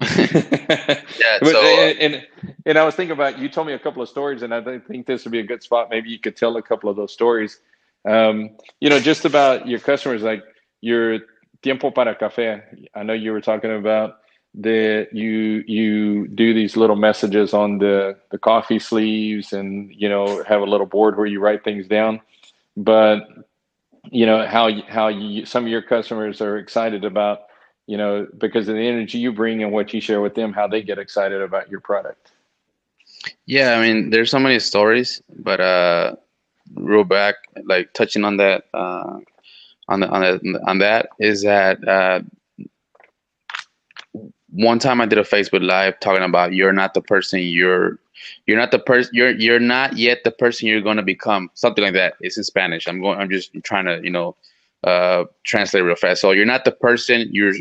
yeah, 0.02 0.08
but, 1.40 1.52
so, 1.52 1.62
and, 1.62 1.98
and, 1.98 2.26
and 2.66 2.78
I 2.78 2.84
was 2.84 2.94
thinking 2.94 3.12
about 3.12 3.38
you 3.38 3.48
told 3.48 3.66
me 3.66 3.72
a 3.72 3.78
couple 3.78 4.02
of 4.02 4.08
stories, 4.08 4.42
and 4.42 4.52
I 4.52 4.78
think 4.80 5.06
this 5.06 5.24
would 5.24 5.30
be 5.30 5.38
a 5.38 5.44
good 5.44 5.62
spot. 5.62 5.88
Maybe 5.90 6.10
you 6.10 6.18
could 6.18 6.36
tell 6.36 6.56
a 6.56 6.62
couple 6.62 6.90
of 6.90 6.96
those 6.96 7.12
stories. 7.12 7.60
Um, 8.04 8.50
you 8.80 8.90
know, 8.90 8.98
just 8.98 9.24
about 9.24 9.66
your 9.68 9.78
customers, 9.78 10.22
like 10.22 10.42
your 10.80 11.20
tiempo 11.62 11.90
para 11.90 12.16
café. 12.16 12.62
I 12.94 13.02
know 13.04 13.12
you 13.12 13.32
were 13.32 13.40
talking 13.40 13.72
about 13.72 14.16
that 14.54 15.08
you 15.12 15.64
you 15.66 16.28
do 16.28 16.52
these 16.52 16.76
little 16.76 16.96
messages 16.96 17.54
on 17.54 17.78
the 17.78 18.16
the 18.30 18.38
coffee 18.38 18.78
sleeves, 18.78 19.52
and 19.52 19.92
you 19.94 20.08
know 20.08 20.42
have 20.44 20.60
a 20.60 20.66
little 20.66 20.86
board 20.86 21.16
where 21.16 21.26
you 21.26 21.40
write 21.40 21.64
things 21.64 21.86
down. 21.86 22.20
But 22.76 23.22
you 24.10 24.26
know 24.26 24.46
how 24.46 24.70
how 24.88 25.08
you, 25.08 25.46
some 25.46 25.64
of 25.64 25.70
your 25.70 25.82
customers 25.82 26.40
are 26.40 26.58
excited 26.58 27.04
about 27.04 27.42
you 27.86 27.96
know 27.96 28.26
because 28.38 28.68
of 28.68 28.74
the 28.74 28.86
energy 28.86 29.18
you 29.18 29.32
bring 29.32 29.62
and 29.62 29.72
what 29.72 29.92
you 29.92 30.00
share 30.00 30.20
with 30.20 30.34
them 30.34 30.52
how 30.52 30.66
they 30.66 30.82
get 30.82 30.98
excited 30.98 31.40
about 31.40 31.70
your 31.70 31.80
product. 31.80 32.32
Yeah 33.46 33.74
i 33.78 33.80
mean 33.80 34.10
there's 34.10 34.30
so 34.30 34.38
many 34.38 34.58
stories 34.58 35.22
but 35.38 35.60
uh 35.60 36.16
real 36.74 37.04
back 37.04 37.36
like 37.64 37.92
touching 37.92 38.24
on 38.24 38.36
that 38.38 38.64
uh 38.74 39.18
on 39.88 40.00
the 40.00 40.08
on 40.08 40.20
the, 40.20 40.60
on 40.66 40.78
that 40.78 41.08
is 41.18 41.42
that 41.42 41.86
uh 41.86 42.20
one 44.52 44.78
time 44.78 45.00
i 45.00 45.06
did 45.06 45.18
a 45.18 45.22
facebook 45.22 45.66
live 45.66 45.98
talking 46.00 46.22
about 46.22 46.52
you're 46.52 46.72
not 46.72 46.94
the 46.94 47.00
person 47.00 47.40
you're 47.40 47.98
you're 48.46 48.56
not 48.56 48.70
the 48.70 48.78
person 48.78 49.10
you're 49.14 49.30
you're 49.30 49.60
not 49.60 49.96
yet 49.96 50.24
the 50.24 50.30
person 50.30 50.68
you're 50.68 50.80
going 50.80 50.96
to 50.96 51.02
become 51.02 51.50
something 51.54 51.84
like 51.84 51.94
that. 51.94 52.14
It's 52.20 52.36
in 52.36 52.44
spanish. 52.44 52.86
I'm 52.86 53.00
going 53.00 53.18
i'm 53.18 53.30
just 53.30 53.52
trying 53.64 53.86
to 53.86 54.00
you 54.02 54.10
know 54.10 54.36
uh 54.84 55.24
translate 55.44 55.84
real 55.84 55.96
fast. 55.96 56.20
So 56.20 56.32
you're 56.32 56.46
not 56.46 56.64
the 56.64 56.72
person 56.72 57.28
you're 57.30 57.54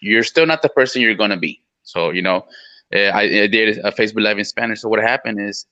you're 0.00 0.24
still 0.24 0.46
not 0.46 0.62
the 0.62 0.68
person 0.68 1.02
you're 1.02 1.14
going 1.14 1.30
to 1.30 1.36
be. 1.36 1.60
So 1.82 2.10
you 2.10 2.22
know 2.22 2.46
eh, 2.92 3.10
I, 3.10 3.22
I, 3.22 3.46
did 3.46 3.78
a 3.78 3.92
facebook 3.92 4.22
live 4.22 4.38
in 4.38 4.44
spanish. 4.44 4.80
So 4.80 4.88
what 4.88 5.00
happened 5.00 5.40
is 5.40 5.66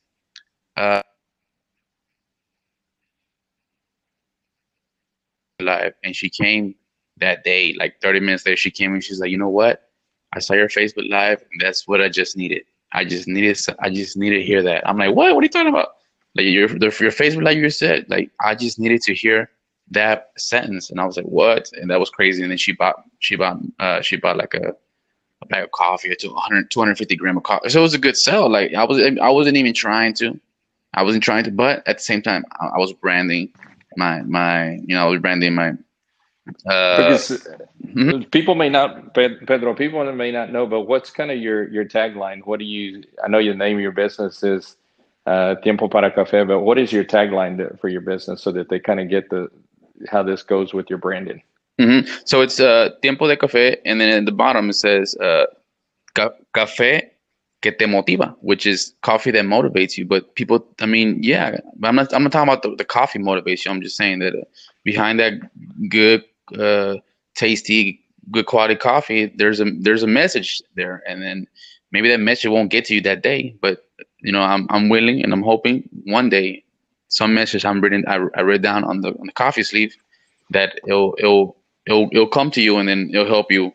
uh 0.77 1.03
live 5.61 5.95
and 6.05 6.15
she 6.15 6.31
came 6.31 6.75
that 7.17 7.43
day 7.43 7.75
like 7.77 8.01
30 8.01 8.21
minutes 8.21 8.47
later 8.47 8.57
she 8.57 8.71
came 8.71 8.95
and 8.95 9.03
she's 9.03 9.19
like 9.19 9.29
you 9.29 9.37
know 9.37 9.49
what 9.49 9.88
i 10.33 10.39
saw 10.39 10.55
your 10.55 10.69
facebook 10.69 11.09
live 11.11 11.43
and 11.53 11.61
that's 11.61 11.87
what 11.89 12.01
i 12.01 12.09
just 12.09 12.37
needed 12.37 12.63
I 12.93 13.05
just 13.05 13.29
needed 13.29 13.59
I 13.81 13.91
just 13.91 14.17
needed 14.17 14.39
to 14.39 14.45
hear 14.45 14.63
that. 14.63 14.89
I'm 14.89 14.99
like, 14.99 15.15
what? 15.15 15.35
What 15.35 15.43
are 15.43 15.45
you 15.45 15.51
talking 15.51 15.69
about? 15.69 15.97
Like 16.35 16.47
your 16.47 16.69
your 16.69 16.91
Facebook, 16.91 17.45
live, 17.45 17.59
you 17.59 17.71
said, 17.71 18.07
like 18.09 18.31
I 18.41 18.55
just 18.55 18.79
needed 18.79 19.03
to 19.03 19.15
hear 19.15 19.51
that 19.91 20.33
sentence, 20.37 20.91
and 20.91 21.01
I 21.01 21.05
was 21.05 21.17
like, 21.17 21.27
what? 21.27 21.71
And 21.73 21.91
that 21.91 22.01
was 22.01 22.11
crazy. 22.11 22.43
And 22.43 22.51
then 22.51 22.59
she 22.59 22.73
bought 22.73 23.03
she 23.19 23.37
bought 23.37 23.59
uh, 23.79 24.01
she 24.01 24.17
bought 24.17 24.37
like 24.37 24.55
a, 24.55 24.75
a 25.43 25.47
bag 25.47 25.65
of 25.65 25.73
coffee 25.73 26.11
or 26.11 26.15
200, 26.15 26.71
250 26.71 27.17
gram 27.17 27.37
of 27.37 27.43
coffee. 27.43 27.69
So 27.69 27.81
it 27.81 27.83
was 27.83 27.95
a 27.95 27.99
good 27.99 28.17
sell. 28.17 28.49
Like 28.49 28.75
I 28.75 28.85
was 28.85 28.99
I 29.21 29.31
wasn't 29.31 29.57
even 29.57 29.75
trying 29.75 30.15
to. 30.15 30.39
I 30.95 31.03
wasn't 31.03 31.23
trying 31.23 31.45
to, 31.45 31.51
but 31.51 31.87
at 31.87 31.99
the 31.99 32.03
same 32.03 32.23
time, 32.23 32.45
I, 32.61 32.69
I 32.69 32.79
was 32.79 32.95
branding 32.95 33.53
my 33.97 34.23
my 34.23 34.73
you 34.87 34.95
know 34.95 35.07
I 35.07 35.11
was 35.11 35.21
branding 35.21 35.55
my. 35.55 35.73
Uh, 36.67 36.97
because 36.97 37.49
mm-hmm. 37.85 38.23
people 38.31 38.55
may 38.55 38.69
not 38.69 39.15
Pedro, 39.15 39.75
people 39.75 40.13
may 40.13 40.31
not 40.31 40.51
know, 40.53 40.67
but 40.67 40.83
what's 40.83 41.11
kind 41.11 41.31
of 41.31 41.39
your 41.39 41.69
your 41.69 41.85
tagline? 41.85 42.45
What 42.47 42.59
do 42.59 42.65
you? 42.65 43.05
I 43.23 43.29
know 43.29 43.39
your 43.39 43.55
name 43.55 43.77
of 43.77 43.83
your 43.83 43.93
business 43.93 44.43
is 44.43 44.77
uh, 45.27 45.57
Tiempo 45.57 45.89
para 45.89 46.11
Café, 46.11 46.47
but 46.47 46.61
what 46.61 46.79
is 46.79 46.93
your 46.93 47.05
tagline 47.05 47.79
for 47.81 47.89
your 47.89 48.01
business 48.01 48.43
so 48.43 48.53
that 48.53 48.69
they 48.69 48.79
kind 48.79 49.01
of 49.01 49.09
get 49.09 49.31
the 49.31 49.49
how 50.09 50.23
this 50.23 50.43
goes 50.43 50.73
with 50.73 50.89
your 50.89 50.99
branding? 50.99 51.43
Mm-hmm. 51.79 52.11
So 52.25 52.41
it's 52.41 52.59
uh, 52.61 52.91
Tiempo 53.03 53.29
de 53.29 53.37
Café, 53.37 53.79
and 53.85 54.01
then 54.01 54.11
at 54.11 54.25
the 54.25 54.33
bottom 54.33 54.71
it 54.71 54.75
says 54.75 55.15
uh, 55.17 55.47
Café 56.55 57.11
que 57.61 57.73
te 57.73 57.87
motiva, 57.87 58.37
which 58.41 58.67
is 58.67 58.95
coffee 59.03 59.31
that 59.33 59.45
motivates 59.45 59.97
you. 59.97 60.05
But 60.05 60.35
people, 60.35 60.65
I 60.81 60.87
mean, 60.87 61.23
yeah, 61.23 61.59
I'm 61.83 61.97
not, 61.97 62.13
I'm 62.15 62.23
not 62.23 62.33
talking 62.33 62.49
about 62.49 62.63
the, 62.63 62.75
the 62.77 62.85
coffee 62.85 63.19
motivation. 63.19 63.73
I'm 63.73 63.83
just 63.83 63.97
saying 63.97 64.21
that 64.21 64.35
uh, 64.35 64.45
behind 64.85 65.19
that 65.21 65.35
good, 65.89 66.25
uh, 66.59 66.97
tasty, 67.35 68.01
good 68.31 68.47
quality 68.47 68.77
coffee, 68.77 69.27
there's 69.37 69.61
a 69.61 69.67
there's 69.81 70.03
a 70.03 70.07
message 70.07 70.63
there, 70.77 71.03
and 71.09 71.23
then 71.23 71.47
maybe 71.93 72.09
that 72.09 72.21
message 72.21 72.51
won't 72.51 72.71
get 72.71 72.85
to 72.87 72.95
you 72.95 73.01
that 73.03 73.23
day, 73.23 73.55
but 73.61 73.85
you 74.21 74.33
know, 74.33 74.41
I'm 74.41 74.67
I'm 74.71 74.89
willing 74.89 75.23
and 75.23 75.33
I'm 75.33 75.43
hoping 75.43 75.89
one 76.05 76.29
day 76.29 76.65
some 77.09 77.35
message 77.35 77.65
I'm 77.65 77.81
reading 77.81 78.05
I, 78.07 78.19
I 78.35 78.43
read 78.43 78.63
down 78.63 78.85
on 78.85 79.01
the 79.01 79.11
on 79.11 79.27
the 79.27 79.33
coffee 79.33 79.63
sleeve 79.63 79.97
that 80.51 80.81
it'll 80.87 81.15
it'll 81.19 81.57
it'll 81.87 82.09
it'll 82.13 82.29
come 82.29 82.51
to 82.53 82.61
you 82.61 82.77
and 82.79 82.89
then 82.89 83.11
it'll 83.13 83.27
help 83.27 83.51
you 83.51 83.73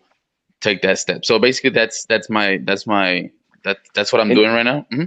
take 0.62 0.81
that 0.81 0.99
step. 0.99 1.25
So 1.25 1.39
basically, 1.39 1.71
that's 1.71 2.05
that's 2.05 2.29
my 2.29 2.59
that's 2.63 2.88
my 2.88 3.29
that 3.63 3.77
that's 3.93 4.12
what 4.12 4.21
I'm 4.21 4.31
and, 4.31 4.38
doing 4.38 4.51
right 4.51 4.63
now. 4.63 4.86
Mm-hmm. 4.91 5.05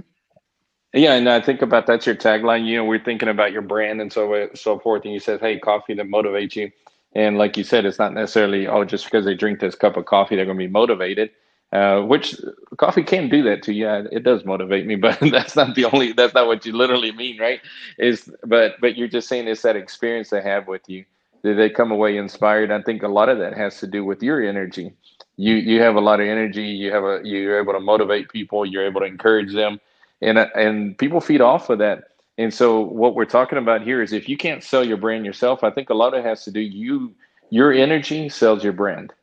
Yeah, 0.93 1.13
and 1.13 1.29
I 1.29 1.41
think 1.41 1.61
about 1.61 1.85
that's 1.85 2.05
your 2.05 2.15
tagline. 2.15 2.65
You 2.65 2.77
know, 2.77 2.85
we're 2.85 3.03
thinking 3.03 3.29
about 3.29 3.51
your 3.51 3.61
brand 3.61 4.01
and 4.01 4.11
so 4.11 4.49
so 4.55 4.79
forth. 4.79 5.03
And 5.03 5.13
you 5.13 5.19
said, 5.19 5.39
"Hey, 5.39 5.59
coffee 5.59 5.93
that 5.95 6.05
motivates 6.07 6.55
you." 6.55 6.71
And 7.17 7.39
like 7.39 7.57
you 7.57 7.65
said, 7.65 7.85
it's 7.85 7.99
not 7.99 8.13
necessarily 8.13 8.67
oh, 8.67 8.85
just 8.85 9.05
because 9.05 9.25
they 9.25 9.35
drink 9.35 9.59
this 9.59 9.75
cup 9.75 9.97
of 9.97 10.05
coffee, 10.05 10.37
they're 10.37 10.45
going 10.45 10.59
to 10.59 10.65
be 10.65 10.71
motivated. 10.71 11.31
Uh, 11.73 12.01
which 12.01 12.35
coffee 12.77 13.03
can 13.03 13.27
do 13.27 13.43
that 13.43 13.63
to 13.63 13.73
you. 13.73 13.89
It 13.89 14.23
does 14.23 14.45
motivate 14.45 14.85
me, 14.85 14.95
but 14.97 15.19
that's 15.21 15.57
not 15.57 15.75
the 15.75 15.85
only. 15.85 16.13
That's 16.13 16.35
not 16.35 16.47
what 16.47 16.65
you 16.65 16.73
literally 16.77 17.11
mean, 17.13 17.39
right? 17.39 17.61
Is 17.97 18.31
but 18.45 18.75
but 18.81 18.97
you're 18.97 19.09
just 19.09 19.29
saying 19.29 19.49
it's 19.49 19.63
that 19.63 19.75
experience 19.75 20.29
they 20.29 20.43
have 20.43 20.67
with 20.69 20.87
you. 20.87 21.05
Did 21.43 21.57
they 21.59 21.71
come 21.71 21.91
away 21.91 22.17
inspired? 22.17 22.71
I 22.71 22.81
think 22.83 23.03
a 23.03 23.09
lot 23.09 23.29
of 23.29 23.39
that 23.39 23.57
has 23.57 23.79
to 23.81 23.87
do 23.87 24.05
with 24.05 24.23
your 24.23 24.47
energy. 24.47 24.93
You 25.37 25.55
you 25.55 25.81
have 25.81 25.95
a 25.95 26.01
lot 26.01 26.21
of 26.21 26.27
energy. 26.27 26.65
You 26.65 26.93
have 26.93 27.03
a 27.03 27.21
you're 27.23 27.59
able 27.59 27.73
to 27.73 27.81
motivate 27.81 28.29
people. 28.29 28.65
You're 28.65 28.85
able 28.85 29.01
to 29.01 29.07
encourage 29.07 29.53
them, 29.55 29.79
and 30.21 30.37
and 30.37 30.97
people 30.99 31.19
feed 31.19 31.41
off 31.41 31.71
of 31.71 31.79
that. 31.79 32.05
And 32.37 32.53
so 32.53 32.81
what 32.81 33.15
we're 33.15 33.25
talking 33.25 33.57
about 33.57 33.81
here 33.81 34.01
is 34.01 34.13
if 34.13 34.29
you 34.29 34.37
can't 34.37 34.63
sell 34.63 34.83
your 34.83 34.97
brand 34.97 35.25
yourself, 35.25 35.63
I 35.63 35.71
think 35.71 35.89
a 35.89 35.95
lot 35.95 36.13
of 36.13 36.19
it 36.23 36.27
has 36.27 36.43
to 36.45 36.51
do 36.51 36.59
you 36.59 37.13
your 37.49 37.71
energy 37.71 38.29
sells 38.29 38.63
your 38.63 38.73
brand. 38.73 39.13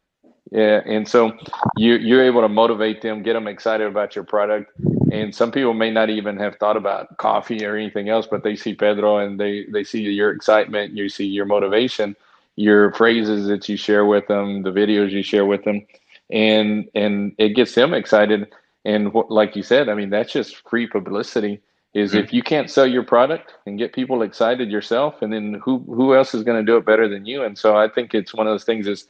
Yeah, 0.51 0.83
and 0.87 1.07
so 1.09 1.33
you 1.77 1.95
you're 1.95 2.23
able 2.25 2.43
to 2.43 2.49
motivate 2.49 3.03
them, 3.03 3.23
get 3.23 3.33
them 3.33 3.47
excited 3.47 3.87
about 3.87 4.15
your 4.15 4.25
product. 4.25 4.73
And 5.11 5.35
some 5.35 5.51
people 5.53 5.75
may 5.75 5.91
not 5.91 6.11
even 6.11 6.37
have 6.39 6.57
thought 6.57 6.77
about 6.77 7.17
coffee 7.19 7.65
or 7.65 7.77
anything 7.77 8.09
else, 8.09 8.27
but 8.31 8.43
they 8.43 8.57
see 8.57 8.75
Pedro 8.75 9.19
and 9.19 9.39
they 9.39 9.67
they 9.73 9.85
see 9.85 10.03
your 10.03 10.31
excitement, 10.33 10.93
you 10.93 11.09
see 11.09 11.27
your 11.27 11.47
motivation, 11.47 12.15
your 12.57 12.93
phrases 12.93 13.47
that 13.47 13.69
you 13.69 13.77
share 13.77 14.05
with 14.05 14.27
them, 14.29 14.63
the 14.63 14.71
videos 14.71 15.11
you 15.11 15.23
share 15.23 15.47
with 15.47 15.65
them, 15.65 15.87
and 16.31 16.89
and 16.95 17.35
it 17.39 17.51
gets 17.51 17.75
them 17.75 17.95
excited. 17.95 18.53
And 18.85 19.13
like 19.29 19.57
you 19.57 19.63
said, 19.63 19.89
I 19.89 19.95
mean 19.95 20.11
that's 20.11 20.33
just 20.33 20.69
free 20.69 20.87
publicity. 20.87 21.61
Is 21.95 22.11
mm-hmm. 22.11 22.25
if 22.25 22.33
you 22.33 22.43
can't 22.43 22.69
sell 22.69 22.87
your 22.87 23.05
product 23.05 23.55
and 23.67 23.79
get 23.79 23.93
people 23.93 24.23
excited 24.23 24.71
yourself, 24.71 25.23
and 25.23 25.33
then 25.33 25.61
who 25.65 25.79
who 25.87 26.15
else 26.15 26.35
is 26.35 26.43
going 26.43 26.59
to 26.59 26.71
do 26.71 26.77
it 26.77 26.85
better 26.85 27.09
than 27.09 27.25
you? 27.25 27.45
And 27.45 27.57
so 27.57 27.77
I 27.77 27.89
think 27.89 28.15
it's 28.15 28.35
one 28.35 28.47
of 28.47 28.53
those 28.53 28.65
things 28.65 28.89
is 28.89 29.07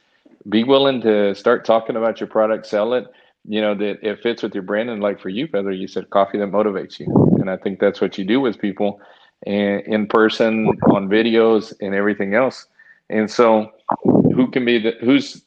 be 0.48 0.64
willing 0.64 1.00
to 1.00 1.34
start 1.34 1.64
talking 1.64 1.96
about 1.96 2.20
your 2.20 2.28
product, 2.28 2.66
sell 2.66 2.92
it. 2.92 3.06
You 3.46 3.60
know 3.60 3.74
that 3.74 4.06
it 4.06 4.22
fits 4.22 4.42
with 4.42 4.54
your 4.54 4.62
brand, 4.62 4.90
and 4.90 5.02
like 5.02 5.20
for 5.20 5.30
you, 5.30 5.46
Feather, 5.46 5.72
you 5.72 5.88
said 5.88 6.10
coffee 6.10 6.38
that 6.38 6.50
motivates 6.50 6.98
you, 6.98 7.06
and 7.40 7.50
I 7.50 7.56
think 7.56 7.78
that's 7.78 8.00
what 8.00 8.16
you 8.16 8.24
do 8.24 8.40
with 8.40 8.58
people, 8.58 9.00
and 9.46 9.80
in 9.82 10.06
person, 10.06 10.68
on 10.90 11.08
videos, 11.08 11.74
and 11.80 11.94
everything 11.94 12.34
else. 12.34 12.66
And 13.10 13.30
so, 13.30 13.70
who 14.02 14.50
can 14.50 14.64
be 14.64 14.78
the 14.78 14.92
who's 15.00 15.42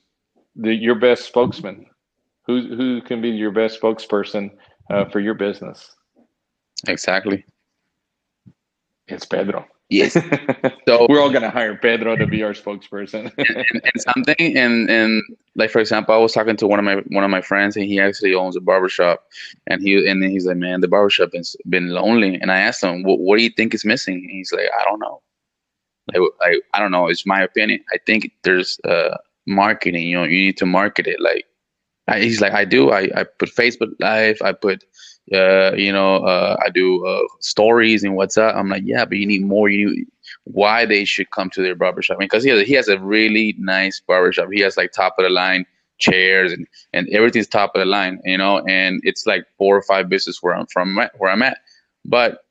the 0.56 0.73
your 0.73 0.95
best 0.95 1.26
spokesman? 1.26 1.88
Who 2.45 2.76
who 2.76 3.02
can 3.02 3.21
be 3.21 3.30
your 3.30 3.52
best 3.52 3.82
spokesperson 3.82 4.52
uh, 4.91 5.06
for 5.06 5.19
your 5.19 5.34
business? 5.34 5.96
Exactly. 6.88 7.46
It's 9.08 9.26
Pedro. 9.26 9.66
Yes. 9.90 10.18
So 10.88 11.06
we're 11.10 11.20
all 11.20 11.30
gonna 11.30 11.50
hire 11.50 11.76
Pedro 11.76 12.16
to 12.16 12.26
be 12.26 12.44
our 12.44 12.54
spokesperson. 12.54 13.30
and, 13.38 13.82
and, 13.84 14.02
something, 14.02 14.58
and 14.58 14.90
and 14.90 15.22
like 15.56 15.70
for 15.70 15.80
example, 15.80 16.16
I 16.16 16.18
was 16.18 16.32
talking 16.32 16.56
to 16.58 16.68
one 16.68 16.80
of 16.80 16.86
my 16.86 16.96
one 17.10 17.26
of 17.26 17.30
my 17.30 17.42
friends, 17.42 17.76
and 17.76 17.86
he 17.86 18.00
actually 18.00 18.34
owns 18.34 18.56
a 18.56 18.62
barbershop, 18.62 19.26
and 19.68 19.82
he 19.82 20.08
and 20.08 20.24
then 20.24 20.30
he's 20.30 20.46
like, 20.46 20.56
man, 20.56 20.80
the 20.80 20.88
barbershop 20.88 21.32
has 21.36 21.58
been 21.70 21.90
lonely. 21.90 22.36
And 22.36 22.54
I 22.54 22.60
asked 22.60 22.82
him, 22.84 23.04
what, 23.04 23.20
what 23.20 23.38
do 23.38 23.44
you 23.44 23.50
think 23.50 23.74
is 23.74 23.84
missing? 23.84 24.16
And 24.16 24.32
he's 24.32 24.54
like, 24.54 24.70
I 24.80 24.86
don't 24.86 25.00
know. 25.00 25.22
Like, 26.13 26.22
I 26.42 26.62
I 26.74 26.80
don't 26.80 26.92
know. 26.92 27.08
It's 27.08 27.26
my 27.26 27.42
opinion. 27.42 27.84
I 27.94 27.98
think 28.06 28.32
there's 28.44 28.80
uh 28.86 29.18
marketing. 29.46 30.08
You 30.08 30.20
know, 30.20 30.24
you 30.24 30.38
need 30.46 30.58
to 30.58 30.66
market 30.66 31.06
it. 31.06 31.20
Like, 31.20 31.46
I, 32.08 32.22
he's 32.22 32.40
like, 32.40 32.54
I 32.54 32.63
do. 32.63 32.92
I 32.92 33.10
I 33.13 33.24
put 33.26 33.50
Facebook 33.50 33.92
Live. 34.00 34.38
I 34.42 34.54
put 34.54 34.86
uh, 35.34 35.74
you 35.76 35.92
know, 35.92 36.18
uh, 36.18 36.58
I 36.66 36.70
do 36.70 37.06
uh, 37.06 37.24
stories 37.40 38.04
and 38.04 38.18
WhatsApp. 38.18 38.56
I'm 38.56 38.70
like, 38.70 38.84
yeah, 38.86 39.06
but 39.06 39.18
you 39.18 39.26
need 39.26 39.44
more. 39.44 39.70
You 39.70 39.90
need, 39.90 40.08
why 40.46 40.86
they 40.86 41.06
should 41.06 41.30
come 41.32 41.50
to 41.52 41.62
their 41.62 41.76
barbershop 41.76 42.20
because 42.20 42.46
I 42.46 42.50
mean, 42.50 42.56
he 42.56 42.60
has 42.60 42.68
he 42.68 42.74
has 42.76 42.88
a 42.88 43.00
really 43.00 43.56
nice 43.58 44.00
barbershop. 44.00 44.50
He 44.52 44.62
has 44.62 44.78
like 44.78 44.92
top 44.92 45.16
of 45.18 45.24
the 45.24 45.30
line 45.30 45.66
chairs 46.00 46.52
and 46.52 46.68
and 46.94 47.08
everything's 47.10 47.48
top 47.48 47.76
of 47.76 47.80
the 47.80 47.86
line, 47.86 48.20
you 48.24 48.38
know. 48.38 48.63
And 48.68 49.02
it's 49.04 49.26
like 49.26 49.46
four 49.58 49.76
or 49.76 49.82
five 49.82 50.10
business 50.10 50.42
where 50.42 50.56
I'm 50.56 50.68
from, 50.68 50.96
where 51.18 51.32
I'm 51.32 51.42
at. 51.42 51.60
But 52.06 52.46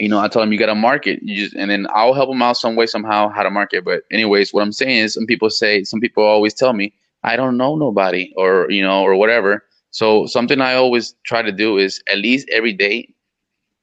you 0.00 0.08
know, 0.08 0.18
I 0.18 0.28
tell 0.28 0.42
him 0.42 0.52
you 0.52 0.58
got 0.58 0.66
to 0.66 0.74
market. 0.74 1.20
You 1.22 1.36
just 1.36 1.54
and 1.54 1.70
then 1.70 1.86
I'll 1.94 2.14
help 2.14 2.30
him 2.30 2.42
out 2.42 2.56
some 2.56 2.76
way 2.76 2.86
somehow 2.86 3.28
how 3.28 3.42
to 3.42 3.50
market. 3.50 3.84
But 3.84 4.02
anyways, 4.10 4.52
what 4.52 4.62
I'm 4.62 4.72
saying 4.72 4.98
is, 4.98 5.14
some 5.14 5.26
people 5.26 5.50
say, 5.50 5.84
some 5.84 6.00
people 6.00 6.24
always 6.24 6.54
tell 6.54 6.72
me, 6.72 6.92
I 7.22 7.36
don't 7.36 7.56
know 7.56 7.76
nobody 7.76 8.32
or 8.36 8.70
you 8.70 8.82
know 8.82 9.02
or 9.02 9.14
whatever. 9.14 9.64
So 9.92 10.26
something 10.26 10.60
I 10.60 10.74
always 10.74 11.14
try 11.24 11.42
to 11.42 11.52
do 11.52 11.78
is 11.78 12.02
at 12.10 12.18
least 12.18 12.48
every 12.50 12.72
day 12.72 13.14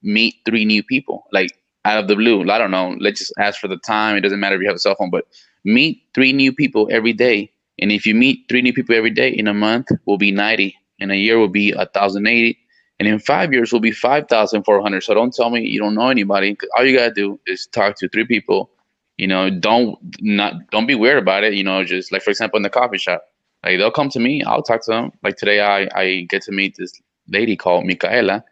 meet 0.02 0.36
three 0.46 0.66
new 0.66 0.84
people, 0.84 1.26
like 1.32 1.52
out 1.86 2.00
of 2.00 2.08
the 2.08 2.16
blue. 2.16 2.50
I 2.50 2.58
don't 2.58 2.72
know. 2.72 2.96
Let's 3.00 3.20
just 3.20 3.34
ask 3.40 3.60
for 3.60 3.68
the 3.68 3.78
time. 3.78 4.18
It 4.18 4.22
doesn't 4.22 4.40
matter 4.40 4.56
if 4.56 4.62
you 4.62 4.68
have 4.68 4.76
a 4.76 4.80
cell 4.80 4.96
phone, 4.96 5.12
but 5.12 5.26
meet 5.64 6.02
three 6.16 6.34
new 6.34 6.52
people 6.52 6.90
every 6.92 7.14
day. 7.14 7.52
And 7.80 7.92
if 7.92 8.06
you 8.06 8.16
meet 8.16 8.46
three 8.50 8.62
new 8.62 8.74
people 8.74 8.96
every 8.96 9.12
day 9.12 9.30
in 9.30 9.48
a 9.48 9.54
month, 9.54 9.90
will 10.06 10.18
be 10.18 10.32
90. 10.32 10.76
In 11.00 11.12
a 11.12 11.16
year 11.16 11.38
will 11.38 11.48
be 11.48 11.74
1,080. 11.74 12.58
And 13.00 13.08
in 13.08 13.20
five 13.20 13.54
years 13.54 13.72
will 13.72 13.80
be 13.80 13.92
5,400. 13.92 15.02
So 15.04 15.14
don't 15.14 15.34
tell 15.34 15.50
me 15.50 15.62
you 15.62 15.80
don't 15.80 15.96
know 15.96 16.10
anybody. 16.10 16.58
All 16.78 16.86
you 16.86 16.98
gotta 16.98 17.14
do 17.14 17.40
is 17.46 17.68
talk 17.68 17.96
to 17.98 18.10
three 18.10 18.26
people. 18.26 18.72
You 19.18 19.28
know, 19.28 19.50
don't 19.50 19.98
not 20.22 20.56
don't 20.72 20.88
be 20.88 20.96
weird 20.96 21.20
about 21.20 21.44
it. 21.44 21.54
You 21.54 21.64
know, 21.64 21.84
just 21.84 22.12
like 22.12 22.24
for 22.24 22.32
example 22.32 22.58
in 22.58 22.64
the 22.64 22.70
coffee 22.70 22.98
shop 22.98 23.24
like 23.64 23.78
they'll 23.78 23.92
come 23.92 24.10
to 24.10 24.20
me, 24.20 24.44
I'll 24.44 24.64
talk 24.64 24.84
to 24.86 24.92
them. 24.92 25.12
Like 25.24 25.38
today, 25.38 25.62
I 25.62 25.90
I 25.96 26.28
get 26.30 26.42
to 26.44 26.52
meet 26.52 26.76
this 26.78 26.94
lady 27.28 27.56
called 27.56 27.86
Micaela, 27.86 28.44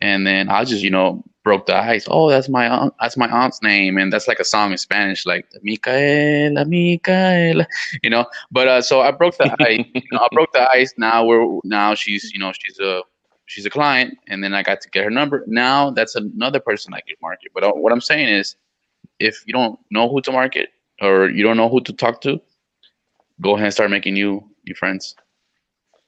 and 0.00 0.26
then 0.26 0.48
I 0.48 0.64
just 0.64 0.82
you 0.82 0.90
know 0.90 1.24
broke 1.44 1.66
the 1.66 1.76
ice. 1.76 2.06
Oh, 2.08 2.30
that's 2.30 2.48
my 2.48 2.68
aunt, 2.68 2.94
that's 3.00 3.16
my 3.16 3.28
aunt's 3.28 3.62
name, 3.62 3.98
and 3.98 4.12
that's 4.12 4.28
like 4.28 4.38
a 4.38 4.44
song 4.44 4.70
in 4.72 4.78
Spanish, 4.78 5.26
like 5.26 5.46
Micaela, 5.62 6.64
Micaela, 6.64 7.66
you 8.02 8.10
know. 8.10 8.26
But 8.50 8.68
uh, 8.68 8.82
so 8.82 9.00
I 9.00 9.10
broke 9.10 9.36
the 9.38 9.54
ice. 9.60 9.84
You 9.94 10.02
know, 10.12 10.20
I 10.20 10.28
broke 10.32 10.52
the 10.52 10.68
ice. 10.70 10.94
Now 10.96 11.24
we're 11.24 11.60
now 11.64 11.94
she's 11.94 12.32
you 12.32 12.38
know 12.38 12.52
she's 12.52 12.78
a 12.78 13.02
she's 13.46 13.66
a 13.66 13.70
client, 13.70 14.16
and 14.28 14.42
then 14.42 14.54
I 14.54 14.62
got 14.62 14.80
to 14.82 14.90
get 14.90 15.04
her 15.04 15.10
number. 15.10 15.44
Now 15.46 15.90
that's 15.90 16.14
another 16.14 16.60
person 16.60 16.94
I 16.94 17.00
could 17.00 17.16
market. 17.20 17.50
But 17.54 17.64
uh, 17.64 17.72
what 17.72 17.92
I'm 17.92 18.00
saying 18.00 18.28
is, 18.28 18.56
if 19.18 19.42
you 19.46 19.52
don't 19.52 19.78
know 19.90 20.08
who 20.08 20.20
to 20.22 20.32
market 20.32 20.70
or 21.00 21.28
you 21.28 21.42
don't 21.42 21.56
know 21.56 21.68
who 21.68 21.80
to 21.80 21.92
talk 21.92 22.20
to, 22.22 22.40
go 23.40 23.54
ahead 23.54 23.66
and 23.66 23.74
start 23.74 23.90
making 23.90 24.14
new 24.14 24.51
your 24.64 24.76
friends. 24.76 25.14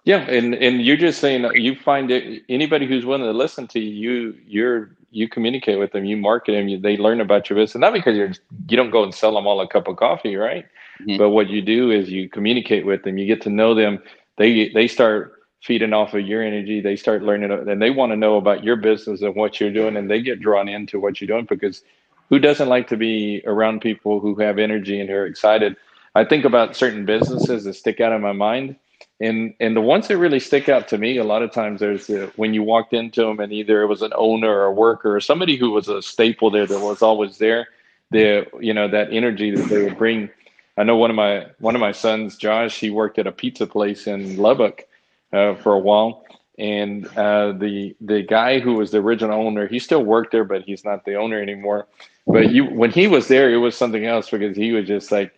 Yeah, 0.05 0.21
and 0.29 0.55
and 0.55 0.83
you're 0.83 0.99
just 0.99 1.21
saying 1.21 1.49
you 1.55 1.77
find 1.77 2.11
it, 2.11 2.43
anybody 2.49 2.87
who's 2.87 3.07
willing 3.07 3.23
to 3.23 3.33
listen 3.33 3.67
to 3.69 3.81
you, 3.81 4.37
you're 4.47 4.91
you 5.11 5.29
communicate 5.29 5.79
with 5.79 5.93
them, 5.93 6.05
you 6.05 6.17
market 6.17 6.53
them, 6.53 6.69
you, 6.69 6.79
they 6.79 6.97
learn 6.97 7.21
about 7.21 7.49
your 7.49 7.57
business. 7.57 7.81
Not 7.81 7.95
because 7.95 8.17
you're 8.17 8.33
you 8.69 8.77
don't 8.77 8.91
go 8.91 9.03
and 9.03 9.15
sell 9.15 9.35
them 9.35 9.47
all 9.47 9.61
a 9.61 9.69
cup 9.69 9.89
of 9.89 9.97
coffee, 9.97 10.37
right? 10.37 10.67
Mm-hmm. 11.01 11.17
But 11.17 11.31
what 11.31 11.49
you 11.49 11.63
do 11.63 11.91
is 11.91 12.11
you 12.11 12.29
communicate 12.29 12.85
with 12.85 13.03
them, 13.05 13.17
you 13.17 13.27
get 13.27 13.41
to 13.43 13.51
know 13.51 13.75
them. 13.75 14.03
They 14.37 14.69
they 14.69 14.89
start 14.89 15.35
feeding 15.63 15.95
off 15.95 16.13
of 16.13 16.21
your 16.21 16.43
energy. 16.43 16.83
They 16.83 16.97
start 16.97 17.23
learning, 17.23 17.51
and 17.51 17.81
they 17.81 17.91
want 17.91 18.13
to 18.13 18.17
know 18.17 18.37
about 18.37 18.63
your 18.63 18.77
business 18.77 19.23
and 19.23 19.35
what 19.35 19.59
you're 19.59 19.73
doing, 19.73 19.97
and 19.97 20.11
they 20.11 20.21
get 20.21 20.41
drawn 20.41 20.69
into 20.69 21.01
what 21.01 21.21
you're 21.21 21.29
doing 21.29 21.47
because 21.49 21.83
who 22.29 22.39
doesn't 22.39 22.69
like 22.69 22.89
to 22.89 22.97
be 22.97 23.43
around 23.47 23.81
people 23.81 24.21
who 24.21 24.35
have 24.37 24.59
energy 24.59 25.01
and 25.01 25.09
who 25.09 25.17
are 25.17 25.27
excited? 25.27 25.77
I 26.15 26.25
think 26.25 26.45
about 26.45 26.77
certain 26.77 27.05
businesses 27.05 27.65
that 27.65 27.75
stick 27.75 28.01
out 28.01 28.13
in 28.13 28.21
my 28.21 28.33
mind. 28.33 28.77
And, 29.21 29.55
and 29.61 29.77
the 29.77 29.81
ones 29.81 30.09
that 30.09 30.19
really 30.19 30.41
stick 30.41 30.69
out 30.69 30.89
to 30.89 30.99
me, 30.99 31.19
a 31.19 31.25
lot 31.25 31.43
of 31.43 31.53
times 31.53 31.81
there's 31.81 32.07
the, 32.07 32.33
when 32.37 32.53
you 32.53 32.63
walked 32.63 32.93
into 32.93 33.23
them 33.23 33.41
and 33.41 33.53
either 33.53 33.83
it 33.83 33.87
was 33.87 34.03
an 34.03 34.13
owner 34.17 34.51
or 34.51 34.65
a 34.67 34.73
worker 34.73 35.15
or 35.15 35.21
somebody 35.21 35.57
who 35.57 35.71
was 35.71 35.89
a 35.89 36.03
staple 36.03 36.51
there 36.51 36.67
that 36.67 36.81
was 36.81 37.03
always 37.03 37.39
there, 37.39 37.69
the, 38.11 38.47
you 38.61 38.75
know, 38.75 38.89
that 38.89 39.13
energy 39.13 39.51
that 39.51 39.69
they 39.69 39.85
would 39.85 39.99
bring. 39.99 40.29
I 40.77 40.83
know 40.83 40.97
one 40.97 41.11
of 41.11 41.17
my, 41.17 41.47
one 41.61 41.75
of 41.75 41.81
my 41.81 41.93
sons, 41.93 42.37
Josh, 42.37 42.79
he 42.79 42.91
worked 42.91 43.19
at 43.19 43.27
a 43.27 43.33
pizza 43.33 43.67
place 43.67 44.07
in 44.07 44.37
Lubbock 44.37 44.87
uh, 45.33 45.55
for 45.55 45.75
a 45.75 45.79
while 45.79 46.25
and 46.59 47.07
uh, 47.17 47.53
the 47.53 47.97
the 48.01 48.23
guy 48.23 48.61
who 48.61 48.75
was 48.75 48.93
the 48.93 48.99
original 48.99 49.45
owner, 49.45 49.67
he 49.67 49.79
still 49.79 50.05
worked 50.05 50.31
there, 50.31 50.45
but 50.45 50.63
he's 50.63 50.85
not 50.85 51.05
the 51.05 51.17
owner 51.17 51.41
anymore. 51.41 51.89
But 52.27 52.53
you, 52.53 52.65
when 52.65 52.91
he 52.91 53.07
was 53.07 53.29
there, 53.29 53.53
it 53.53 53.57
was 53.57 53.77
something 53.77 54.07
else 54.07 54.31
because 54.31 54.57
he 54.57 54.73
was 54.73 54.87
just 54.87 55.11
like 55.11 55.33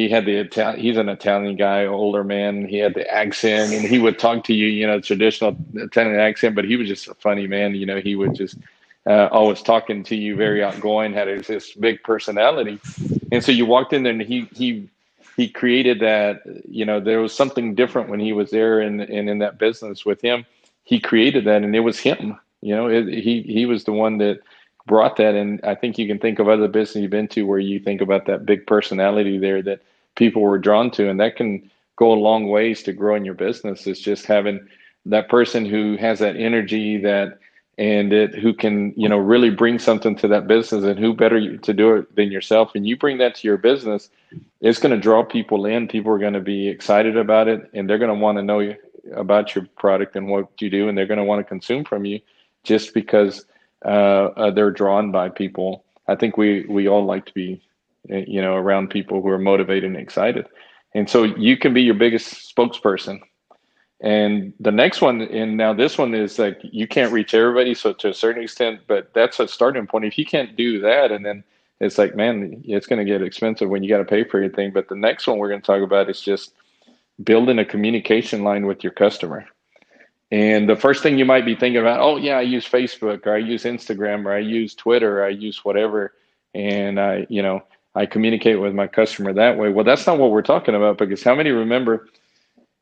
he 0.00 0.10
had 0.10 0.26
the 0.26 0.36
Italian. 0.36 0.80
He's 0.80 0.98
an 0.98 1.08
Italian 1.10 1.56
guy, 1.56 1.86
older 1.86 2.24
man. 2.24 2.66
He 2.68 2.78
had 2.78 2.94
the 2.94 3.08
accent, 3.12 3.72
and 3.74 3.86
he 3.86 3.98
would 4.00 4.18
talk 4.18 4.44
to 4.44 4.54
you, 4.54 4.68
you 4.68 4.86
know, 4.86 5.00
traditional 5.00 5.56
Italian 5.74 6.20
accent. 6.20 6.56
But 6.56 6.66
he 6.66 6.76
was 6.76 6.88
just 6.88 7.08
a 7.08 7.14
funny 7.14 7.46
man. 7.48 7.74
You 7.76 7.86
know, 7.86 8.00
he 8.00 8.16
would 8.16 8.34
just 8.34 8.58
uh, 9.08 9.28
always 9.32 9.62
talking 9.62 10.04
to 10.04 10.16
you, 10.16 10.36
very 10.36 10.64
outgoing, 10.64 11.14
had 11.14 11.28
this 11.46 11.72
big 11.74 12.02
personality. 12.04 12.80
And 13.32 13.44
so 13.44 13.52
you 13.52 13.66
walked 13.66 13.92
in 13.94 14.04
there, 14.04 14.12
and 14.14 14.22
he 14.22 14.48
he 14.54 14.88
he 15.36 15.48
created 15.48 16.00
that. 16.00 16.42
You 16.68 16.86
know, 16.86 17.00
there 17.00 17.20
was 17.20 17.34
something 17.34 17.74
different 17.76 18.10
when 18.10 18.20
he 18.20 18.32
was 18.34 18.50
there 18.50 18.80
and 18.80 19.02
and 19.02 19.30
in 19.30 19.40
that 19.40 19.58
business 19.58 20.06
with 20.06 20.22
him 20.22 20.44
he 20.84 21.00
created 21.00 21.44
that 21.46 21.62
and 21.62 21.74
it 21.76 21.80
was 21.80 21.98
him 22.00 22.38
you 22.62 22.74
know 22.76 22.88
it, 22.88 23.08
he 23.08 23.42
he 23.42 23.66
was 23.66 23.84
the 23.84 23.92
one 23.92 24.18
that 24.18 24.40
brought 24.86 25.16
that 25.16 25.34
and 25.36 25.60
i 25.64 25.74
think 25.74 25.98
you 25.98 26.06
can 26.06 26.18
think 26.20 26.38
of 26.38 26.48
other 26.48 26.68
business 26.68 27.02
you've 27.02 27.10
been 27.10 27.28
to 27.28 27.44
where 27.44 27.58
you 27.58 27.78
think 27.80 28.00
about 28.00 28.26
that 28.26 28.46
big 28.46 28.66
personality 28.66 29.38
there 29.38 29.62
that 29.62 29.80
people 30.20 30.42
were 30.42 30.58
drawn 30.58 30.90
to 30.92 31.08
and 31.08 31.18
that 31.18 31.34
can 31.34 31.68
go 31.96 32.12
a 32.12 32.24
long 32.28 32.48
ways 32.48 32.82
to 32.84 32.92
growing 32.92 33.24
your 33.24 33.34
business. 33.34 33.86
Is 33.86 34.00
just 34.00 34.26
having 34.26 34.60
that 35.06 35.28
person 35.28 35.66
who 35.66 35.96
has 35.96 36.20
that 36.20 36.36
energy 36.36 36.98
that 36.98 37.38
and 37.78 38.12
it 38.12 38.34
who 38.34 38.52
can 38.54 38.94
you 38.96 39.08
know 39.08 39.18
really 39.18 39.50
bring 39.50 39.78
something 39.78 40.14
to 40.16 40.28
that 40.28 40.46
business 40.46 40.84
and 40.84 40.98
who 40.98 41.12
better 41.14 41.56
to 41.56 41.72
do 41.72 41.96
it 41.96 42.14
than 42.14 42.30
yourself. 42.30 42.76
And 42.76 42.86
you 42.86 42.96
bring 42.96 43.18
that 43.18 43.34
to 43.36 43.48
your 43.48 43.58
business 43.58 44.10
it's 44.60 44.78
going 44.78 44.94
to 44.94 45.00
draw 45.00 45.24
people 45.24 45.66
in. 45.66 45.88
People 45.88 46.12
are 46.12 46.18
going 46.18 46.34
to 46.34 46.40
be 46.40 46.68
excited 46.68 47.16
about 47.16 47.48
it 47.48 47.70
and 47.72 47.88
they're 47.88 47.98
going 47.98 48.14
to 48.14 48.22
want 48.22 48.38
to 48.38 48.42
know 48.42 48.60
you 48.60 48.76
about 49.14 49.54
your 49.54 49.66
product 49.78 50.16
and 50.16 50.28
what 50.28 50.48
you 50.60 50.70
do, 50.70 50.88
and 50.88 50.96
they're 50.96 51.06
going 51.06 51.18
to 51.18 51.24
want 51.24 51.40
to 51.40 51.48
consume 51.48 51.84
from 51.84 52.04
you 52.04 52.20
just 52.62 52.92
because 52.92 53.46
uh, 53.84 53.88
uh, 54.36 54.50
they're 54.50 54.70
drawn 54.70 55.10
by 55.10 55.28
people. 55.28 55.84
I 56.06 56.14
think 56.16 56.36
we 56.36 56.66
we 56.68 56.88
all 56.88 57.04
like 57.04 57.26
to 57.26 57.34
be, 57.34 57.62
Eh, 58.08 58.24
you 58.26 58.40
know, 58.40 58.54
around 58.54 58.88
people 58.88 59.20
who 59.20 59.28
are 59.28 59.38
motivated 59.38 59.84
and 59.84 59.96
excited, 59.96 60.46
and 60.94 61.08
so 61.08 61.24
you 61.24 61.56
can 61.56 61.74
be 61.74 61.82
your 61.82 61.94
biggest 61.94 62.54
spokesperson. 62.54 63.20
And 64.02 64.54
the 64.58 64.72
next 64.72 65.02
one, 65.02 65.20
and 65.20 65.58
now 65.58 65.74
this 65.74 65.98
one 65.98 66.14
is 66.14 66.38
like 66.38 66.58
you 66.62 66.88
can't 66.88 67.12
reach 67.12 67.34
everybody, 67.34 67.74
so 67.74 67.92
to 67.92 68.08
a 68.08 68.14
certain 68.14 68.42
extent, 68.42 68.80
but 68.86 69.12
that's 69.12 69.38
a 69.38 69.46
starting 69.46 69.86
point. 69.86 70.06
If 70.06 70.16
you 70.16 70.24
can't 70.24 70.56
do 70.56 70.80
that, 70.80 71.12
and 71.12 71.26
then 71.26 71.44
it's 71.80 71.98
like, 71.98 72.16
man, 72.16 72.62
it's 72.64 72.86
going 72.86 73.04
to 73.04 73.10
get 73.10 73.22
expensive 73.22 73.68
when 73.68 73.82
you 73.82 73.90
got 73.90 73.98
to 73.98 74.04
pay 74.04 74.24
for 74.24 74.38
anything. 74.38 74.72
But 74.72 74.88
the 74.88 74.96
next 74.96 75.26
one 75.26 75.36
we're 75.36 75.50
going 75.50 75.60
to 75.60 75.66
talk 75.66 75.82
about 75.82 76.08
is 76.08 76.22
just 76.22 76.54
building 77.22 77.58
a 77.58 77.64
communication 77.66 78.42
line 78.44 78.66
with 78.66 78.82
your 78.82 78.92
customer. 78.92 79.44
And 80.30 80.68
the 80.68 80.76
first 80.76 81.02
thing 81.02 81.18
you 81.18 81.26
might 81.26 81.44
be 81.44 81.54
thinking 81.54 81.80
about, 81.80 82.00
oh 82.00 82.16
yeah, 82.16 82.38
I 82.38 82.42
use 82.42 82.66
Facebook 82.66 83.26
or 83.26 83.34
I 83.34 83.38
use 83.38 83.64
Instagram 83.64 84.24
or 84.24 84.32
I 84.32 84.38
use 84.38 84.74
Twitter 84.74 85.20
or 85.20 85.24
I 85.26 85.30
use 85.30 85.64
whatever, 85.64 86.14
and 86.54 86.98
I, 86.98 87.26
you 87.28 87.42
know, 87.42 87.62
I 88.00 88.06
communicate 88.06 88.58
with 88.58 88.74
my 88.74 88.86
customer 88.86 89.34
that 89.34 89.58
way. 89.58 89.68
Well, 89.68 89.84
that's 89.84 90.06
not 90.06 90.18
what 90.18 90.30
we're 90.30 90.40
talking 90.40 90.74
about 90.74 90.96
because 90.96 91.22
how 91.22 91.34
many 91.34 91.50
remember? 91.50 92.08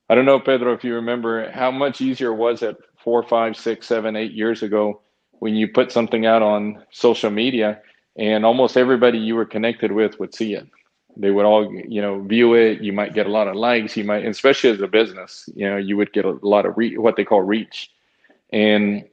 I 0.09 0.15
don't 0.15 0.25
know, 0.25 0.39
Pedro, 0.39 0.73
if 0.73 0.85
you 0.85 0.95
remember 0.95 1.51
how 1.51 1.73
much 1.73 2.01
easier 2.01 2.33
was 2.33 2.63
it 2.63 2.77
four, 3.03 3.25
five, 3.25 3.57
six, 3.57 3.89
seven, 3.89 4.15
eight 4.15 4.33
years 4.33 4.63
ago 4.63 5.01
when 5.41 5.57
you 5.57 5.67
put 5.67 5.91
something 5.91 6.25
out 6.25 6.43
on 6.43 6.85
social 6.93 7.31
media 7.31 7.81
and 8.17 8.45
almost 8.47 8.77
everybody 8.77 9.19
you 9.19 9.35
were 9.35 9.45
connected 9.45 9.91
with 9.91 10.19
would 10.21 10.35
see 10.35 10.55
it 10.55 10.67
they 11.17 11.31
would 11.31 11.45
all 11.45 11.73
you 11.89 12.01
know 12.01 12.21
view 12.23 12.55
it 12.55 12.81
you 12.81 12.93
might 12.93 13.15
get 13.15 13.27
a 13.27 13.31
lot 13.31 13.49
of 13.49 13.57
likes 13.57 13.97
you 13.97 14.05
might 14.05 14.25
especially 14.25 14.71
as 14.71 14.81
a 14.81 14.89
business 14.89 15.49
you 15.55 15.69
know 15.69 15.77
you 15.77 15.97
would 15.97 16.13
get 16.13 16.25
a 16.25 16.39
lot 16.43 16.67
of 16.67 16.77
re- 16.77 16.97
what 16.97 17.17
they 17.17 17.25
call 17.25 17.43
reach 17.43 17.91
and 18.53 19.05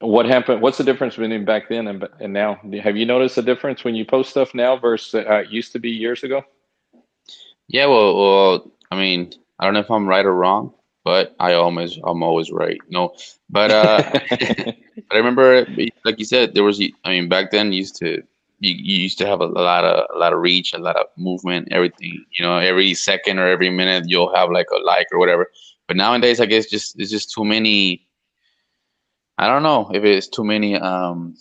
what 0.00 0.26
happened 0.26 0.60
what's 0.60 0.78
the 0.78 0.84
difference 0.84 1.16
between 1.16 1.44
back 1.44 1.68
then 1.68 1.88
and, 1.88 2.06
and 2.20 2.32
now 2.32 2.60
have 2.82 2.96
you 2.96 3.06
noticed 3.06 3.38
a 3.38 3.42
difference 3.42 3.84
when 3.84 3.94
you 3.94 4.04
post 4.04 4.30
stuff 4.30 4.54
now 4.54 4.76
versus 4.76 5.14
uh, 5.14 5.34
it 5.36 5.50
used 5.50 5.72
to 5.72 5.78
be 5.78 5.90
years 5.90 6.22
ago 6.22 6.42
yeah 7.68 7.86
well, 7.86 8.16
well 8.16 8.70
i 8.90 8.96
mean 8.96 9.32
i 9.58 9.64
don't 9.64 9.74
know 9.74 9.80
if 9.80 9.90
i'm 9.90 10.06
right 10.06 10.26
or 10.26 10.34
wrong 10.34 10.72
but 11.04 11.34
i 11.40 11.52
always 11.52 11.98
i'm 12.04 12.22
always 12.22 12.50
right 12.50 12.80
no 12.88 13.14
but 13.50 13.70
uh 13.70 14.02
but 14.30 14.76
i 15.12 15.16
remember 15.16 15.66
like 16.04 16.18
you 16.18 16.24
said 16.24 16.54
there 16.54 16.64
was 16.64 16.80
i 17.04 17.10
mean 17.10 17.28
back 17.28 17.50
then 17.50 17.72
used 17.72 17.96
to 17.96 18.22
you, 18.60 18.74
you 18.74 19.02
used 19.02 19.18
to 19.18 19.26
have 19.26 19.40
a, 19.40 19.44
a, 19.44 19.46
lot 19.46 19.84
of 19.84 20.06
a 20.14 20.18
lot 20.18 20.32
of 20.32 20.40
reach, 20.40 20.72
a 20.72 20.78
lot 20.78 20.96
of 20.96 21.06
movement, 21.16 21.68
everything. 21.70 22.24
You 22.38 22.44
know, 22.44 22.58
every 22.58 22.94
second 22.94 23.38
or 23.38 23.46
every 23.46 23.70
minute 23.70 24.04
you'll 24.06 24.34
have 24.34 24.50
like 24.50 24.66
a 24.74 24.78
like 24.84 25.06
or 25.12 25.18
whatever. 25.18 25.50
But 25.86 25.96
nowadays, 25.96 26.40
I 26.40 26.46
guess 26.46 26.66
just 26.66 26.98
it's 26.98 27.10
just 27.10 27.32
too 27.32 27.44
many. 27.44 28.06
I 29.38 29.46
don't 29.46 29.62
know 29.62 29.90
if 29.94 30.04
it's 30.04 30.28
too 30.28 30.44
many 30.44 30.76
um 30.76 31.36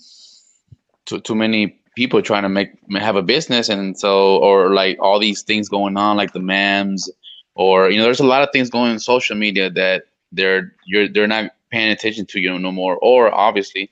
too 1.06 1.20
too 1.22 1.36
many 1.36 1.80
people 1.96 2.22
trying 2.22 2.44
to 2.44 2.50
make 2.50 2.70
have 2.92 3.16
a 3.16 3.24
business, 3.24 3.70
and 3.70 4.00
so 4.00 4.38
or 4.38 4.74
like 4.74 4.98
all 5.02 5.20
these 5.20 5.44
things 5.44 5.70
going 5.70 5.98
on, 5.98 6.18
like 6.18 6.34
the 6.34 6.40
memes, 6.40 7.10
or 7.56 7.90
you 7.90 7.98
know, 7.98 8.04
there's 8.06 8.20
a 8.20 8.26
lot 8.26 8.44
of 8.44 8.50
things 8.54 8.70
going 8.70 8.92
on 8.92 9.00
social 9.00 9.36
media 9.36 9.70
that 9.72 10.04
they're 10.32 10.74
you're 10.86 11.10
they're 11.10 11.28
not 11.28 11.52
paying 11.72 11.92
attention 11.92 12.26
to 12.28 12.40
you 12.40 12.50
know, 12.50 12.58
no 12.60 12.72
more. 12.72 12.98
Or 12.98 13.34
obviously, 13.34 13.92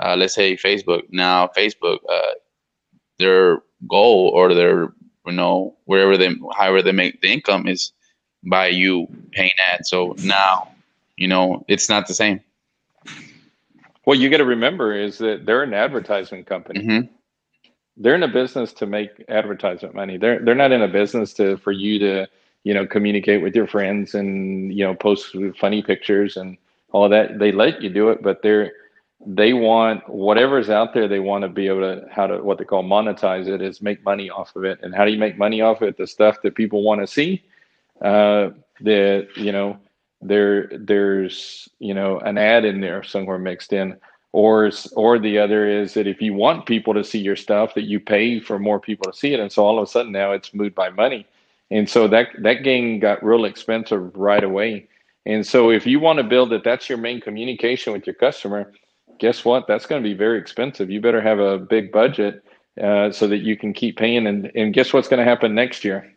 uh, 0.00 0.16
let's 0.16 0.34
say 0.34 0.56
Facebook 0.56 1.02
now, 1.10 1.48
Facebook. 1.56 1.98
Uh, 2.08 2.32
their 3.18 3.62
goal 3.88 4.30
or 4.34 4.54
their 4.54 4.92
you 5.26 5.32
know 5.32 5.76
wherever 5.84 6.16
they 6.16 6.34
however 6.56 6.82
they 6.82 6.92
make 6.92 7.20
the 7.20 7.32
income 7.32 7.68
is 7.68 7.92
by 8.44 8.66
you 8.66 9.06
paying 9.32 9.50
ads. 9.72 9.90
So 9.90 10.16
now 10.24 10.68
you 11.16 11.28
know 11.28 11.64
it's 11.68 11.88
not 11.88 12.06
the 12.08 12.14
same. 12.14 12.40
What 14.04 14.18
you 14.18 14.30
got 14.30 14.38
to 14.38 14.44
remember 14.44 14.94
is 14.94 15.18
that 15.18 15.46
they're 15.46 15.62
an 15.62 15.74
advertisement 15.74 16.46
company. 16.46 16.80
Mm-hmm. 16.80 17.12
They're 17.96 18.14
in 18.14 18.22
a 18.22 18.28
business 18.28 18.72
to 18.74 18.86
make 18.86 19.10
advertisement 19.28 19.94
money. 19.94 20.16
They're 20.16 20.40
they're 20.44 20.54
not 20.54 20.72
in 20.72 20.82
a 20.82 20.88
business 20.88 21.32
to 21.34 21.56
for 21.58 21.72
you 21.72 21.98
to 22.00 22.26
you 22.64 22.74
know 22.74 22.86
communicate 22.86 23.42
with 23.42 23.54
your 23.54 23.66
friends 23.66 24.14
and 24.14 24.72
you 24.72 24.84
know 24.84 24.94
post 24.94 25.36
funny 25.60 25.82
pictures 25.82 26.36
and 26.36 26.56
all 26.90 27.08
that. 27.10 27.38
They 27.38 27.52
let 27.52 27.82
you 27.82 27.90
do 27.90 28.08
it, 28.08 28.22
but 28.22 28.42
they're 28.42 28.72
they 29.24 29.52
want 29.52 30.08
whatever's 30.08 30.68
out 30.68 30.94
there 30.94 31.06
they 31.06 31.20
want 31.20 31.42
to 31.42 31.48
be 31.48 31.68
able 31.68 31.80
to 31.80 32.06
how 32.10 32.26
to 32.26 32.42
what 32.42 32.58
they 32.58 32.64
call 32.64 32.82
monetize 32.82 33.46
it 33.46 33.62
is 33.62 33.80
make 33.80 34.04
money 34.04 34.28
off 34.28 34.54
of 34.56 34.64
it 34.64 34.80
and 34.82 34.94
how 34.94 35.04
do 35.04 35.12
you 35.12 35.18
make 35.18 35.38
money 35.38 35.60
off 35.60 35.80
of 35.80 35.88
it 35.88 35.96
the 35.96 36.06
stuff 36.06 36.42
that 36.42 36.54
people 36.54 36.82
want 36.82 37.00
to 37.00 37.06
see 37.06 37.42
uh 38.00 38.50
that 38.80 39.28
you 39.36 39.52
know 39.52 39.78
there 40.22 40.70
there's 40.78 41.68
you 41.78 41.94
know 41.94 42.18
an 42.20 42.38
ad 42.38 42.64
in 42.64 42.80
there 42.80 43.02
somewhere 43.02 43.38
mixed 43.38 43.72
in 43.72 43.96
or 44.32 44.70
or 44.94 45.18
the 45.18 45.38
other 45.38 45.68
is 45.68 45.94
that 45.94 46.06
if 46.06 46.22
you 46.22 46.32
want 46.32 46.66
people 46.66 46.94
to 46.94 47.04
see 47.04 47.18
your 47.18 47.36
stuff 47.36 47.74
that 47.74 47.84
you 47.84 48.00
pay 48.00 48.40
for 48.40 48.58
more 48.58 48.80
people 48.80 49.10
to 49.10 49.16
see 49.16 49.34
it 49.34 49.40
and 49.40 49.52
so 49.52 49.64
all 49.64 49.78
of 49.78 49.88
a 49.88 49.90
sudden 49.90 50.12
now 50.12 50.32
it's 50.32 50.54
moved 50.54 50.74
by 50.74 50.88
money 50.90 51.26
and 51.70 51.88
so 51.88 52.08
that 52.08 52.28
that 52.38 52.62
game 52.62 52.98
got 52.98 53.22
real 53.24 53.44
expensive 53.44 54.16
right 54.16 54.44
away 54.44 54.86
and 55.26 55.46
so 55.46 55.70
if 55.70 55.86
you 55.86 56.00
want 56.00 56.18
to 56.18 56.24
build 56.24 56.52
it 56.52 56.64
that's 56.64 56.88
your 56.88 56.98
main 56.98 57.20
communication 57.20 57.92
with 57.92 58.06
your 58.06 58.14
customer 58.14 58.72
guess 59.22 59.44
what? 59.44 59.68
That's 59.68 59.86
going 59.86 60.02
to 60.02 60.08
be 60.08 60.14
very 60.14 60.38
expensive. 60.38 60.90
You 60.90 61.00
better 61.00 61.20
have 61.22 61.38
a 61.38 61.56
big 61.56 61.92
budget 61.92 62.44
uh, 62.82 63.12
so 63.12 63.28
that 63.28 63.38
you 63.38 63.56
can 63.56 63.72
keep 63.72 63.96
paying. 63.96 64.26
And, 64.26 64.50
and 64.56 64.74
guess 64.74 64.92
what's 64.92 65.06
going 65.08 65.18
to 65.18 65.24
happen 65.24 65.54
next 65.54 65.84
year? 65.84 66.11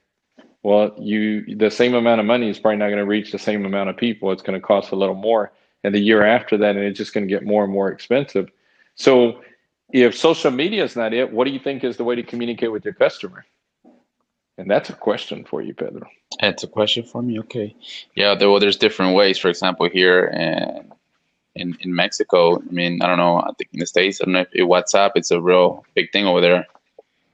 Well, 0.66 0.96
you 0.98 1.56
the 1.58 1.70
same 1.70 1.94
amount 1.94 2.22
of 2.22 2.26
money 2.26 2.50
is 2.50 2.58
probably 2.58 2.78
not 2.78 2.88
going 2.88 2.98
to 2.98 3.06
reach 3.06 3.32
the 3.32 3.38
same 3.38 3.68
amount 3.68 3.92
of 3.92 3.98
people. 3.98 4.32
It's 4.32 4.42
going 4.42 4.60
to 4.60 4.66
cost 4.66 4.92
a 4.92 4.96
little 4.96 5.14
more. 5.14 5.52
And 5.84 5.94
the 5.94 6.00
year 6.00 6.26
after 6.26 6.58
that, 6.58 6.76
and 6.76 6.84
it's 6.84 6.98
just 6.98 7.14
going 7.14 7.28
to 7.28 7.32
get 7.32 7.44
more 7.44 7.64
and 7.64 7.72
more 7.72 7.92
expensive. 7.92 8.50
So 8.96 9.42
if 9.94 10.18
social 10.18 10.50
media 10.50 10.84
is 10.84 10.96
not 10.96 11.14
it, 11.14 11.32
what 11.32 11.46
do 11.46 11.52
you 11.52 11.60
think 11.60 11.84
is 11.84 11.98
the 11.98 12.04
way 12.04 12.16
to 12.16 12.24
communicate 12.24 12.72
with 12.72 12.84
your 12.84 12.96
customer? 12.96 13.46
And 14.58 14.68
that's 14.68 14.90
a 14.90 14.94
question 14.94 15.46
for 15.46 15.62
you, 15.62 15.76
Pedro. 15.76 16.02
It's 16.40 16.64
a 16.64 16.68
question 16.68 17.04
for 17.04 17.22
me. 17.22 17.38
Okay. 17.42 17.76
Yeah, 18.16 18.34
there, 18.34 18.50
well, 18.50 18.60
there's 18.60 18.78
different 18.78 19.16
ways. 19.16 19.38
For 19.38 19.50
example, 19.50 19.88
here 19.88 20.26
and 20.34 20.92
in, 21.54 21.78
in 21.82 21.94
Mexico. 21.94 22.58
I 22.58 22.72
mean, 22.72 23.04
I 23.04 23.06
don't 23.06 23.20
know. 23.20 23.38
I 23.38 23.52
think 23.56 23.70
in 23.72 23.82
the 23.82 23.86
states, 23.86 24.20
I 24.20 24.26
don't 24.26 24.34
know 24.34 24.46
if 24.52 24.68
WhatsApp. 24.68 25.12
It's 25.14 25.30
a 25.30 25.40
real 25.40 25.86
big 25.94 26.12
thing 26.12 26.26
over 26.26 26.42
there. 26.42 26.66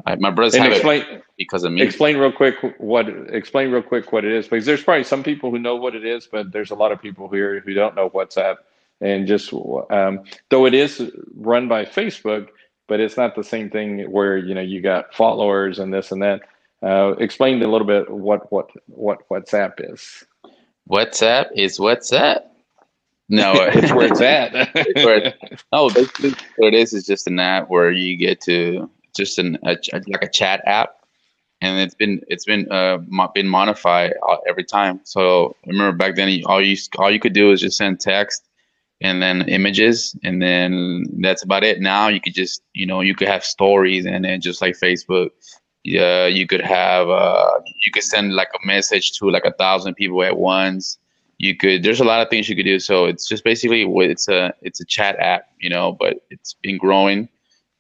I, 0.05 0.15
my 0.15 0.31
brothers 0.31 0.55
and 0.55 0.63
have 0.63 0.73
explain, 0.73 1.01
it 1.03 1.23
because 1.37 1.63
of 1.63 1.71
me. 1.71 1.81
Explain 1.81 2.17
real 2.17 2.31
quick 2.31 2.55
what 2.77 3.07
explain 3.09 3.71
real 3.71 3.81
quick 3.81 4.11
what 4.11 4.25
it 4.25 4.31
is 4.31 4.47
because 4.47 4.65
there's 4.65 4.83
probably 4.83 5.03
some 5.03 5.23
people 5.23 5.51
who 5.51 5.59
know 5.59 5.75
what 5.75 5.95
it 5.95 6.05
is, 6.05 6.27
but 6.27 6.51
there's 6.51 6.71
a 6.71 6.75
lot 6.75 6.91
of 6.91 7.01
people 7.01 7.29
here 7.29 7.59
who 7.59 7.73
don't 7.73 7.95
know 7.95 8.09
WhatsApp. 8.09 8.57
And 8.99 9.27
just 9.27 9.51
um, 9.89 10.25
though 10.49 10.65
it 10.65 10.73
is 10.73 11.11
run 11.35 11.67
by 11.67 11.85
Facebook, 11.85 12.49
but 12.87 12.99
it's 12.99 13.17
not 13.17 13.35
the 13.35 13.43
same 13.43 13.69
thing 13.69 14.11
where 14.11 14.37
you 14.37 14.53
know 14.53 14.61
you 14.61 14.81
got 14.81 15.13
followers 15.13 15.79
and 15.79 15.93
this 15.93 16.11
and 16.11 16.21
that. 16.21 16.41
Uh, 16.83 17.11
explain 17.19 17.61
a 17.61 17.67
little 17.67 17.87
bit 17.87 18.09
what 18.09 18.51
what 18.51 18.69
what 18.87 19.27
WhatsApp 19.29 19.93
is. 19.93 20.25
WhatsApp 20.89 21.47
is 21.55 21.79
WhatsApp. 21.79 22.41
No, 23.29 23.53
it's 23.55 23.93
where 23.93 24.07
it's 24.07 24.21
at. 24.21 24.51
it's 24.75 25.05
where, 25.05 25.33
no, 25.71 25.89
basically 25.89 26.33
what 26.57 26.73
it 26.73 26.77
is 26.77 26.93
is 26.93 27.05
just 27.05 27.27
an 27.27 27.39
app 27.39 27.69
where 27.69 27.91
you 27.91 28.17
get 28.17 28.41
to 28.41 28.89
just 29.15 29.39
an 29.39 29.57
a, 29.63 29.77
like 30.07 30.23
a 30.23 30.29
chat 30.29 30.61
app, 30.65 30.95
and 31.61 31.79
it's 31.79 31.95
been 31.95 32.21
it's 32.27 32.45
been 32.45 32.71
uh 32.71 32.97
been 33.33 33.47
modified 33.47 34.13
every 34.47 34.63
time. 34.63 34.99
So 35.03 35.55
remember 35.65 35.95
back 35.95 36.15
then, 36.15 36.41
all 36.45 36.61
you 36.61 36.77
all 36.97 37.11
you 37.11 37.19
could 37.19 37.33
do 37.33 37.51
is 37.51 37.61
just 37.61 37.77
send 37.77 37.99
text 37.99 38.47
and 39.01 39.21
then 39.21 39.47
images, 39.49 40.15
and 40.23 40.41
then 40.41 41.05
that's 41.19 41.43
about 41.43 41.63
it. 41.63 41.81
Now 41.81 42.07
you 42.07 42.21
could 42.21 42.33
just 42.33 42.61
you 42.73 42.85
know 42.85 43.01
you 43.01 43.15
could 43.15 43.27
have 43.27 43.43
stories, 43.43 44.05
and 44.05 44.25
then 44.25 44.41
just 44.41 44.61
like 44.61 44.77
Facebook, 44.77 45.29
yeah, 45.83 46.27
you 46.27 46.47
could 46.47 46.61
have 46.61 47.09
uh 47.09 47.59
you 47.85 47.91
could 47.91 48.03
send 48.03 48.35
like 48.35 48.49
a 48.53 48.65
message 48.65 49.13
to 49.19 49.29
like 49.29 49.45
a 49.45 49.53
thousand 49.53 49.95
people 49.95 50.23
at 50.23 50.37
once 50.37 50.97
you 51.41 51.55
could 51.55 51.81
there's 51.81 51.99
a 51.99 52.03
lot 52.03 52.21
of 52.21 52.29
things 52.29 52.47
you 52.47 52.55
could 52.55 52.65
do 52.65 52.79
so 52.79 53.05
it's 53.05 53.27
just 53.27 53.43
basically 53.43 53.83
it's 54.05 54.27
a 54.27 54.53
it's 54.61 54.79
a 54.79 54.85
chat 54.85 55.15
app 55.19 55.47
you 55.59 55.69
know 55.69 55.91
but 55.91 56.23
it's 56.29 56.53
been 56.61 56.77
growing 56.77 57.27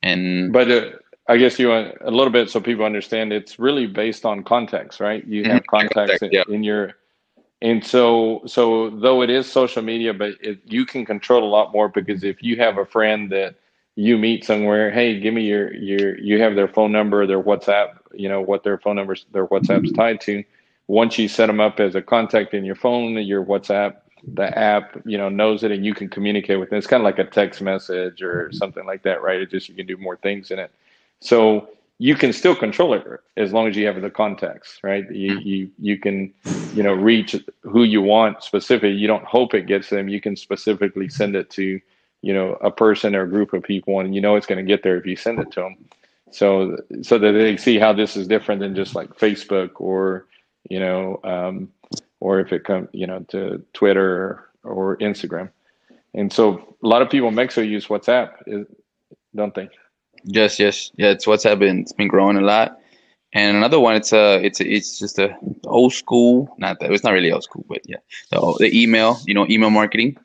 and 0.01 0.51
but 0.51 0.69
uh, 0.71 0.89
i 1.27 1.37
guess 1.37 1.59
you 1.59 1.69
want 1.69 1.93
a 2.01 2.11
little 2.11 2.31
bit 2.31 2.49
so 2.49 2.59
people 2.59 2.85
understand 2.85 3.31
it's 3.31 3.59
really 3.59 3.87
based 3.87 4.25
on 4.25 4.43
context 4.43 4.99
right 4.99 5.25
you 5.27 5.43
have 5.43 5.61
mm-hmm. 5.61 5.77
context, 5.77 5.95
context 5.95 6.23
in, 6.23 6.31
yeah. 6.31 6.43
in, 6.49 6.63
your 6.63 6.93
and 7.61 7.85
so 7.85 8.41
so 8.45 8.89
though 8.89 9.21
it 9.21 9.29
is 9.29 9.49
social 9.49 9.81
media 9.81 10.13
but 10.13 10.33
it, 10.41 10.59
you 10.65 10.85
can 10.85 11.05
control 11.05 11.43
a 11.43 11.51
lot 11.51 11.71
more 11.71 11.89
because 11.89 12.23
if 12.23 12.41
you 12.41 12.55
have 12.57 12.77
a 12.77 12.85
friend 12.85 13.31
that 13.31 13.55
you 13.95 14.17
meet 14.17 14.45
somewhere 14.45 14.89
hey 14.91 15.19
give 15.19 15.33
me 15.33 15.43
your 15.43 15.73
your 15.73 16.17
you 16.19 16.41
have 16.41 16.55
their 16.55 16.67
phone 16.67 16.91
number 16.91 17.27
their 17.27 17.41
whatsapp 17.41 17.97
you 18.13 18.29
know 18.29 18.41
what 18.41 18.63
their 18.63 18.77
phone 18.77 18.95
numbers 18.95 19.25
their 19.31 19.45
whatsapp's 19.45 19.91
tied 19.91 20.19
to 20.19 20.43
once 20.91 21.17
you 21.17 21.29
set 21.29 21.47
them 21.47 21.61
up 21.61 21.79
as 21.79 21.95
a 21.95 22.01
contact 22.01 22.53
in 22.53 22.65
your 22.65 22.75
phone, 22.75 23.13
your 23.13 23.45
WhatsApp, 23.45 23.95
the 24.33 24.57
app, 24.59 25.01
you 25.05 25.17
know, 25.17 25.29
knows 25.29 25.63
it 25.63 25.71
and 25.71 25.85
you 25.85 25.93
can 25.93 26.09
communicate 26.09 26.59
with 26.59 26.73
it. 26.73 26.75
It's 26.75 26.85
kind 26.85 26.99
of 26.99 27.05
like 27.05 27.17
a 27.17 27.23
text 27.23 27.61
message 27.61 28.21
or 28.21 28.51
something 28.51 28.85
like 28.85 29.01
that, 29.03 29.21
right? 29.21 29.39
It 29.39 29.49
just 29.49 29.69
you 29.69 29.75
can 29.75 29.87
do 29.87 29.95
more 29.95 30.17
things 30.17 30.51
in 30.51 30.59
it. 30.59 30.69
So 31.21 31.69
you 31.99 32.15
can 32.15 32.33
still 32.33 32.55
control 32.55 32.93
it 32.93 33.05
as 33.37 33.53
long 33.53 33.67
as 33.67 33.77
you 33.77 33.85
have 33.85 34.01
the 34.01 34.09
context, 34.09 34.79
right? 34.83 35.09
You 35.11 35.39
you 35.39 35.71
you 35.79 35.97
can, 35.99 36.33
you 36.73 36.83
know, 36.83 36.93
reach 36.93 37.35
who 37.61 37.83
you 37.83 38.01
want 38.01 38.43
specific. 38.43 38.95
You 38.95 39.07
don't 39.07 39.25
hope 39.25 39.53
it 39.53 39.67
gets 39.67 39.89
them. 39.89 40.09
You 40.09 40.19
can 40.19 40.35
specifically 40.35 41.09
send 41.09 41.35
it 41.35 41.49
to, 41.51 41.79
you 42.21 42.33
know, 42.33 42.53
a 42.61 42.71
person 42.71 43.15
or 43.15 43.23
a 43.23 43.29
group 43.29 43.53
of 43.53 43.63
people, 43.63 43.99
and 43.99 44.13
you 44.15 44.21
know 44.21 44.35
it's 44.35 44.47
going 44.47 44.63
to 44.63 44.69
get 44.69 44.83
there 44.83 44.97
if 44.97 45.05
you 45.05 45.15
send 45.15 45.39
it 45.39 45.51
to 45.51 45.61
them. 45.61 45.77
So 46.31 46.77
so 47.01 47.19
that 47.19 47.31
they 47.33 47.57
see 47.57 47.77
how 47.77 47.93
this 47.93 48.17
is 48.17 48.27
different 48.27 48.61
than 48.61 48.75
just 48.75 48.95
like 48.95 49.17
Facebook 49.17 49.71
or 49.75 50.25
you 50.69 50.79
know, 50.79 51.19
um, 51.23 51.69
or 52.19 52.39
if 52.39 52.53
it 52.53 52.63
comes, 52.63 52.89
you 52.93 53.07
know, 53.07 53.19
to 53.29 53.63
Twitter 53.73 54.49
or 54.63 54.97
Instagram. 54.97 55.49
And 56.13 56.31
so 56.31 56.75
a 56.83 56.87
lot 56.87 57.01
of 57.01 57.09
people 57.09 57.29
in 57.29 57.35
Mexico 57.35 57.61
use 57.61 57.87
WhatsApp, 57.87 58.65
don't 59.35 59.55
they? 59.55 59.69
Yes, 60.23 60.59
yes, 60.59 60.91
yeah. 60.95 61.09
It's 61.09 61.25
WhatsApp, 61.25 61.59
been 61.59 61.79
it's 61.79 61.93
been 61.93 62.07
growing 62.07 62.37
a 62.37 62.41
lot. 62.41 62.79
And 63.33 63.55
another 63.55 63.79
one, 63.79 63.95
it's 63.95 64.11
a, 64.11 64.43
it's 64.43 64.59
a, 64.59 64.67
it's 64.67 64.99
just 64.99 65.17
a 65.17 65.37
old 65.65 65.93
school. 65.93 66.53
Not 66.57 66.79
that 66.79 66.91
it's 66.91 67.03
not 67.03 67.11
really 67.11 67.31
old 67.31 67.43
school, 67.43 67.65
but 67.67 67.81
yeah, 67.85 67.97
the 68.29 68.55
the 68.59 68.81
email, 68.81 69.19
you 69.25 69.33
know, 69.33 69.47
email 69.49 69.69
marketing. 69.69 70.17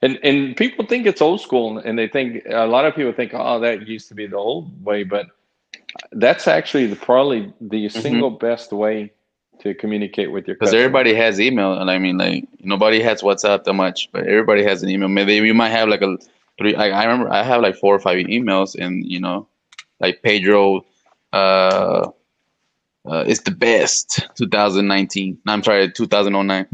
And 0.00 0.18
and 0.22 0.56
people 0.56 0.86
think 0.86 1.06
it's 1.06 1.20
old 1.20 1.40
school, 1.40 1.78
and 1.78 1.98
they 1.98 2.08
think 2.08 2.44
a 2.50 2.66
lot 2.66 2.84
of 2.84 2.94
people 2.94 3.12
think, 3.12 3.32
oh, 3.34 3.60
that 3.60 3.86
used 3.86 4.08
to 4.08 4.14
be 4.14 4.26
the 4.26 4.36
old 4.36 4.84
way, 4.84 5.02
but 5.02 5.26
that's 6.12 6.48
actually 6.48 6.86
the, 6.86 6.96
probably 6.96 7.52
the 7.60 7.86
mm-hmm. 7.86 8.00
single 8.00 8.30
best 8.30 8.72
way 8.72 9.12
to 9.60 9.74
communicate 9.74 10.32
with 10.32 10.46
your 10.46 10.56
because 10.56 10.74
everybody 10.74 11.14
has 11.14 11.40
email 11.40 11.78
and 11.78 11.88
i 11.90 11.96
mean 11.96 12.18
like 12.18 12.46
nobody 12.60 13.00
has 13.00 13.22
whatsapp 13.22 13.62
that 13.62 13.72
much 13.72 14.10
but 14.10 14.26
everybody 14.26 14.64
has 14.64 14.82
an 14.82 14.88
email 14.88 15.08
maybe 15.08 15.34
you 15.34 15.54
might 15.54 15.70
have 15.70 15.88
like 15.88 16.02
a 16.02 16.18
three 16.58 16.74
I, 16.74 16.90
I 16.90 17.04
remember 17.04 17.32
i 17.32 17.42
have 17.42 17.62
like 17.62 17.76
four 17.76 17.94
or 17.94 17.98
five 18.00 18.18
emails 18.26 18.74
and 18.74 19.04
you 19.04 19.20
know 19.20 19.48
like 20.00 20.22
pedro 20.22 20.84
uh, 21.32 22.10
uh 23.06 23.24
it's 23.26 23.40
the 23.42 23.50
best 23.50 24.26
2019 24.36 25.38
no, 25.44 25.52
i'm 25.52 25.62
sorry 25.62 25.90
2009 25.90 26.66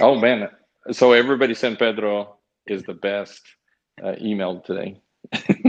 oh 0.00 0.14
man. 0.16 0.48
So 0.90 1.12
everybody 1.12 1.52
sent 1.52 1.78
pedro 1.78 2.36
is 2.66 2.82
the 2.84 2.94
best 2.94 3.42
uh, 4.02 4.14
email 4.22 4.60
today. 4.60 5.02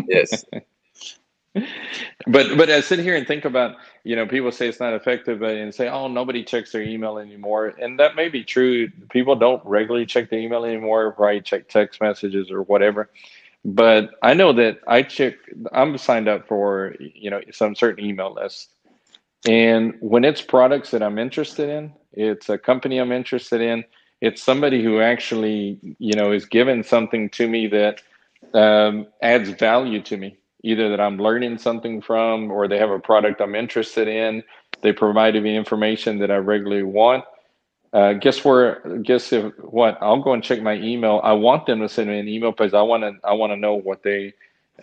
Yes 0.07 0.45
but 1.53 2.57
but 2.57 2.69
I 2.69 2.81
sit 2.81 2.99
here 2.99 3.15
and 3.15 3.27
think 3.27 3.45
about 3.45 3.75
you 4.03 4.15
know 4.15 4.25
people 4.27 4.51
say 4.51 4.67
it's 4.67 4.79
not 4.79 4.93
effective 4.93 5.41
and 5.41 5.73
say 5.73 5.89
oh 5.89 6.07
nobody 6.07 6.43
checks 6.43 6.71
their 6.71 6.83
email 6.83 7.17
anymore. 7.17 7.67
And 7.67 7.99
that 7.99 8.15
may 8.15 8.29
be 8.29 8.43
true. 8.43 8.89
People 9.11 9.35
don't 9.35 9.63
regularly 9.65 10.05
check 10.05 10.29
their 10.29 10.39
email 10.39 10.65
anymore 10.65 11.15
right 11.17 11.43
check 11.43 11.67
text 11.67 12.01
messages 12.01 12.51
or 12.51 12.63
whatever. 12.63 13.09
But 13.65 14.11
I 14.21 14.33
know 14.33 14.53
that 14.53 14.79
I 14.87 15.03
check 15.03 15.35
I'm 15.71 15.97
signed 15.97 16.27
up 16.27 16.47
for 16.47 16.95
you 16.99 17.29
know 17.31 17.41
some 17.51 17.75
certain 17.75 18.05
email 18.05 18.33
list. 18.33 18.73
And 19.47 19.95
when 20.01 20.25
it's 20.25 20.41
products 20.41 20.91
that 20.91 21.03
I'm 21.03 21.17
interested 21.19 21.69
in 21.69 21.93
it's 22.13 22.49
a 22.49 22.57
company 22.57 22.99
I'm 22.99 23.11
interested 23.11 23.61
in 23.61 23.83
it's 24.21 24.43
somebody 24.43 24.83
who 24.83 25.01
actually 25.01 25.79
you 25.99 26.13
know 26.15 26.31
is 26.31 26.45
given 26.45 26.83
something 26.83 27.29
to 27.31 27.47
me 27.47 27.67
that 27.67 28.01
um, 28.53 29.07
adds 29.21 29.49
value 29.49 30.01
to 30.03 30.17
me 30.17 30.37
either 30.63 30.89
that 30.89 30.99
I'm 30.99 31.17
learning 31.17 31.57
something 31.57 32.01
from 32.01 32.51
or 32.51 32.67
they 32.67 32.77
have 32.77 32.89
a 32.89 32.99
product 32.99 33.41
I'm 33.41 33.55
interested 33.55 34.07
in. 34.07 34.43
They 34.81 34.93
provided 34.93 35.43
me 35.43 35.55
information 35.55 36.19
that 36.19 36.31
I 36.31 36.37
regularly 36.37 36.83
want. 36.83 37.23
Uh, 37.91 38.13
guess 38.13 38.45
where? 38.45 38.81
Guess 39.01 39.33
if 39.33 39.53
what? 39.59 39.97
I'll 40.01 40.21
go 40.21 40.33
and 40.33 40.43
check 40.43 40.61
my 40.61 40.75
email. 40.75 41.21
I 41.23 41.33
want 41.33 41.65
them 41.65 41.79
to 41.79 41.89
send 41.89 42.09
me 42.09 42.19
an 42.19 42.27
email 42.27 42.51
because 42.51 42.73
I 42.73 42.81
want 42.81 43.03
to. 43.03 43.13
I 43.27 43.33
want 43.33 43.51
to 43.51 43.57
know 43.57 43.73
what 43.73 44.03
they, 44.03 44.33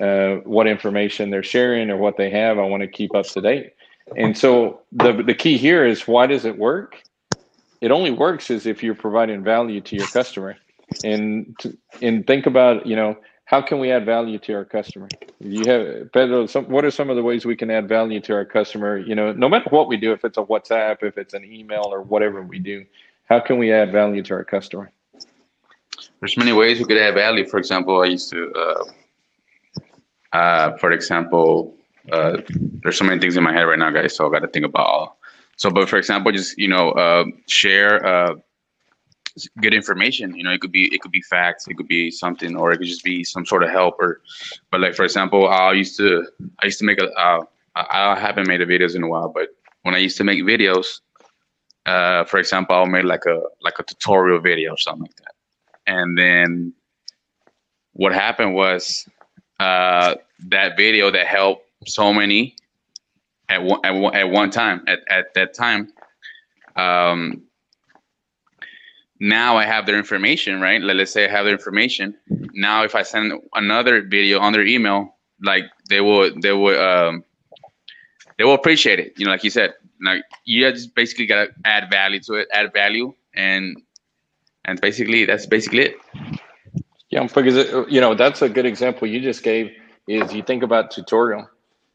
uh, 0.01 0.37
what 0.45 0.67
information 0.67 1.31
they're 1.31 1.45
sharing 1.45 1.89
or 1.91 1.99
what 1.99 2.17
they 2.17 2.31
have. 2.31 2.59
I 2.59 2.63
want 2.63 2.83
to 2.83 2.89
keep 2.89 3.15
up 3.15 3.27
to 3.27 3.41
date. 3.41 3.75
And 4.17 4.37
so 4.37 4.81
the 4.91 5.13
the 5.23 5.35
key 5.35 5.57
here 5.57 5.87
is 5.87 6.09
why 6.09 6.27
does 6.27 6.45
it 6.45 6.59
work? 6.59 7.01
It 7.81 7.93
only 7.93 8.11
works 8.11 8.51
is 8.51 8.67
if 8.67 8.83
you're 8.83 8.95
providing 8.97 9.45
value 9.45 9.81
to 9.83 9.97
your 9.97 10.07
customer. 10.09 10.57
And 11.05 11.57
and 12.03 12.27
think 12.27 12.47
about 12.47 12.87
you 12.87 12.97
know 12.97 13.17
how 13.47 13.63
can 13.63 13.79
we 13.79 13.93
add 13.93 14.05
value 14.05 14.39
to 14.41 14.55
our 14.55 14.65
customer? 14.65 15.09
You 15.39 15.63
have 15.67 16.13
Pedro. 16.13 16.47
Some, 16.47 16.69
what 16.69 16.85
are 16.85 16.91
some 16.91 17.11
of 17.11 17.17
the 17.17 17.23
ways 17.23 17.47
we 17.47 17.57
can 17.57 17.71
add 17.71 17.89
value 17.89 18.21
to 18.23 18.35
our 18.35 18.45
customer? 18.45 18.99
You 18.99 19.15
know, 19.15 19.33
no 19.33 19.49
matter 19.49 19.71
what 19.71 19.87
we 19.87 19.97
do, 19.97 20.13
if 20.13 20.25
it's 20.25 20.37
a 20.37 20.43
WhatsApp, 20.43 21.05
if 21.05 21.17
it's 21.17 21.33
an 21.33 21.45
email, 21.45 21.85
or 21.87 22.03
whatever 22.03 22.43
we 22.43 22.59
do, 22.59 22.85
how 23.27 23.39
can 23.39 23.59
we 23.59 23.73
add 23.73 23.93
value 23.93 24.23
to 24.25 24.35
our 24.35 24.45
customer? 24.45 24.91
There's 26.21 26.37
many 26.37 26.53
ways 26.53 26.81
we 26.81 26.87
could 26.87 26.99
add 26.99 27.15
value. 27.15 27.47
For 27.47 27.59
example, 27.59 28.03
I 28.03 28.07
used 28.07 28.31
to, 28.31 28.53
uh, 28.53 30.37
uh, 30.37 30.77
for 30.79 30.91
example, 30.91 31.77
uh, 32.11 32.39
there's 32.83 32.99
so 32.99 33.05
many 33.05 33.21
things 33.21 33.37
in 33.37 33.45
my 33.45 33.53
head 33.53 33.63
right 33.63 33.79
now, 33.79 33.91
guys. 33.91 34.17
So 34.17 34.27
I 34.27 34.33
got 34.33 34.41
to 34.41 34.49
think 34.49 34.67
about 34.67 34.87
all. 34.87 35.19
So, 35.57 35.71
but 35.71 35.89
for 35.89 35.99
example, 35.99 36.33
just 36.33 36.59
you 36.59 36.69
know, 36.69 36.91
uh, 36.91 37.25
share 37.47 38.05
uh, 38.05 38.35
good 39.61 39.75
information. 39.75 40.35
You 40.35 40.45
know, 40.45 40.53
it 40.53 40.61
could 40.61 40.73
be 40.73 40.93
it 40.95 41.01
could 41.01 41.13
be 41.13 41.23
facts, 41.23 41.67
it 41.69 41.77
could 41.77 41.89
be 41.89 42.11
something, 42.11 42.57
or 42.57 42.73
it 42.73 42.79
could 42.79 42.87
just 42.87 43.05
be 43.05 43.25
some 43.25 43.45
sort 43.45 43.63
of 43.63 43.71
help. 43.71 43.97
Or, 43.99 44.21
but 44.71 44.81
like 44.81 44.95
for 44.95 45.05
example, 45.05 45.49
I 45.49 45.73
used 45.73 45.97
to 45.99 46.27
I 46.63 46.67
used 46.67 46.79
to 46.79 46.85
make 46.85 47.01
a 47.01 47.11
uh, 47.13 47.45
I 47.75 48.19
haven't 48.19 48.49
made 48.49 48.61
a 48.63 48.67
videos 48.67 48.97
in 48.97 49.03
a 49.03 49.09
while, 49.09 49.29
but 49.29 49.49
when 49.83 49.95
I 49.95 49.99
used 49.99 50.17
to 50.17 50.25
make 50.25 50.43
videos, 50.43 51.01
uh, 51.85 52.25
for 52.25 52.39
example, 52.39 52.77
I 52.77 52.85
made 52.87 53.05
like 53.05 53.27
a 53.27 53.43
like 53.61 53.79
a 53.79 53.83
tutorial 53.83 54.41
video 54.41 54.73
or 54.73 54.79
something 54.79 55.03
like 55.03 55.17
that, 55.17 55.35
and 55.87 56.17
then 56.17 56.73
what 57.93 58.13
happened 58.13 58.55
was 58.55 59.09
uh, 59.61 60.15
that 60.49 60.77
video 60.77 61.11
that 61.11 61.27
helped 61.27 61.65
so 61.87 62.13
many 62.13 62.57
at 63.49 63.63
one 63.63 63.81
at 63.85 63.95
one, 63.95 64.15
at 64.15 64.31
one 64.31 64.51
time 64.51 64.83
at, 64.87 65.01
at 65.09 65.35
that 65.35 65.55
time 65.55 65.93
um, 66.77 67.46
now 69.21 69.57
I 69.57 69.65
have 69.65 69.87
their 69.87 69.97
information, 69.97 70.61
right? 70.61 70.81
Let's 70.81 71.13
say 71.13 71.27
I 71.27 71.31
have 71.31 71.45
their 71.45 71.55
information. 71.55 72.17
Now, 72.53 72.85
if 72.85 72.95
I 72.95 73.03
send 73.03 73.33
another 73.55 74.03
video 74.03 74.41
on 74.41 74.53
their 74.53 74.67
email, 74.67 75.17
like 75.43 75.65
they 75.89 76.01
will, 76.01 76.31
they 76.41 76.53
will, 76.53 76.79
um, 76.79 77.25
they 78.37 78.45
will 78.45 78.55
appreciate 78.55 78.99
it. 78.99 79.15
You 79.17 79.27
know, 79.27 79.33
like 79.33 79.45
you 79.45 79.51
said, 79.51 79.75
like 80.03 80.23
you 80.45 80.71
just 80.71 80.95
basically 80.95 81.27
gotta 81.27 81.49
add 81.65 81.91
value 81.91 82.21
to 82.21 82.35
it, 82.35 82.49
add 82.53 82.73
value, 82.73 83.15
and 83.35 83.77
and 84.65 84.81
basically 84.81 85.25
that's 85.25 85.47
basically 85.47 85.83
it. 85.87 85.97
Yeah, 87.11 87.27
because 87.35 87.57
it, 87.57 87.91
you 87.91 88.01
know 88.01 88.15
that's 88.15 88.43
a 88.43 88.49
good 88.49 88.67
example 88.67 89.09
you 89.09 89.21
just 89.21 89.43
gave. 89.43 89.71
Is 90.09 90.35
you 90.35 90.43
think 90.43 90.63
about 90.63 90.91
tutorial 90.91 91.49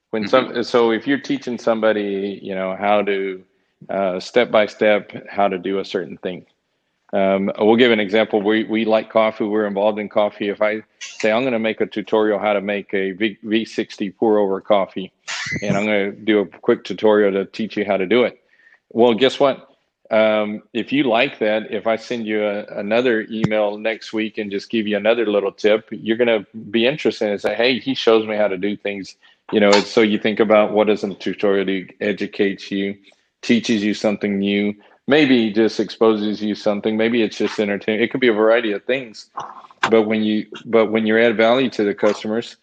when 0.10 0.24
mm-hmm. 0.24 0.54
some 0.54 0.64
so 0.64 0.92
if 0.92 1.06
you're 1.06 1.20
teaching 1.20 1.58
somebody, 1.58 2.40
you 2.42 2.56
know 2.56 2.76
how 2.76 3.04
to 3.04 3.44
uh, 3.90 4.20
step 4.20 4.50
by 4.50 4.66
step 4.66 5.12
how 5.30 5.48
to 5.48 5.60
do 5.60 5.80
a 5.80 5.86
certain 5.86 6.18
thing 6.18 6.46
Um, 7.14 7.52
we'll 7.58 7.76
give 7.76 7.92
an 7.92 8.00
example. 8.00 8.42
We 8.42 8.64
we 8.64 8.86
like 8.86 9.10
coffee. 9.10 9.44
We're 9.44 9.68
involved 9.68 10.00
in 10.00 10.08
coffee. 10.08 10.50
If 10.50 10.62
I 10.62 10.82
say 11.00 11.32
I'm 11.32 11.42
going 11.42 11.54
to 11.54 11.60
make 11.60 11.82
a 11.82 11.86
tutorial 11.86 12.40
how 12.40 12.54
to 12.54 12.62
make 12.62 12.94
a 12.94 13.12
v, 13.12 13.38
V60 13.44 14.16
pour 14.16 14.38
over 14.38 14.62
coffee, 14.62 15.12
and 15.62 15.76
I'm 15.76 15.86
going 15.86 16.12
to 16.12 16.18
do 16.18 16.40
a 16.40 16.46
quick 16.46 16.84
tutorial 16.84 17.32
to 17.34 17.46
teach 17.46 17.76
you 17.76 17.86
how 17.86 17.98
to 17.98 18.06
do 18.06 18.24
it. 18.24 18.42
Well, 18.90 19.14
guess 19.14 19.40
what? 19.40 19.68
Um, 20.10 20.64
if 20.74 20.92
you 20.92 21.04
like 21.04 21.40
that, 21.40 21.72
if 21.72 21.88
I 21.88 21.96
send 21.96 22.28
you 22.28 22.46
a, 22.46 22.66
another 22.66 23.26
email 23.30 23.78
next 23.78 24.12
week 24.12 24.38
and 24.38 24.52
just 24.52 24.70
give 24.70 24.86
you 24.88 24.98
another 24.98 25.26
little 25.26 25.54
tip, 25.54 25.88
you're 25.92 26.18
going 26.18 26.28
to 26.28 26.46
be 26.58 26.86
interested 26.86 27.30
and 27.30 27.42
say, 27.42 27.56
"Hey, 27.56 27.80
he 27.80 27.94
shows 27.94 28.26
me 28.26 28.38
how 28.38 28.48
to 28.48 28.58
do 28.58 28.78
things." 28.78 29.16
You 29.52 29.60
know, 29.60 29.72
so 29.72 30.00
you 30.00 30.18
think 30.18 30.40
about 30.40 30.72
what 30.72 30.88
does 30.88 31.04
a 31.04 31.14
tutorial 31.14 31.66
do? 31.66 31.88
Educates 32.00 32.72
you, 32.72 32.98
teaches 33.42 33.84
you 33.84 33.94
something 33.94 34.40
new 34.40 34.74
maybe 35.16 35.52
just 35.52 35.80
exposes 35.80 36.42
you 36.42 36.56
something. 36.56 36.98
Maybe 36.98 37.22
it's 37.22 37.38
just 37.38 37.60
entertaining 37.60 38.02
it 38.02 38.12
could 38.12 38.22
be 38.28 38.34
a 38.36 38.42
variety 38.46 38.72
of 38.72 38.84
things. 38.86 39.30
But 39.90 40.04
when 40.04 40.22
you 40.24 40.48
but 40.66 40.86
when 40.94 41.06
you 41.06 41.20
add 41.20 41.38
value 41.38 41.70
to 41.78 41.84
the 41.84 41.94
customers 41.94 42.58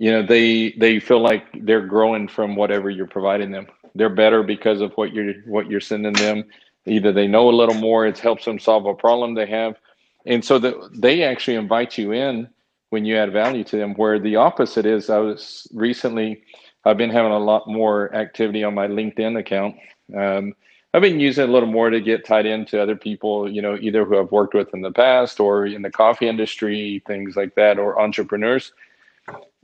you 0.00 0.10
know 0.10 0.22
they 0.26 0.72
they 0.78 0.98
feel 0.98 1.20
like 1.20 1.44
they're 1.66 1.86
growing 1.86 2.26
from 2.26 2.56
whatever 2.56 2.88
you're 2.90 3.06
providing 3.06 3.52
them. 3.52 3.66
They're 3.94 4.08
better 4.24 4.42
because 4.42 4.80
of 4.80 4.92
what 4.94 5.12
you're 5.12 5.34
what 5.44 5.70
you're 5.70 5.88
sending 5.92 6.14
them. 6.14 6.44
Either 6.86 7.12
they 7.12 7.28
know 7.28 7.50
a 7.50 7.58
little 7.60 7.74
more. 7.74 8.06
It 8.06 8.18
helps 8.18 8.46
them 8.46 8.58
solve 8.58 8.86
a 8.86 8.94
problem 8.94 9.34
they 9.34 9.46
have. 9.46 9.76
And 10.24 10.42
so 10.42 10.58
that 10.58 10.74
they 10.94 11.22
actually 11.22 11.56
invite 11.56 11.98
you 11.98 12.12
in 12.12 12.48
when 12.88 13.04
you 13.04 13.16
add 13.16 13.32
value 13.32 13.62
to 13.64 13.76
them 13.76 13.94
where 13.94 14.18
the 14.18 14.36
opposite 14.36 14.86
is. 14.86 15.10
I 15.10 15.18
was 15.18 15.68
recently 15.74 16.42
i've 16.86 16.96
been 16.96 17.10
having 17.10 17.32
a 17.32 17.38
lot 17.52 17.68
more 17.68 18.14
activity 18.14 18.64
on 18.64 18.74
my 18.74 18.88
linkedin 18.88 19.38
account. 19.38 19.76
Um, 20.16 20.54
I've 20.92 21.02
been 21.02 21.20
using 21.20 21.48
a 21.48 21.52
little 21.52 21.68
more 21.68 21.88
to 21.90 22.00
get 22.00 22.24
tied 22.24 22.46
into 22.46 22.82
other 22.82 22.96
people, 22.96 23.48
you 23.48 23.62
know, 23.62 23.78
either 23.80 24.04
who 24.04 24.18
I've 24.18 24.32
worked 24.32 24.54
with 24.54 24.74
in 24.74 24.80
the 24.80 24.90
past 24.90 25.38
or 25.38 25.66
in 25.66 25.82
the 25.82 25.90
coffee 25.90 26.26
industry, 26.26 27.02
things 27.06 27.36
like 27.36 27.54
that, 27.54 27.78
or 27.78 28.00
entrepreneurs. 28.00 28.72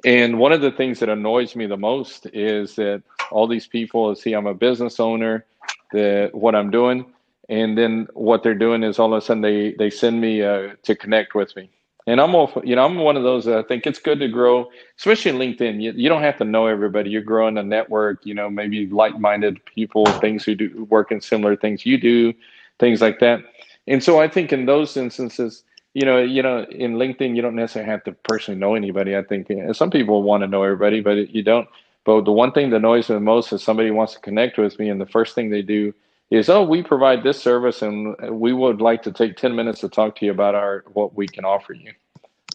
And 0.05 0.39
one 0.39 0.53
of 0.53 0.61
the 0.61 0.71
things 0.71 1.01
that 1.01 1.09
annoys 1.09 1.57
me 1.57 1.67
the 1.67 1.77
most 1.77 2.27
is 2.33 2.77
that 2.77 3.03
all 3.33 3.49
these 3.49 3.67
people 3.67 4.15
see 4.15 4.35
I'm 4.35 4.47
a 4.47 4.55
business 4.55 5.01
owner, 5.01 5.45
that 5.93 6.33
what 6.33 6.55
I'm 6.55 6.71
doing, 6.71 7.07
and 7.49 7.77
then 7.77 8.07
what 8.15 8.45
they're 8.45 8.55
doing 8.55 8.85
is 8.85 9.01
all 9.01 9.13
of 9.13 9.21
a 9.21 9.25
sudden 9.25 9.43
they 9.43 9.73
they 9.73 9.91
send 9.91 10.21
me 10.21 10.43
uh, 10.43 10.75
to 10.85 10.95
connect 10.95 11.35
with 11.35 11.57
me 11.57 11.71
and 12.07 12.21
I'm 12.21 12.35
all, 12.35 12.53
you 12.65 12.77
know, 12.77 12.85
I'm 12.85 12.99
one 12.99 13.17
of 13.17 13.25
those 13.25 13.45
that 13.47 13.59
I 13.59 13.63
think 13.63 13.87
it's 13.87 13.99
good 13.99 14.21
to 14.21 14.29
grow, 14.29 14.71
especially 14.97 15.33
in 15.33 15.39
LinkedIn. 15.39 15.83
You, 15.83 15.93
you 15.93 16.09
don't 16.09 16.23
have 16.23 16.39
to 16.39 16.45
know 16.45 16.67
everybody. 16.67 17.11
You're 17.11 17.23
growing 17.23 17.59
a 17.59 17.63
network, 17.63 18.25
you 18.25 18.35
know, 18.35 18.49
maybe 18.49 18.87
like-minded 18.87 19.65
people, 19.65 20.05
things 20.07 20.45
who 20.45 20.55
do 20.55 20.85
work 20.89 21.11
in 21.11 21.21
similar 21.21 21.57
things 21.57 21.85
you 21.85 21.99
do, 21.99 22.33
things 22.79 23.01
like 23.01 23.19
that. 23.21 23.41
And 23.89 24.03
so 24.03 24.21
I 24.21 24.29
think 24.29 24.53
in 24.53 24.67
those 24.67 24.97
instances, 24.97 25.65
you 25.95 26.05
know, 26.05 26.19
you 26.19 26.43
know, 26.43 26.65
in 26.65 26.95
LinkedIn, 26.95 27.35
you 27.35 27.43
don't 27.43 27.57
necessarily 27.57 27.91
have 27.91 28.05
to 28.05 28.13
personally 28.13 28.61
know 28.61 28.75
anybody. 28.75 29.17
I 29.17 29.23
think 29.23 29.51
some 29.75 29.91
people 29.91 30.23
want 30.23 30.43
to 30.43 30.47
know 30.47 30.63
everybody, 30.63 31.01
but 31.01 31.31
you 31.35 31.43
don't. 31.43 31.69
But 32.05 32.25
the 32.25 32.33
one 32.33 32.53
thing 32.53 32.71
that 32.71 32.77
annoys 32.77 33.09
me 33.09 33.15
the 33.15 33.21
most 33.21 33.53
is 33.53 33.65
somebody 33.65 33.91
wants 33.91 34.13
to 34.13 34.21
connect 34.21 34.59
with 34.59 34.79
me, 34.79 34.91
and 34.91 35.01
the 35.01 35.07
first 35.07 35.35
thing 35.35 35.51
they 35.51 35.63
do 35.63 35.93
is, 36.31 36.49
oh, 36.49 36.65
we 36.65 36.83
provide 36.83 37.23
this 37.23 37.41
service 37.41 37.83
and 37.83 38.17
we 38.31 38.53
would 38.53 38.81
like 38.81 39.03
to 39.05 39.13
take 39.13 39.37
10 39.37 39.55
minutes 39.55 39.81
to 39.81 39.89
talk 39.89 40.17
to 40.17 40.27
you 40.27 40.33
about 40.33 40.55
our 40.55 40.85
what 40.93 41.15
we 41.15 41.27
can 41.27 41.45
offer 41.45 41.73
you. 41.73 41.93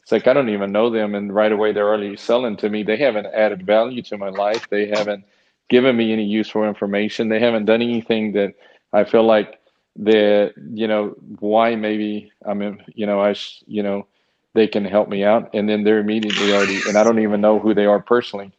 It's 0.02 0.12
like 0.12 0.28
I 0.28 0.34
don't 0.34 0.50
even 0.50 0.72
know 0.72 0.90
them 0.90 1.16
and 1.16 1.34
right 1.34 1.52
away 1.52 1.72
they're 1.72 1.88
already 1.88 2.18
selling 2.18 2.58
to 2.58 2.70
me. 2.70 2.84
They 2.84 2.98
haven't 2.98 3.28
added 3.28 3.66
value 3.66 4.02
to 4.04 4.18
my 4.18 4.30
life. 4.30 4.68
They 4.70 4.88
haven't 4.88 5.24
given 5.70 5.96
me 5.96 6.12
any 6.12 6.26
useful 6.26 6.66
information. 6.66 7.30
They 7.30 7.40
haven't 7.40 7.66
done 7.66 7.82
anything 7.82 8.34
that 8.34 8.56
I 8.92 9.06
feel 9.06 9.24
like 9.24 9.60
that, 9.98 10.54
you 10.74 10.88
know, 10.88 11.16
why 11.40 11.76
maybe 11.76 12.32
i 12.46 12.54
mean 12.54 12.84
you 12.94 13.06
know, 13.06 13.22
I, 13.22 13.36
you 13.68 13.84
know, 13.84 14.08
they 14.54 14.68
can 14.68 14.84
help 14.84 15.08
me 15.08 15.24
out. 15.24 15.50
And 15.54 15.70
then 15.70 15.84
they're 15.84 16.00
immediately 16.00 16.54
already, 16.54 16.82
and 16.88 16.98
I 16.98 17.04
don't 17.04 17.20
even 17.20 17.40
know 17.40 17.60
who 17.60 17.74
they 17.74 17.86
are 17.86 18.02
personally. 18.02 18.52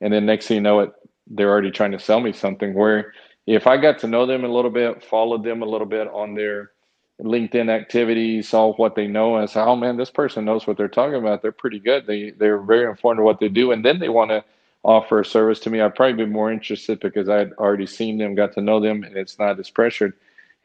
And 0.00 0.12
then 0.12 0.26
next 0.26 0.48
thing 0.48 0.56
you 0.56 0.60
know 0.60 0.80
it, 0.80 0.92
they're 1.28 1.50
already 1.50 1.70
trying 1.70 1.92
to 1.92 2.00
sell 2.00 2.20
me 2.20 2.32
something 2.32 2.74
where 2.74 3.12
if 3.46 3.66
I 3.66 3.76
got 3.76 3.98
to 4.00 4.08
know 4.08 4.26
them 4.26 4.44
a 4.44 4.48
little 4.48 4.70
bit, 4.70 5.04
followed 5.04 5.44
them 5.44 5.62
a 5.62 5.66
little 5.66 5.86
bit 5.86 6.08
on 6.08 6.34
their 6.34 6.72
LinkedIn 7.20 7.70
activities, 7.70 8.48
saw 8.48 8.74
what 8.74 8.94
they 8.94 9.06
know, 9.06 9.36
and 9.36 9.48
said, 9.48 9.64
"Oh 9.64 9.76
man, 9.76 9.96
this 9.96 10.10
person 10.10 10.44
knows 10.44 10.66
what 10.66 10.76
they're 10.76 10.88
talking 10.88 11.14
about. 11.16 11.42
They're 11.42 11.52
pretty 11.52 11.78
good. 11.78 12.06
They 12.06 12.30
they're 12.30 12.58
very 12.58 12.90
informed 12.90 13.20
of 13.20 13.24
what 13.24 13.40
they 13.40 13.48
do." 13.48 13.72
And 13.72 13.84
then 13.84 13.98
they 14.00 14.08
want 14.08 14.30
to 14.30 14.44
offer 14.84 15.20
a 15.20 15.24
service 15.24 15.60
to 15.60 15.70
me. 15.70 15.80
I'd 15.80 15.94
probably 15.94 16.24
be 16.24 16.30
more 16.30 16.52
interested 16.52 17.00
because 17.00 17.28
I'd 17.28 17.52
already 17.54 17.86
seen 17.86 18.18
them, 18.18 18.34
got 18.34 18.52
to 18.54 18.60
know 18.60 18.80
them, 18.80 19.02
and 19.04 19.16
it's 19.16 19.38
not 19.38 19.58
as 19.58 19.70
pressured. 19.70 20.14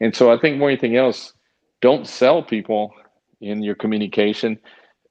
And 0.00 0.14
so 0.14 0.32
I 0.32 0.38
think 0.38 0.58
more 0.58 0.68
anything 0.68 0.96
else, 0.96 1.32
don't 1.80 2.06
sell 2.06 2.42
people 2.42 2.94
in 3.40 3.62
your 3.62 3.74
communication. 3.74 4.58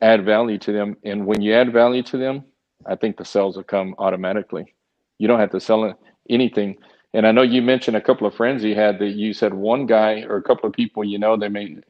Add 0.01 0.26
value 0.26 0.57
to 0.59 0.72
them, 0.72 0.97
and 1.03 1.26
when 1.26 1.41
you 1.41 1.53
add 1.53 1.74
value 1.74 2.03
to 2.03 2.17
them, 2.17 2.43
I 2.86 2.95
think 2.95 3.17
the 3.17 3.26
sales 3.26 3.55
will 3.55 3.63
come 3.63 3.95
automatically. 3.99 4.74
You 5.19 5.28
don't 5.28 5.39
have 5.39 5.51
to 5.51 5.59
sell 5.59 5.97
anything 6.30 6.78
and 7.14 7.28
I 7.28 7.32
know 7.32 7.41
you 7.41 7.62
mentioned 7.62 7.97
a 7.97 8.01
couple 8.01 8.26
of 8.28 8.34
friends 8.34 8.64
you 8.64 8.76
had 8.76 8.99
that 8.99 9.12
you 9.12 9.34
said 9.34 9.53
one 9.53 9.86
guy 9.86 10.22
or 10.22 10.38
a 10.38 10.43
couple 10.43 10.68
of 10.68 10.74
people 10.74 11.03
you 11.03 11.20
know 11.20 11.38
they 11.38 11.49
made 11.49 11.84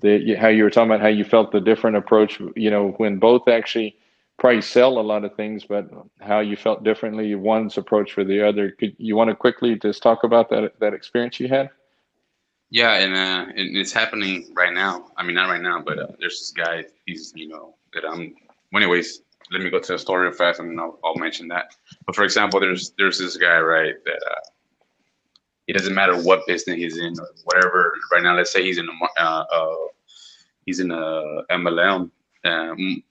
the 0.00 0.34
how 0.34 0.48
you 0.48 0.62
were 0.62 0.70
talking 0.70 0.90
about 0.90 1.00
how 1.00 1.08
you 1.08 1.24
felt 1.24 1.52
the 1.52 1.60
different 1.60 1.96
approach. 1.96 2.40
You 2.56 2.70
know 2.70 2.90
when 2.98 3.18
both 3.18 3.48
actually 3.48 3.96
probably 4.38 4.62
sell 4.62 4.98
a 4.98 5.00
lot 5.00 5.24
of 5.24 5.34
things, 5.34 5.64
but 5.64 5.90
how 6.20 6.40
you 6.40 6.56
felt 6.56 6.84
differently 6.84 7.34
one's 7.34 7.76
approach 7.76 8.12
for 8.12 8.24
the 8.24 8.46
other. 8.46 8.70
Could 8.70 8.94
you 8.98 9.16
want 9.16 9.30
to 9.30 9.36
quickly 9.36 9.76
just 9.76 10.02
talk 10.02 10.24
about 10.24 10.50
that 10.50 10.78
that 10.80 10.94
experience 10.94 11.40
you 11.40 11.48
had? 11.48 11.70
Yeah, 12.70 12.96
and, 12.96 13.14
uh, 13.14 13.50
and 13.56 13.76
it's 13.78 13.92
happening 13.92 14.52
right 14.52 14.74
now. 14.74 15.10
I 15.16 15.22
mean, 15.22 15.34
not 15.34 15.48
right 15.48 15.62
now, 15.62 15.80
but 15.80 15.98
uh, 15.98 16.08
there's 16.20 16.38
this 16.38 16.50
guy. 16.50 16.84
He's 17.06 17.32
you 17.34 17.48
know 17.48 17.74
that 17.94 18.04
I'm. 18.04 18.34
Well, 18.72 18.82
anyways, 18.82 19.22
let 19.50 19.62
me 19.62 19.70
go 19.70 19.80
to 19.80 19.92
the 19.92 19.98
story 19.98 20.26
real 20.26 20.36
fast, 20.36 20.60
and 20.60 20.78
I'll, 20.78 20.98
I'll 21.02 21.16
mention 21.16 21.48
that. 21.48 21.74
But 22.06 22.14
for 22.14 22.24
example, 22.24 22.60
there's 22.60 22.92
there's 22.98 23.18
this 23.18 23.36
guy 23.36 23.58
right 23.58 23.94
that 24.04 24.20
uh, 24.30 24.40
it 25.68 25.76
doesn't 25.76 25.94
matter 25.94 26.16
what 26.22 26.46
business 26.46 26.76
he's 26.76 26.98
in 26.98 27.14
or 27.20 27.28
whatever. 27.44 27.92
Right 28.10 28.22
now, 28.22 28.34
let's 28.34 28.50
say 28.50 28.62
he's 28.62 28.78
in 28.78 28.88
a 28.88 29.22
uh, 29.22 29.44
uh, 29.52 29.74
he's 30.64 30.80
in 30.80 30.90
a 30.90 31.42
MLM. 31.50 32.10
Um, 32.44 33.02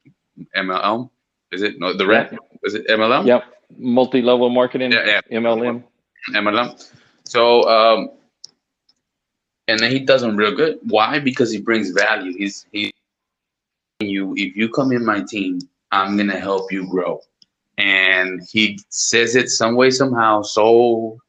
MLM 0.55 1.10
is 1.51 1.62
it 1.62 1.80
no 1.80 1.93
the 1.93 2.05
red 2.05 2.30
yeah. 2.32 2.38
is 2.64 2.74
it 2.74 2.88
MLM? 2.88 3.26
Yep, 3.26 3.43
multi-level 3.78 4.49
marketing. 4.49 4.91
Yeah, 4.91 5.22
yeah. 5.30 5.39
MLM. 5.39 5.84
MLM. 6.32 6.91
So 7.26 7.70
um, 7.70 8.10
and 9.68 9.80
then 9.80 9.91
he 9.91 9.99
does 9.99 10.22
them 10.22 10.36
real 10.36 10.55
good. 10.55 10.80
Why? 10.84 11.20
Because 11.20 11.51
he 11.51 11.60
brings 11.60 11.91
value. 11.91 12.36
He's 12.36 12.66
he 12.72 12.91
you 13.99 14.34
if 14.36 14.55
you 14.55 14.70
come 14.70 14.91
in 14.91 15.05
my 15.05 15.22
team, 15.22 15.60
I'm 15.91 16.18
gonna 16.18 16.39
help 16.39 16.72
you 16.72 16.89
grow. 16.89 17.22
And 17.78 18.41
he 18.51 18.80
says 18.89 19.36
it 19.36 19.49
some 19.49 19.76
way 19.76 19.91
somehow 19.91 20.41
so 20.41 21.20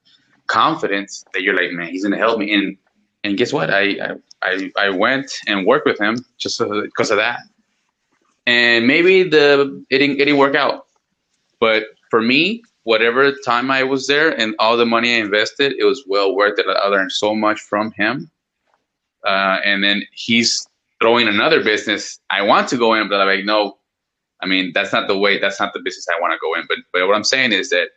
confidence 0.48 1.24
that 1.32 1.42
you're 1.42 1.54
like, 1.54 1.70
man, 1.72 1.88
he's 1.88 2.02
gonna 2.02 2.18
help 2.18 2.38
me. 2.38 2.52
And 2.52 2.76
and 3.24 3.36
guess 3.36 3.52
what? 3.52 3.70
I 3.70 4.16
I 4.42 4.70
I 4.76 4.90
went 4.90 5.32
and 5.46 5.66
worked 5.66 5.86
with 5.86 6.00
him 6.00 6.24
just 6.38 6.58
because 6.58 7.10
of 7.10 7.18
that. 7.18 7.40
And 8.46 8.86
maybe 8.86 9.22
the 9.22 9.84
it 9.90 9.98
didn't 9.98 10.16
it 10.16 10.24
didn't 10.24 10.38
work 10.38 10.54
out, 10.54 10.86
but 11.60 11.84
for 12.10 12.20
me, 12.20 12.62
whatever 12.84 13.32
time 13.44 13.70
I 13.70 13.82
was 13.82 14.06
there 14.06 14.30
and 14.40 14.54
all 14.58 14.76
the 14.76 14.86
money 14.86 15.14
I 15.14 15.18
invested, 15.18 15.74
it 15.78 15.84
was 15.84 16.04
well 16.06 16.34
worth 16.34 16.58
it. 16.58 16.66
I 16.66 16.88
learned 16.88 17.12
so 17.12 17.34
much 17.34 17.60
from 17.60 17.92
him. 17.92 18.30
Uh, 19.26 19.58
and 19.64 19.84
then 19.84 20.02
he's 20.12 20.66
throwing 21.00 21.28
another 21.28 21.62
business 21.62 22.18
I 22.30 22.42
want 22.42 22.68
to 22.68 22.78
go 22.78 22.94
in, 22.94 23.08
but 23.08 23.20
I'm 23.20 23.26
like, 23.26 23.44
no, 23.44 23.78
I 24.40 24.46
mean 24.46 24.72
that's 24.72 24.92
not 24.92 25.08
the 25.08 25.18
way. 25.18 25.38
That's 25.38 25.60
not 25.60 25.72
the 25.74 25.80
business 25.80 26.06
I 26.08 26.20
want 26.20 26.32
to 26.32 26.38
go 26.40 26.54
in. 26.54 26.64
But 26.68 26.78
but 26.92 27.06
what 27.06 27.16
I'm 27.16 27.24
saying 27.24 27.52
is 27.52 27.70
that 27.70 27.88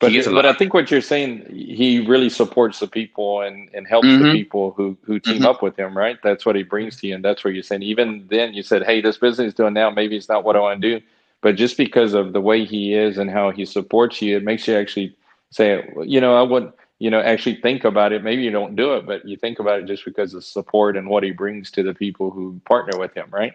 but 0.00 0.12
but 0.24 0.44
I 0.44 0.52
think 0.52 0.74
what 0.74 0.90
you're 0.90 1.00
saying, 1.00 1.46
he 1.50 2.04
really 2.06 2.28
supports 2.28 2.80
the 2.80 2.86
people 2.86 3.42
and, 3.42 3.70
and 3.72 3.86
helps 3.86 4.08
mm-hmm. 4.08 4.24
the 4.24 4.32
people 4.32 4.72
who 4.72 4.96
who 5.04 5.20
team 5.20 5.36
mm-hmm. 5.36 5.46
up 5.46 5.62
with 5.62 5.78
him, 5.78 5.96
right? 5.96 6.18
That's 6.22 6.44
what 6.44 6.56
he 6.56 6.62
brings 6.62 6.96
to 7.00 7.06
you, 7.06 7.14
and 7.14 7.24
that's 7.24 7.44
where 7.44 7.52
you're 7.52 7.62
saying. 7.62 7.82
Even 7.82 8.26
then, 8.28 8.54
you 8.54 8.62
said, 8.62 8.82
"Hey, 8.84 9.00
this 9.00 9.18
business 9.18 9.48
is 9.48 9.54
doing 9.54 9.74
now. 9.74 9.90
Maybe 9.90 10.16
it's 10.16 10.28
not 10.28 10.44
what 10.44 10.56
I 10.56 10.60
want 10.60 10.82
to 10.82 10.98
do." 10.98 11.06
But 11.42 11.56
just 11.56 11.76
because 11.76 12.12
of 12.12 12.32
the 12.32 12.40
way 12.40 12.64
he 12.64 12.94
is 12.94 13.18
and 13.18 13.30
how 13.30 13.50
he 13.50 13.64
supports 13.64 14.20
you, 14.20 14.36
it 14.36 14.42
makes 14.42 14.66
you 14.66 14.76
actually 14.76 15.16
say, 15.50 15.88
"You 16.02 16.20
know, 16.20 16.36
I 16.36 16.42
would." 16.42 16.72
You 17.00 17.10
know, 17.10 17.20
actually 17.20 17.56
think 17.56 17.84
about 17.84 18.12
it. 18.12 18.22
Maybe 18.22 18.42
you 18.42 18.52
don't 18.52 18.76
do 18.76 18.94
it, 18.94 19.04
but 19.04 19.26
you 19.26 19.36
think 19.36 19.58
about 19.58 19.80
it 19.80 19.86
just 19.86 20.04
because 20.04 20.32
of 20.32 20.44
support 20.44 20.96
and 20.96 21.08
what 21.08 21.24
he 21.24 21.32
brings 21.32 21.70
to 21.72 21.82
the 21.82 21.92
people 21.92 22.30
who 22.30 22.58
partner 22.66 22.98
with 22.98 23.12
him, 23.14 23.26
right? 23.30 23.52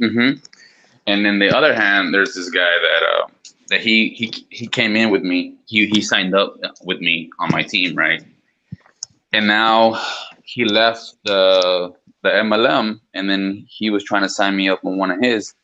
Mm-hmm. 0.00 0.38
And 1.06 1.26
then 1.26 1.38
the 1.40 1.54
other 1.54 1.74
hand, 1.74 2.14
there's 2.14 2.34
this 2.34 2.48
guy 2.48 2.60
that 2.60 3.02
uh, 3.06 3.26
that 3.68 3.80
he 3.80 4.10
he 4.10 4.46
he 4.50 4.66
came 4.66 4.96
in 4.96 5.10
with 5.10 5.22
me. 5.22 5.56
He 5.66 5.86
he 5.86 6.00
signed 6.00 6.34
up 6.34 6.56
with 6.82 7.00
me 7.00 7.30
on 7.38 7.50
my 7.50 7.62
team, 7.62 7.96
right? 7.96 8.24
And 9.32 9.46
now 9.46 10.00
he 10.44 10.64
left 10.64 11.14
the 11.24 11.92
the 12.22 12.30
MLM, 12.30 13.00
and 13.14 13.30
then 13.30 13.64
he 13.68 13.90
was 13.90 14.02
trying 14.04 14.22
to 14.22 14.28
sign 14.28 14.56
me 14.56 14.68
up 14.68 14.84
on 14.84 14.98
one 14.98 15.10
of 15.10 15.20
his. 15.20 15.54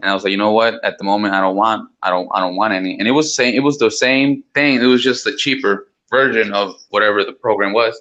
And 0.00 0.10
I 0.10 0.14
was 0.14 0.24
like, 0.24 0.30
you 0.30 0.36
know 0.36 0.52
what? 0.52 0.82
At 0.84 0.98
the 0.98 1.04
moment, 1.04 1.34
I 1.34 1.40
don't 1.40 1.56
want, 1.56 1.88
I 2.02 2.10
don't, 2.10 2.28
I 2.34 2.40
don't 2.40 2.56
want 2.56 2.74
any. 2.74 2.98
And 2.98 3.08
it 3.08 3.12
was 3.12 3.34
saying, 3.34 3.54
it 3.54 3.60
was 3.60 3.78
the 3.78 3.90
same 3.90 4.44
thing. 4.54 4.80
It 4.80 4.84
was 4.84 5.02
just 5.02 5.26
a 5.26 5.34
cheaper 5.34 5.88
version 6.10 6.52
of 6.52 6.74
whatever 6.90 7.24
the 7.24 7.32
program 7.32 7.72
was. 7.72 8.00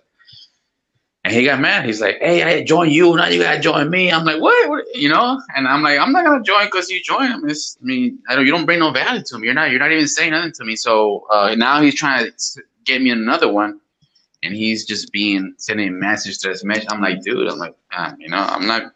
And 1.25 1.33
he 1.33 1.43
got 1.43 1.59
mad. 1.59 1.85
He's 1.85 2.01
like, 2.01 2.19
"Hey, 2.19 2.43
I 2.43 2.63
join 2.63 2.91
you. 2.91 3.15
Now 3.15 3.25
you 3.25 3.41
gotta 3.41 3.59
join 3.59 3.89
me." 3.89 4.11
I'm 4.11 4.25
like, 4.25 4.39
"What? 4.39 4.69
what? 4.69 4.85
You 4.95 5.09
know?" 5.09 5.41
And 5.55 5.67
I'm 5.67 5.81
like, 5.81 5.97
"I'm 5.97 6.11
not 6.11 6.23
gonna 6.23 6.43
join 6.43 6.65
because 6.65 6.87
you 6.91 7.01
join 7.01 7.31
him. 7.31 7.49
It's, 7.49 7.79
I 7.81 7.83
mean, 7.83 8.19
I 8.29 8.35
don't. 8.35 8.45
You 8.45 8.51
don't 8.51 8.67
bring 8.67 8.77
no 8.77 8.91
value 8.91 9.23
to 9.23 9.39
me. 9.39 9.45
You're 9.47 9.55
not. 9.55 9.71
You're 9.71 9.79
not 9.79 9.91
even 9.91 10.07
saying 10.07 10.33
nothing 10.33 10.51
to 10.51 10.63
me. 10.63 10.75
So 10.75 11.25
uh, 11.31 11.55
now 11.55 11.81
he's 11.81 11.95
trying 11.95 12.27
to 12.27 12.61
get 12.83 13.01
me 13.01 13.09
another 13.09 13.51
one, 13.51 13.79
and 14.43 14.53
he's 14.53 14.85
just 14.85 15.11
being 15.11 15.55
sending 15.57 15.99
messages 15.99 16.37
to 16.41 16.49
his 16.49 16.63
message. 16.63 16.85
I'm 16.89 17.01
like, 17.01 17.23
dude. 17.23 17.47
I'm 17.47 17.57
like, 17.57 17.75
ah, 17.91 18.13
you 18.19 18.29
know, 18.29 18.37
I'm 18.37 18.67
not. 18.67 18.93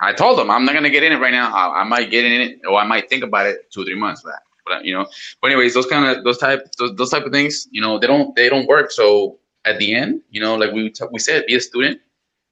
I 0.00 0.12
told 0.12 0.38
him 0.38 0.52
I'm 0.52 0.64
not 0.64 0.74
gonna 0.74 0.90
get 0.90 1.02
in 1.02 1.10
it 1.10 1.16
right 1.16 1.32
now. 1.32 1.52
I, 1.52 1.80
I 1.80 1.84
might 1.84 2.08
get 2.08 2.24
in 2.24 2.40
it, 2.40 2.60
or 2.68 2.78
I 2.78 2.86
might 2.86 3.08
think 3.08 3.24
about 3.24 3.46
it 3.46 3.68
two 3.72 3.82
or 3.82 3.84
three 3.84 3.98
months 3.98 4.22
back. 4.22 4.42
But 4.64 4.84
you 4.84 4.94
know, 4.94 5.08
but 5.42 5.50
anyways, 5.50 5.74
those 5.74 5.86
kind 5.86 6.06
of 6.06 6.22
those 6.22 6.38
type 6.38 6.70
those, 6.78 6.94
those 6.94 7.10
type 7.10 7.24
of 7.24 7.32
things, 7.32 7.66
you 7.72 7.80
know, 7.80 7.98
they 7.98 8.06
don't 8.06 8.36
they 8.36 8.48
don't 8.48 8.68
work. 8.68 8.92
So 8.92 9.40
at 9.68 9.78
the 9.78 9.94
end, 9.94 10.22
you 10.30 10.40
know, 10.40 10.54
like 10.56 10.72
we 10.72 10.92
we 11.12 11.18
said, 11.18 11.46
be 11.46 11.54
a 11.54 11.60
student 11.60 12.00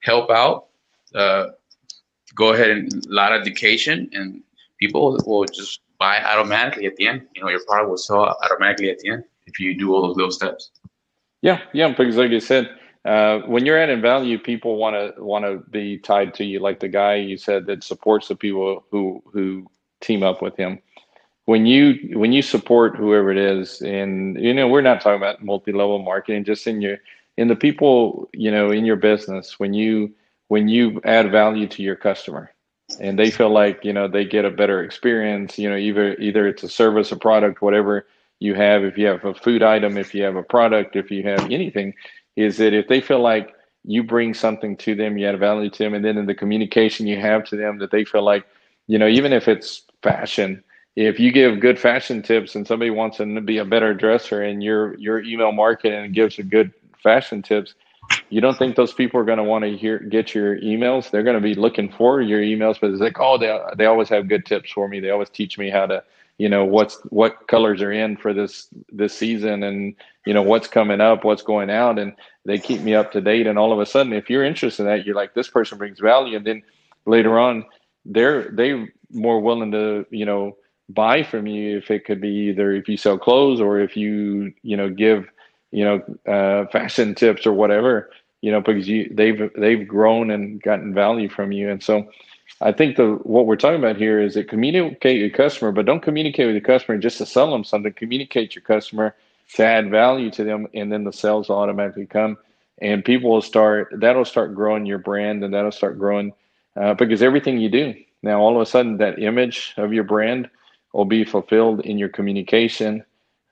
help 0.01 0.31
out, 0.31 0.67
uh, 1.15 1.47
go 2.35 2.53
ahead 2.53 2.71
and 2.71 2.93
a 3.07 3.13
lot 3.13 3.33
of 3.33 3.41
education, 3.41 4.09
and 4.13 4.43
people 4.79 5.19
will 5.27 5.45
just 5.45 5.81
buy 5.99 6.23
automatically 6.23 6.87
at 6.87 6.97
the 6.97 7.07
end. 7.09 7.23
You 7.35 7.43
know, 7.43 7.49
your 7.49 7.65
product 7.67 7.91
will 7.91 7.97
sell 7.97 8.37
automatically 8.45 8.91
at 8.91 8.99
the 9.01 9.11
end 9.11 9.25
if 9.47 9.59
you 9.59 9.77
do 9.77 9.95
all 9.95 10.03
those 10.03 10.17
little 10.17 10.31
steps. 10.31 10.71
Yeah, 11.43 11.61
yeah, 11.73 11.89
because 11.89 12.17
like 12.17 12.31
you 12.31 12.41
said, 12.41 12.71
uh, 13.05 13.41
when 13.41 13.65
you're 13.65 13.79
adding 13.79 14.03
value, 14.03 14.39
people 14.39 14.77
want 14.77 14.95
to 14.97 15.23
want 15.23 15.45
to 15.45 15.59
be 15.71 15.99
tied 15.99 16.35
to 16.35 16.45
you, 16.45 16.61
like 16.61 16.81
the 16.81 16.89
guy 16.89 17.15
you 17.17 17.37
said 17.37 17.67
that 17.67 17.85
supports 17.85 18.29
the 18.29 18.37
people 18.37 18.85
who 18.91 19.23
who 19.33 19.67
team 20.01 20.23
up 20.23 20.43
with 20.43 20.57
him. 20.57 20.81
When 21.47 21.65
you 21.67 22.19
when 22.19 22.33
you 22.33 22.43
support 22.43 22.97
whoever 22.97 23.31
it 23.31 23.39
is, 23.39 23.81
and 23.81 24.37
you 24.41 24.53
know 24.53 24.69
we're 24.69 24.83
not 24.83 25.01
talking 25.01 25.17
about 25.17 25.45
multi 25.45 25.73
level 25.73 26.01
marketing, 26.01 26.45
just 26.45 26.67
in 26.67 26.81
your 26.81 26.99
in 27.37 27.49
the 27.49 27.57
people 27.57 28.29
you 28.35 28.51
know 28.51 28.71
in 28.71 28.85
your 28.85 28.97
business 28.97 29.59
when 29.59 29.73
you 29.73 30.13
when 30.49 30.69
you 30.69 31.01
add 31.05 31.31
value 31.31 31.69
to 31.69 31.83
your 31.83 31.97
customer. 31.97 32.51
And 33.01 33.19
they 33.19 33.31
feel 33.31 33.51
like 33.51 33.85
you 33.85 33.93
know 33.93 34.09
they 34.09 34.25
get 34.25 34.45
a 34.45 34.51
better 34.51 34.83
experience 34.83 35.59
you 35.59 35.71
know 35.71 35.77
either 35.77 36.15
either 36.17 36.49
it's 36.49 36.65
a 36.65 36.69
service 36.69 37.13
a 37.13 37.17
product 37.17 37.63
whatever 37.63 38.07
you 38.41 38.55
have. 38.55 38.85
If 38.85 38.99
you 38.99 39.07
have 39.07 39.25
a 39.25 39.35
food 39.35 39.63
item 39.63 39.97
if 39.97 40.15
you 40.15 40.25
have 40.25 40.37
a 40.37 40.43
product 40.43 40.97
if 40.97 41.11
you 41.11 41.23
have 41.25 41.51
anything 41.51 41.95
is 42.37 42.59
that 42.59 42.75
if 42.75 42.89
they 42.89 43.01
feel 43.01 43.21
like 43.21 43.55
you 43.85 44.03
bring 44.03 44.35
something 44.35 44.77
to 44.79 44.95
them 44.95 45.17
you 45.17 45.27
add 45.27 45.39
value 45.39 45.71
to 45.71 45.79
them 45.79 45.95
and 45.95 46.05
then 46.05 46.19
in 46.19 46.27
the 46.27 46.35
communication 46.35 47.07
you 47.07 47.21
have 47.21 47.45
to 47.45 47.57
them 47.57 47.79
that 47.79 47.91
they 47.93 48.05
feel 48.05 48.23
like 48.23 48.45
you 48.89 48.99
know 48.99 49.07
even 49.09 49.33
if 49.33 49.49
it's 49.49 49.83
fashion 50.03 50.63
if 50.97 51.21
you 51.21 51.31
give 51.31 51.61
good 51.61 51.79
fashion 51.79 52.23
tips 52.23 52.55
and 52.55 52.67
somebody 52.67 52.91
wants 52.91 53.19
them 53.19 53.35
to 53.35 53.41
be 53.43 53.59
a 53.59 53.65
better 53.65 53.93
dresser 53.93 54.43
and 54.43 54.63
your 54.63 54.99
your 54.99 55.23
email 55.23 55.53
marketing 55.53 56.05
and 56.05 56.15
gives 56.15 56.39
a 56.39 56.43
good 56.43 56.73
fashion 57.03 57.43
tips, 57.43 57.75
you 58.31 58.41
don't 58.41 58.57
think 58.57 58.77
those 58.77 58.95
people 58.95 59.21
are 59.21 59.25
going 59.25 59.39
to 59.39 59.45
want 59.45 59.65
to 59.65 59.77
hear 59.77 59.99
get 59.99 60.35
your 60.35 60.59
emails? 60.61 61.11
They're 61.11 61.23
going 61.23 61.37
to 61.37 61.43
be 61.43 61.55
looking 61.55 61.93
for 61.93 62.23
your 62.23 62.41
emails, 62.41 62.81
but 62.81 62.91
it's 62.91 63.01
like, 63.01 63.21
oh, 63.21 63.37
they 63.37 63.59
they 63.77 63.85
always 63.85 64.09
have 64.09 64.29
good 64.29 64.47
tips 64.47 64.73
for 64.73 64.89
me. 64.89 64.99
They 65.01 65.11
always 65.11 65.29
teach 65.29 65.59
me 65.59 65.69
how 65.69 65.85
to, 65.87 66.03
you 66.39 66.49
know, 66.49 66.65
what's 66.65 66.99
what 67.11 67.47
colors 67.47 67.83
are 67.83 67.93
in 67.93 68.17
for 68.17 68.33
this 68.33 68.69
this 68.91 69.15
season, 69.15 69.63
and 69.63 69.95
you 70.25 70.33
know 70.33 70.43
what's 70.43 70.67
coming 70.67 71.03
up, 71.03 71.25
what's 71.25 71.43
going 71.43 71.69
out, 71.69 71.99
and 71.99 72.15
they 72.47 72.59
keep 72.59 72.81
me 72.81 72.95
up 72.95 73.13
to 73.13 73.21
date. 73.21 73.47
And 73.47 73.59
all 73.59 73.73
of 73.73 73.81
a 73.81 73.87
sudden, 73.87 74.15
if 74.15 74.31
you're 74.31 74.45
interested 74.45 74.85
in 74.85 74.89
that, 74.89 75.05
you're 75.05 75.15
like, 75.15 75.35
this 75.35 75.49
person 75.49 75.77
brings 75.77 76.01
value, 76.01 76.39
and 76.39 76.47
then 76.47 76.63
later 77.05 77.39
on, 77.39 77.67
they're 78.07 78.49
they 78.51 78.87
more 79.11 79.41
willing 79.41 79.73
to, 79.73 80.07
you 80.11 80.25
know, 80.25 80.57
buy 80.89 81.23
from 81.23 81.47
you 81.47 81.79
if 81.79 81.91
it 81.91 82.05
could 82.05 82.21
be 82.21 82.49
either 82.51 82.73
if 82.73 82.89
you 82.89 82.97
sell 82.97 83.19
clothes 83.19 83.61
or 83.61 83.81
if 83.81 83.97
you 83.97 84.53
you 84.63 84.77
know 84.77 84.89
give 84.89 85.29
you 85.71 85.85
know, 85.85 86.33
uh, 86.33 86.67
fashion 86.69 87.15
tips 87.15 87.47
or 87.47 87.53
whatever, 87.53 88.11
you 88.41 88.51
know, 88.51 88.61
because 88.61 88.89
you 88.89 89.11
they've 89.13 89.51
they've 89.57 89.87
grown 89.87 90.31
and 90.31 90.63
gotten 90.63 90.95
value 90.95 91.29
from 91.29 91.53
you. 91.53 91.69
And 91.71 91.83
so 91.83 92.11
I 92.61 92.73
think 92.73 92.97
the 92.97 93.19
what 93.25 93.47
we're 93.47 93.57
talking 93.57 93.79
about 93.79 93.97
here 93.97 94.21
is 94.21 94.35
that 94.35 94.49
communicate 94.49 95.21
your 95.21 95.31
customer, 95.31 95.73
but 95.73 95.87
don't 95.87 96.03
communicate 96.03 96.47
with 96.47 96.55
your 96.55 96.63
customer 96.63 96.99
just 96.99 97.19
to 97.19 97.27
sell 97.27 97.51
them 97.51 97.65
something. 97.65 97.93
Communicate 97.93 98.55
your 98.55 98.63
customer 98.63 99.15
to 99.55 99.65
add 99.65 99.91
value 99.91 100.31
to 100.31 100.45
them, 100.45 100.67
and 100.75 100.93
then 100.93 101.05
the 101.05 101.13
sales 101.13 101.49
will 101.49 101.59
automatically 101.59 102.07
come. 102.07 102.39
And 102.81 103.05
people 103.05 103.31
will 103.31 103.43
start 103.43 103.93
that'll 103.93 104.25
start 104.25 104.55
growing 104.55 104.87
your 104.87 104.99
brand, 104.99 105.43
and 105.43 105.53
that'll 105.53 105.73
start 105.73 105.99
growing 105.99 106.33
uh, 106.77 106.95
because 106.95 107.23
everything 107.23 107.59
you 107.59 107.69
do 107.69 107.95
now, 108.23 108.41
all 108.41 108.57
of 108.57 108.63
a 108.63 108.67
sudden, 108.67 108.99
that 108.99 109.19
image 109.19 109.75
of 109.77 109.93
your 109.93 110.05
brand 110.05 110.49
will 110.97 111.05
be 111.05 111.25
fulfilled 111.25 111.81
in 111.81 111.99
your 111.99 112.09
communication 112.09 113.05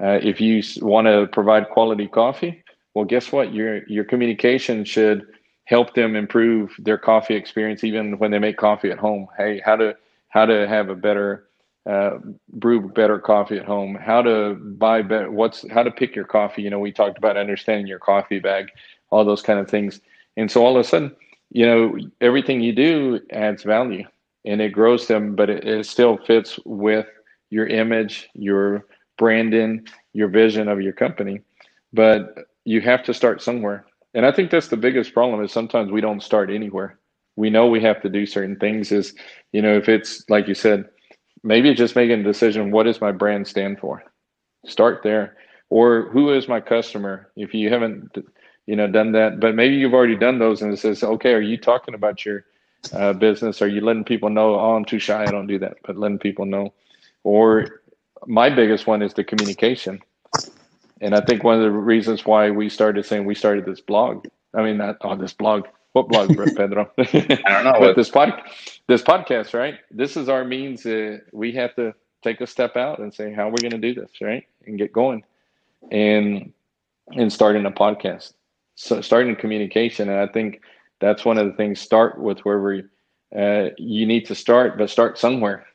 uh, 0.02 0.18
if 0.22 0.40
you 0.40 0.62
want 0.82 1.06
to 1.06 1.26
provide 1.28 1.70
quality 1.70 2.08
coffee, 2.08 2.62
well, 2.94 3.04
guess 3.04 3.30
what? 3.32 3.52
Your 3.52 3.86
your 3.86 4.04
communication 4.04 4.84
should 4.84 5.26
help 5.64 5.94
them 5.94 6.16
improve 6.16 6.74
their 6.78 6.98
coffee 6.98 7.34
experience, 7.34 7.84
even 7.84 8.18
when 8.18 8.30
they 8.30 8.38
make 8.38 8.56
coffee 8.56 8.90
at 8.90 8.98
home. 8.98 9.28
Hey, 9.36 9.60
how 9.64 9.76
to 9.76 9.96
how 10.28 10.46
to 10.46 10.66
have 10.66 10.88
a 10.88 10.94
better 10.94 11.46
uh, 11.86 12.18
brew 12.52 12.88
better 12.88 13.18
coffee 13.18 13.56
at 13.58 13.64
home, 13.64 13.94
how 13.94 14.22
to 14.22 14.54
buy 14.54 15.02
better, 15.02 15.30
what's 15.30 15.64
how 15.70 15.82
to 15.82 15.90
pick 15.90 16.14
your 16.16 16.24
coffee. 16.24 16.62
You 16.62 16.70
know, 16.70 16.80
we 16.80 16.92
talked 16.92 17.18
about 17.18 17.36
understanding 17.36 17.86
your 17.86 17.98
coffee 18.00 18.40
bag, 18.40 18.70
all 19.10 19.24
those 19.24 19.42
kind 19.42 19.58
of 19.58 19.68
things. 19.68 20.00
And 20.36 20.50
so 20.50 20.64
all 20.64 20.76
of 20.76 20.84
a 20.84 20.88
sudden, 20.88 21.14
you 21.50 21.64
know, 21.64 21.96
everything 22.20 22.60
you 22.60 22.72
do 22.72 23.20
adds 23.30 23.62
value 23.62 24.04
and 24.44 24.60
it 24.60 24.70
grows 24.70 25.06
them, 25.06 25.36
but 25.36 25.48
it, 25.48 25.64
it 25.64 25.86
still 25.86 26.18
fits 26.18 26.58
with 26.64 27.06
your 27.54 27.68
image, 27.68 28.28
your 28.34 28.84
branding, 29.16 29.86
your 30.12 30.26
vision 30.26 30.66
of 30.68 30.82
your 30.82 30.92
company. 30.92 31.40
But 31.92 32.34
you 32.64 32.80
have 32.80 33.04
to 33.04 33.14
start 33.14 33.40
somewhere. 33.40 33.86
And 34.12 34.26
I 34.26 34.32
think 34.32 34.50
that's 34.50 34.68
the 34.68 34.76
biggest 34.76 35.14
problem 35.14 35.42
is 35.44 35.52
sometimes 35.52 35.92
we 35.92 36.00
don't 36.00 36.22
start 36.22 36.50
anywhere. 36.50 36.98
We 37.36 37.50
know 37.50 37.68
we 37.68 37.80
have 37.82 38.02
to 38.02 38.08
do 38.08 38.26
certain 38.26 38.56
things 38.56 38.90
is, 38.90 39.14
you 39.52 39.62
know, 39.62 39.76
if 39.76 39.88
it's 39.88 40.28
like 40.28 40.48
you 40.48 40.54
said, 40.54 40.86
maybe 41.44 41.72
just 41.74 41.94
making 41.94 42.20
a 42.20 42.24
decision, 42.24 42.72
what 42.72 42.84
does 42.84 43.00
my 43.00 43.12
brand 43.12 43.46
stand 43.46 43.78
for? 43.78 44.02
Start 44.66 45.02
there. 45.04 45.36
Or 45.70 46.08
who 46.10 46.32
is 46.32 46.48
my 46.48 46.60
customer? 46.60 47.30
If 47.36 47.54
you 47.54 47.70
haven't, 47.70 48.16
you 48.66 48.74
know, 48.74 48.88
done 48.88 49.12
that, 49.12 49.38
but 49.38 49.54
maybe 49.54 49.76
you've 49.76 49.94
already 49.94 50.16
done 50.16 50.38
those 50.40 50.60
and 50.62 50.72
it 50.72 50.78
says, 50.78 51.04
okay, 51.04 51.34
are 51.34 51.40
you 51.40 51.56
talking 51.56 51.94
about 51.94 52.24
your 52.24 52.44
uh, 52.92 53.12
business? 53.12 53.62
Are 53.62 53.68
you 53.68 53.80
letting 53.80 54.04
people 54.04 54.30
know, 54.30 54.58
oh, 54.58 54.74
I'm 54.74 54.84
too 54.84 54.98
shy, 54.98 55.22
I 55.22 55.30
don't 55.30 55.46
do 55.46 55.60
that, 55.60 55.76
but 55.84 55.96
letting 55.96 56.18
people 56.18 56.46
know? 56.46 56.72
Or 57.24 57.80
my 58.26 58.50
biggest 58.50 58.86
one 58.86 59.02
is 59.02 59.14
the 59.14 59.24
communication. 59.24 60.00
And 61.00 61.14
I 61.14 61.20
think 61.20 61.42
one 61.42 61.56
of 61.56 61.62
the 61.62 61.70
reasons 61.70 62.24
why 62.24 62.50
we 62.50 62.68
started 62.68 63.04
saying 63.04 63.24
we 63.24 63.34
started 63.34 63.66
this 63.66 63.80
blog, 63.80 64.26
I 64.54 64.62
mean, 64.62 64.78
not 64.78 64.96
on 65.00 65.18
oh, 65.18 65.20
this 65.20 65.32
blog, 65.32 65.66
what 65.92 66.08
blog, 66.08 66.28
Pedro? 66.56 66.90
I 66.98 67.04
don't 67.04 67.64
know. 67.64 67.74
but 67.78 67.96
this 67.96 68.10
pod, 68.10 68.40
this 68.86 69.02
podcast, 69.02 69.54
right? 69.54 69.74
This 69.90 70.16
is 70.16 70.28
our 70.28 70.44
means. 70.44 70.86
Uh, 70.86 71.18
we 71.32 71.52
have 71.52 71.74
to 71.76 71.94
take 72.22 72.40
a 72.40 72.46
step 72.46 72.76
out 72.76 73.00
and 73.00 73.12
say, 73.12 73.32
how 73.32 73.48
are 73.48 73.52
we 73.52 73.58
going 73.58 73.80
to 73.80 73.92
do 73.92 74.00
this, 74.00 74.10
right? 74.20 74.44
And 74.66 74.78
get 74.78 74.92
going, 74.92 75.24
and 75.90 76.52
and 77.12 77.32
starting 77.32 77.66
a 77.66 77.70
podcast, 77.70 78.32
so 78.76 79.00
starting 79.00 79.36
communication. 79.36 80.08
And 80.08 80.18
I 80.18 80.26
think 80.26 80.62
that's 81.00 81.24
one 81.24 81.38
of 81.38 81.46
the 81.46 81.52
things. 81.52 81.80
Start 81.80 82.18
with 82.18 82.40
wherever 82.40 82.82
uh, 83.36 83.70
you 83.78 84.06
need 84.06 84.26
to 84.26 84.34
start, 84.34 84.78
but 84.78 84.90
start 84.90 85.18
somewhere, 85.18 85.66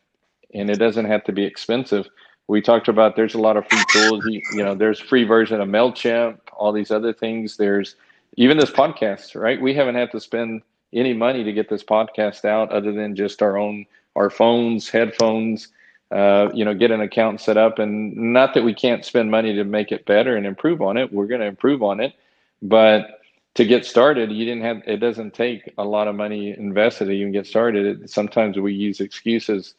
and 0.54 0.70
it 0.70 0.78
doesn't 0.78 1.06
have 1.06 1.24
to 1.24 1.32
be 1.32 1.44
expensive 1.44 2.08
we 2.50 2.62
talked 2.62 2.88
about 2.88 3.16
there's 3.16 3.36
a 3.36 3.40
lot 3.40 3.58
of 3.58 3.70
free 3.70 3.84
tools. 3.94 4.26
You, 4.26 4.64
know, 4.64 4.74
there's 4.74 5.00
free 5.00 5.24
version 5.24 5.62
of 5.62 5.70
Mailchimp, 5.70 6.40
all 6.58 6.74
these 6.74 6.90
other 6.90 7.14
things. 7.14 7.58
There's 7.58 7.96
even 8.38 8.58
this 8.58 8.72
podcast, 8.72 9.40
right? 9.40 9.62
We 9.62 9.76
haven't 9.76 9.94
had 9.94 10.12
to 10.14 10.20
spend 10.20 10.64
any 10.92 11.14
money 11.14 11.44
to 11.44 11.54
get 11.54 11.70
this 11.70 11.84
podcast 11.84 12.46
out 12.46 12.72
other 12.72 12.92
than 12.92 13.16
just 13.16 13.44
our 13.44 13.58
own 13.58 13.86
our 14.16 14.32
phones, 14.32 14.90
headphones. 14.90 15.68
Uh, 16.10 16.50
you 16.52 16.66
know, 16.66 16.74
get 16.74 16.90
an 16.90 17.02
account 17.02 17.40
set 17.40 17.56
up, 17.56 17.78
and 17.78 18.18
not 18.18 18.56
that 18.56 18.64
we 18.64 18.74
can't 18.74 19.06
spend 19.06 19.30
money 19.30 19.54
to 19.54 19.64
make 19.64 19.92
it 19.92 20.08
better 20.08 20.36
and 20.36 20.48
improve 20.48 20.82
on 20.82 20.98
it. 20.98 21.14
We're 21.14 21.28
going 21.28 21.42
to 21.42 21.46
improve 21.46 21.84
on 21.84 22.00
it, 22.00 22.16
but 22.64 23.20
to 23.54 23.64
get 23.64 23.86
started, 23.86 24.32
you 24.32 24.44
didn't 24.44 24.64
have. 24.64 24.82
It 24.88 24.98
doesn't 24.98 25.36
take 25.36 25.72
a 25.78 25.86
lot 25.86 26.08
of 26.08 26.16
money 26.16 26.50
invested 26.58 27.06
to 27.06 27.12
even 27.12 27.32
get 27.32 27.46
started. 27.46 28.02
It, 28.02 28.10
sometimes 28.10 28.58
we 28.58 28.74
use 28.74 29.02
excuses 29.02 29.76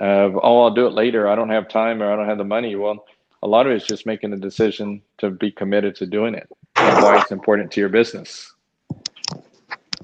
uh, 0.00 0.30
oh, 0.42 0.62
I'll 0.62 0.74
do 0.74 0.86
it 0.86 0.92
later. 0.92 1.28
I 1.28 1.34
don't 1.34 1.50
have 1.50 1.68
time 1.68 2.02
or 2.02 2.12
I 2.12 2.16
don't 2.16 2.28
have 2.28 2.38
the 2.38 2.44
money. 2.44 2.76
Well, 2.76 3.04
a 3.42 3.48
lot 3.48 3.66
of 3.66 3.72
it 3.72 3.76
is 3.76 3.84
just 3.84 4.06
making 4.06 4.30
the 4.30 4.36
decision 4.36 5.02
to 5.18 5.30
be 5.30 5.50
committed 5.50 5.94
to 5.96 6.06
doing 6.06 6.34
it 6.34 6.48
and 6.76 7.02
why 7.02 7.20
it's 7.20 7.30
important 7.30 7.70
to 7.72 7.80
your 7.80 7.88
business. 7.88 8.52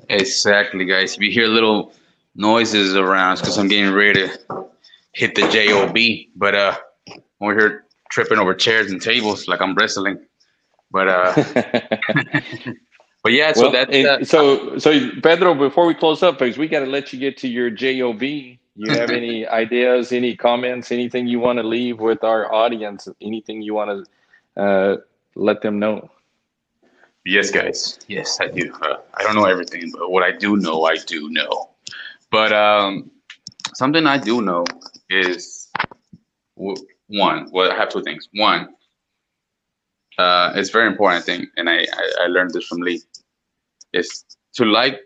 Exactly, 0.09 0.85
guys. 0.85 1.15
If 1.15 1.21
you 1.21 1.31
hear 1.31 1.47
little 1.47 1.93
noises 2.35 2.97
around, 2.97 3.33
it's 3.33 3.41
because 3.43 3.59
I'm 3.59 3.69
getting 3.69 3.93
ready 3.93 4.29
to 4.29 4.67
hit 5.13 5.35
the 5.35 5.49
job. 5.49 5.97
But 6.37 6.55
uh, 6.55 6.77
we're 7.41 7.59
here 7.59 7.85
tripping 8.11 8.39
over 8.39 8.55
chairs 8.55 8.91
and 8.91 9.01
tables 9.01 9.49
like 9.49 9.61
I'm 9.61 9.75
wrestling. 9.75 10.19
But 10.91 11.09
uh, 11.09 11.35
but 13.23 13.33
yeah. 13.33 13.53
So 13.53 13.63
well, 13.63 13.73
that's 13.73 13.95
uh, 13.95 14.25
so 14.25 14.79
so 14.79 15.11
Pedro. 15.23 15.55
Before 15.55 15.87
we 15.87 15.95
close 15.95 16.23
up, 16.23 16.39
because 16.39 16.59
we 16.59 16.69
got 16.69 16.81
to 16.81 16.87
let 16.87 17.13
you 17.13 17.19
get 17.19 17.37
to 17.39 17.49
your 17.49 17.71
job 17.71 18.21
you 18.75 18.93
have 18.93 19.11
any 19.11 19.47
ideas, 19.63 20.13
any 20.13 20.37
comments, 20.37 20.93
anything 20.93 21.27
you 21.27 21.39
want 21.39 21.59
to 21.59 21.63
leave 21.63 22.01
with 22.01 22.25
our 22.25 22.53
audience, 22.53 23.09
anything 23.21 23.63
you 23.63 23.75
want 23.75 24.07
to 24.57 24.63
uh, 24.63 24.97
let 25.35 25.63
them 25.63 25.79
know? 25.79 26.11
Yes, 27.25 27.51
guys. 27.51 27.99
Yes, 28.07 28.39
I 28.41 28.49
do. 28.49 28.73
Uh, 28.83 28.97
I 29.15 29.23
don't 29.23 29.35
know 29.35 29.47
everything, 29.47 29.91
but 29.93 30.11
what 30.11 30.23
I 30.23 30.33
do 30.33 30.57
know, 30.57 30.85
I 30.85 30.97
do 30.97 31.31
know. 31.31 31.71
But 32.31 32.53
um, 32.53 33.11
something 33.75 34.07
I 34.07 34.19
do 34.19 34.43
know 34.43 34.65
is 35.09 35.71
one. 36.55 37.49
Well, 37.51 37.73
I 37.73 37.77
have 37.77 37.89
two 37.89 38.03
things. 38.03 38.29
One, 38.35 38.75
uh, 40.19 40.53
it's 40.55 40.71
very 40.71 40.87
important, 40.87 41.23
I 41.23 41.25
think, 41.25 41.49
and 41.57 41.69
I, 41.69 41.87
I, 41.93 42.11
I 42.23 42.27
learned 42.27 42.53
this 42.53 42.67
from 42.67 42.81
Lee, 42.81 43.03
is 43.93 44.25
to 44.55 44.65
like 44.65 45.01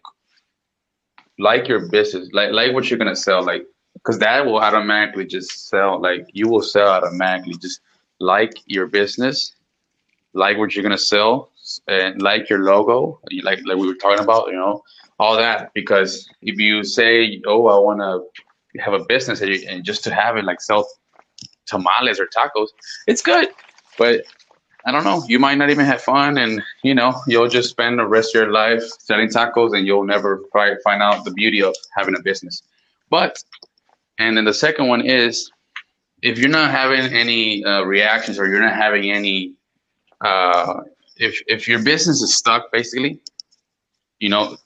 like 1.38 1.68
your 1.68 1.88
business, 1.88 2.28
like 2.32 2.52
like 2.52 2.72
what 2.72 2.90
you're 2.90 2.98
gonna 2.98 3.16
sell, 3.16 3.42
like 3.42 3.66
because 3.94 4.18
that 4.18 4.44
will 4.44 4.58
automatically 4.58 5.24
just 5.24 5.68
sell. 5.68 6.00
Like 6.00 6.26
you 6.32 6.48
will 6.48 6.62
sell 6.62 6.88
automatically. 6.88 7.54
Just 7.60 7.80
like 8.20 8.54
your 8.66 8.86
business, 8.86 9.54
like 10.34 10.58
what 10.58 10.74
you're 10.74 10.82
gonna 10.82 10.98
sell, 10.98 11.50
and 11.86 12.20
like 12.20 12.48
your 12.48 12.64
logo, 12.64 13.20
like 13.42 13.60
like 13.64 13.78
we 13.78 13.86
were 13.86 13.94
talking 13.94 14.22
about, 14.22 14.48
you 14.48 14.56
know, 14.56 14.82
all 15.18 15.36
that. 15.36 15.70
Because 15.74 16.28
if 16.42 16.58
you 16.58 16.84
say, 16.84 17.40
oh, 17.46 17.66
I 17.66 17.78
want 17.78 18.00
to 18.00 18.80
have 18.80 18.94
a 18.94 19.04
business 19.04 19.40
and, 19.40 19.52
and 19.64 19.84
just 19.84 20.04
to 20.04 20.14
have 20.14 20.36
it 20.36 20.44
like 20.44 20.60
sell 20.60 20.88
tamales 21.66 22.20
or 22.20 22.26
tacos, 22.26 22.68
it's 23.06 23.22
good. 23.22 23.48
But 23.98 24.24
I 24.84 24.92
don't 24.92 25.04
know, 25.04 25.24
you 25.28 25.38
might 25.38 25.58
not 25.58 25.70
even 25.70 25.84
have 25.86 26.00
fun 26.00 26.38
and 26.38 26.62
you 26.82 26.94
know, 26.94 27.20
you'll 27.26 27.48
just 27.48 27.70
spend 27.70 27.98
the 27.98 28.06
rest 28.06 28.34
of 28.34 28.42
your 28.42 28.52
life 28.52 28.82
selling 29.00 29.28
tacos 29.28 29.76
and 29.76 29.86
you'll 29.86 30.04
never 30.04 30.38
probably 30.52 30.76
find 30.84 31.02
out 31.02 31.24
the 31.24 31.32
beauty 31.32 31.62
of 31.62 31.74
having 31.96 32.16
a 32.16 32.20
business. 32.20 32.62
But 33.10 33.42
and 34.18 34.36
then 34.36 34.44
the 34.44 34.54
second 34.54 34.88
one 34.88 35.04
is 35.04 35.50
if 36.22 36.38
you're 36.38 36.48
not 36.48 36.70
having 36.70 37.12
any 37.12 37.64
uh, 37.64 37.82
reactions 37.82 38.38
or 38.38 38.48
you're 38.48 38.60
not 38.60 38.74
having 38.74 39.10
any 39.10 39.54
uh, 40.20 40.80
if 41.16 41.42
if 41.46 41.68
your 41.68 41.82
business 41.82 42.22
is 42.22 42.36
stuck 42.36 42.70
basically, 42.72 43.20
you 44.20 44.28
know, 44.28 44.56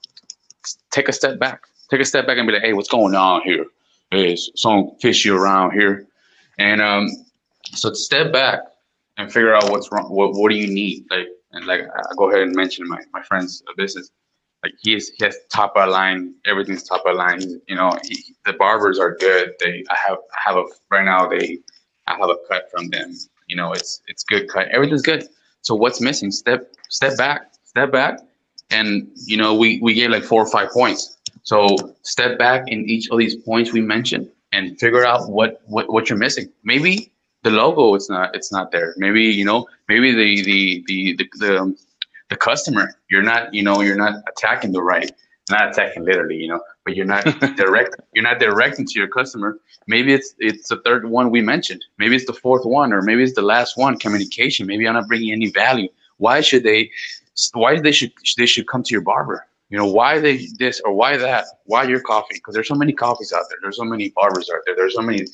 take 0.91 1.09
a 1.09 1.13
step 1.13 1.39
back. 1.39 1.63
Take 1.91 2.01
a 2.01 2.05
step 2.05 2.27
back 2.27 2.39
and 2.39 2.47
be 2.47 2.55
like, 2.55 2.63
hey, 2.63 2.73
what's 2.73 2.89
going 2.89 3.15
on 3.15 3.43
here? 3.43 3.67
here? 4.11 4.27
Is 4.27 4.51
some 4.55 4.93
fishy 5.01 5.31
around 5.31 5.73
here? 5.73 6.07
And 6.59 6.81
um, 6.81 7.09
so 7.65 7.93
step 7.93 8.33
back 8.33 8.61
and 9.17 9.33
figure 9.33 9.55
out 9.55 9.71
what's 9.71 9.91
wrong. 9.93 10.11
What 10.11 10.35
what 10.35 10.51
do 10.51 10.57
you 10.57 10.73
need? 10.73 11.07
Like 11.11 11.29
and 11.53 11.67
like 11.67 11.83
I 11.83 12.03
go 12.17 12.31
ahead 12.31 12.43
and 12.43 12.55
mention 12.55 12.89
my 12.89 13.01
my 13.13 13.23
friend's 13.23 13.63
business. 13.77 14.11
Like 14.63 14.75
he's 14.81 15.09
he 15.09 15.25
has 15.25 15.37
top 15.51 15.73
of 15.77 15.89
line. 15.89 16.35
Everything's 16.47 16.85
top 16.85 17.05
of 17.07 17.17
line. 17.17 17.41
You 17.69 17.75
know, 17.75 17.97
he, 18.05 18.35
the 18.45 18.53
barbers 18.55 18.99
are 18.99 19.17
good. 19.17 19.55
They 19.61 19.85
I 19.91 19.97
have 20.07 20.19
I 20.35 20.41
have 20.49 20.57
a 20.57 20.65
right 20.91 21.05
now. 21.05 21.29
They 21.29 21.59
I 22.07 22.17
have 22.17 22.31
a 22.31 22.37
cut 22.49 22.71
from 22.71 22.89
them. 22.89 23.15
You 23.49 23.57
know, 23.57 23.73
it's 23.73 24.03
it's 24.07 24.25
good 24.25 24.49
cut. 24.49 24.69
Everything's 24.69 25.03
good. 25.03 25.29
So 25.63 25.75
what's 25.75 26.01
missing? 26.01 26.31
Step 26.31 26.73
step 26.89 27.17
back. 27.17 27.53
Step 27.65 27.93
back. 27.93 28.21
And 28.71 29.09
you 29.27 29.37
know, 29.37 29.55
we 29.55 29.81
we 29.81 29.95
gave 29.95 30.11
like 30.11 30.25
four 30.25 30.43
or 30.43 30.51
five 30.51 30.71
points. 30.71 31.19
So 31.43 31.77
step 32.03 32.39
back 32.39 32.69
in 32.69 32.89
each 32.89 33.11
of 33.11 33.19
these 33.19 33.35
points 33.35 33.73
we 33.73 33.81
mentioned 33.81 34.31
and 34.53 34.79
figure 34.79 35.05
out 35.05 35.29
what 35.29 35.61
what, 35.67 35.93
what 35.93 36.09
you're 36.09 36.19
missing. 36.19 36.49
Maybe 36.65 37.12
the 37.43 37.51
logo 37.51 37.95
it's 37.95 38.09
not 38.09 38.34
it's 38.34 38.53
not 38.53 38.70
there. 38.72 38.95
Maybe 38.97 39.22
you 39.22 39.45
know 39.45 39.66
maybe 39.88 40.12
the 40.12 40.43
the 40.45 40.84
the 40.86 41.16
the, 41.16 41.30
the, 41.38 41.59
um, 41.61 41.76
the 42.30 42.36
customer 42.36 42.95
you're 43.11 43.22
not 43.22 43.53
you 43.53 43.62
know 43.62 43.80
you're 43.80 43.97
not 43.97 44.22
attacking 44.28 44.72
the 44.72 44.82
right 44.82 45.12
not 45.51 45.70
attacking 45.70 46.05
literally 46.05 46.36
you 46.36 46.49
know 46.49 46.61
but 46.84 46.97
you're 46.97 47.07
not 47.07 47.24
direct 47.57 47.97
you're 48.14 48.24
not 48.24 48.38
directing 48.38 48.86
to 48.86 48.99
your 48.99 49.09
customer. 49.09 49.59
Maybe 49.86 50.12
it's 50.12 50.34
it's 50.38 50.68
the 50.68 50.76
third 50.78 51.09
one 51.09 51.30
we 51.30 51.43
mentioned. 51.43 51.84
Maybe 51.99 52.16
it's 52.16 52.26
the 52.26 52.32
fourth 52.32 52.64
one 52.64 52.93
or 52.93 53.03
maybe 53.03 53.22
it's 53.22 53.34
the 53.34 53.43
last 53.43 53.76
one 53.76 53.99
communication. 53.99 54.66
Maybe 54.66 54.86
i'm 54.86 54.95
not 54.95 55.09
bringing 55.09 55.32
any 55.32 55.51
value. 55.51 55.88
Why 56.18 56.40
should 56.40 56.62
they 56.62 56.90
why 57.53 57.80
they 57.80 57.93
should 57.93 58.12
they 58.38 58.47
should 58.47 58.68
come 58.68 58.82
to 58.84 58.93
your 58.93 59.03
barber? 59.03 59.47
You 59.68 59.78
know 59.78 59.86
why 59.86 60.18
they 60.18 60.47
this 60.59 60.80
or 60.84 60.93
why 60.93 61.16
that? 61.16 61.47
Why 61.64 61.84
your 61.84 62.01
coffee? 62.01 62.34
Because 62.34 62.55
there's 62.55 62.68
so 62.68 62.74
many 62.74 62.93
coffees 62.93 63.32
out 63.32 63.45
there. 63.49 63.59
There's 63.62 63.78
so 63.78 63.84
many 63.84 64.11
barbers 64.11 64.51
out 64.55 64.61
there. 64.66 64.76
There's 64.76 64.95
so 64.95 65.03
many 65.03 65.24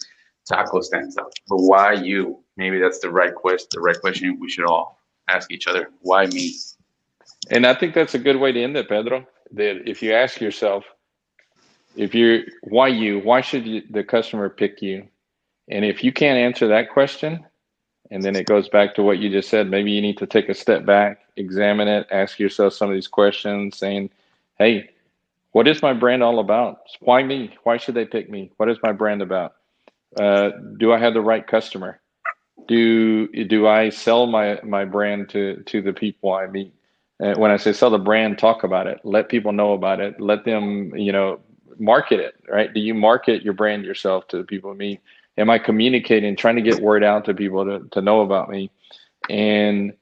taco 0.48 0.80
stands 0.80 1.18
out. 1.18 1.32
But 1.48 1.58
why 1.58 1.94
you? 1.94 2.40
Maybe 2.56 2.80
that's 2.80 3.00
the 3.00 3.10
right 3.10 3.34
question. 3.34 3.68
The 3.72 3.80
right 3.80 4.00
question 4.00 4.38
we 4.40 4.50
should 4.50 4.66
all 4.66 5.00
ask 5.28 5.52
each 5.52 5.66
other. 5.66 5.90
Why 6.00 6.26
me? 6.26 6.54
And 7.50 7.66
I 7.66 7.74
think 7.74 7.94
that's 7.94 8.14
a 8.14 8.18
good 8.18 8.36
way 8.36 8.52
to 8.52 8.62
end 8.62 8.76
it, 8.76 8.88
Pedro. 8.88 9.26
That 9.52 9.88
if 9.88 10.02
you 10.02 10.12
ask 10.12 10.40
yourself, 10.40 10.84
if 11.96 12.14
you're 12.14 12.42
why 12.62 12.88
you, 12.88 13.20
why 13.20 13.40
should 13.40 13.66
you, 13.66 13.82
the 13.90 14.04
customer 14.04 14.48
pick 14.48 14.82
you? 14.82 15.08
And 15.70 15.84
if 15.84 16.02
you 16.02 16.12
can't 16.12 16.38
answer 16.38 16.68
that 16.68 16.90
question, 16.90 17.44
and 18.10 18.22
then 18.22 18.36
it 18.36 18.46
goes 18.46 18.68
back 18.68 18.94
to 18.94 19.02
what 19.02 19.18
you 19.18 19.30
just 19.30 19.50
said, 19.50 19.70
maybe 19.70 19.90
you 19.92 20.00
need 20.00 20.18
to 20.18 20.26
take 20.26 20.48
a 20.48 20.54
step 20.54 20.86
back, 20.86 21.20
examine 21.36 21.88
it, 21.88 22.06
ask 22.10 22.38
yourself 22.38 22.72
some 22.72 22.88
of 22.88 22.94
these 22.94 23.08
questions, 23.08 23.78
saying, 23.78 24.10
"Hey, 24.58 24.90
what 25.52 25.68
is 25.68 25.82
my 25.82 25.92
brand 25.92 26.22
all 26.22 26.38
about? 26.38 26.80
Why 27.00 27.22
me? 27.22 27.56
Why 27.64 27.76
should 27.76 27.94
they 27.94 28.06
pick 28.06 28.30
me? 28.30 28.50
What 28.56 28.70
is 28.70 28.78
my 28.82 28.92
brand 28.92 29.22
about?" 29.22 29.54
Uh, 30.16 30.50
do 30.78 30.92
I 30.92 30.98
have 30.98 31.14
the 31.14 31.20
right 31.20 31.46
customer? 31.46 32.00
Do 32.66 33.28
do 33.44 33.66
I 33.66 33.90
sell 33.90 34.26
my 34.26 34.60
my 34.62 34.84
brand 34.84 35.28
to 35.30 35.62
to 35.64 35.82
the 35.82 35.92
people 35.92 36.32
I 36.32 36.46
meet? 36.46 36.74
Uh, 37.22 37.34
when 37.34 37.50
I 37.50 37.56
say 37.56 37.72
sell 37.72 37.90
the 37.90 37.98
brand, 37.98 38.38
talk 38.38 38.62
about 38.64 38.86
it. 38.86 39.00
Let 39.04 39.28
people 39.28 39.52
know 39.52 39.72
about 39.72 40.00
it. 40.00 40.20
Let 40.20 40.44
them 40.44 40.94
you 40.96 41.12
know 41.12 41.40
market 41.78 42.20
it. 42.20 42.34
Right? 42.48 42.72
Do 42.72 42.80
you 42.80 42.94
market 42.94 43.42
your 43.42 43.54
brand 43.54 43.84
yourself 43.84 44.28
to 44.28 44.38
the 44.38 44.44
people 44.44 44.70
I 44.70 44.74
meet? 44.74 45.00
Am 45.36 45.50
I 45.50 45.58
communicating, 45.58 46.34
trying 46.36 46.56
to 46.56 46.62
get 46.62 46.82
word 46.82 47.04
out 47.04 47.24
to 47.26 47.34
people 47.34 47.64
to 47.64 47.88
to 47.90 48.02
know 48.02 48.20
about 48.20 48.50
me? 48.50 48.70
And 49.30 49.92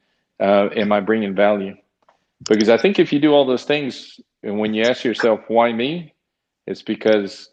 uh, 0.40 0.68
am 0.74 0.92
I 0.92 1.00
bringing 1.00 1.34
value? 1.34 1.76
Because 2.48 2.68
I 2.68 2.78
think 2.78 2.98
if 2.98 3.12
you 3.12 3.18
do 3.18 3.32
all 3.32 3.46
those 3.46 3.64
things, 3.64 4.20
and 4.42 4.58
when 4.58 4.74
you 4.74 4.84
ask 4.84 5.04
yourself 5.04 5.40
why 5.48 5.72
me, 5.72 6.14
it's 6.66 6.82
because 6.82 7.50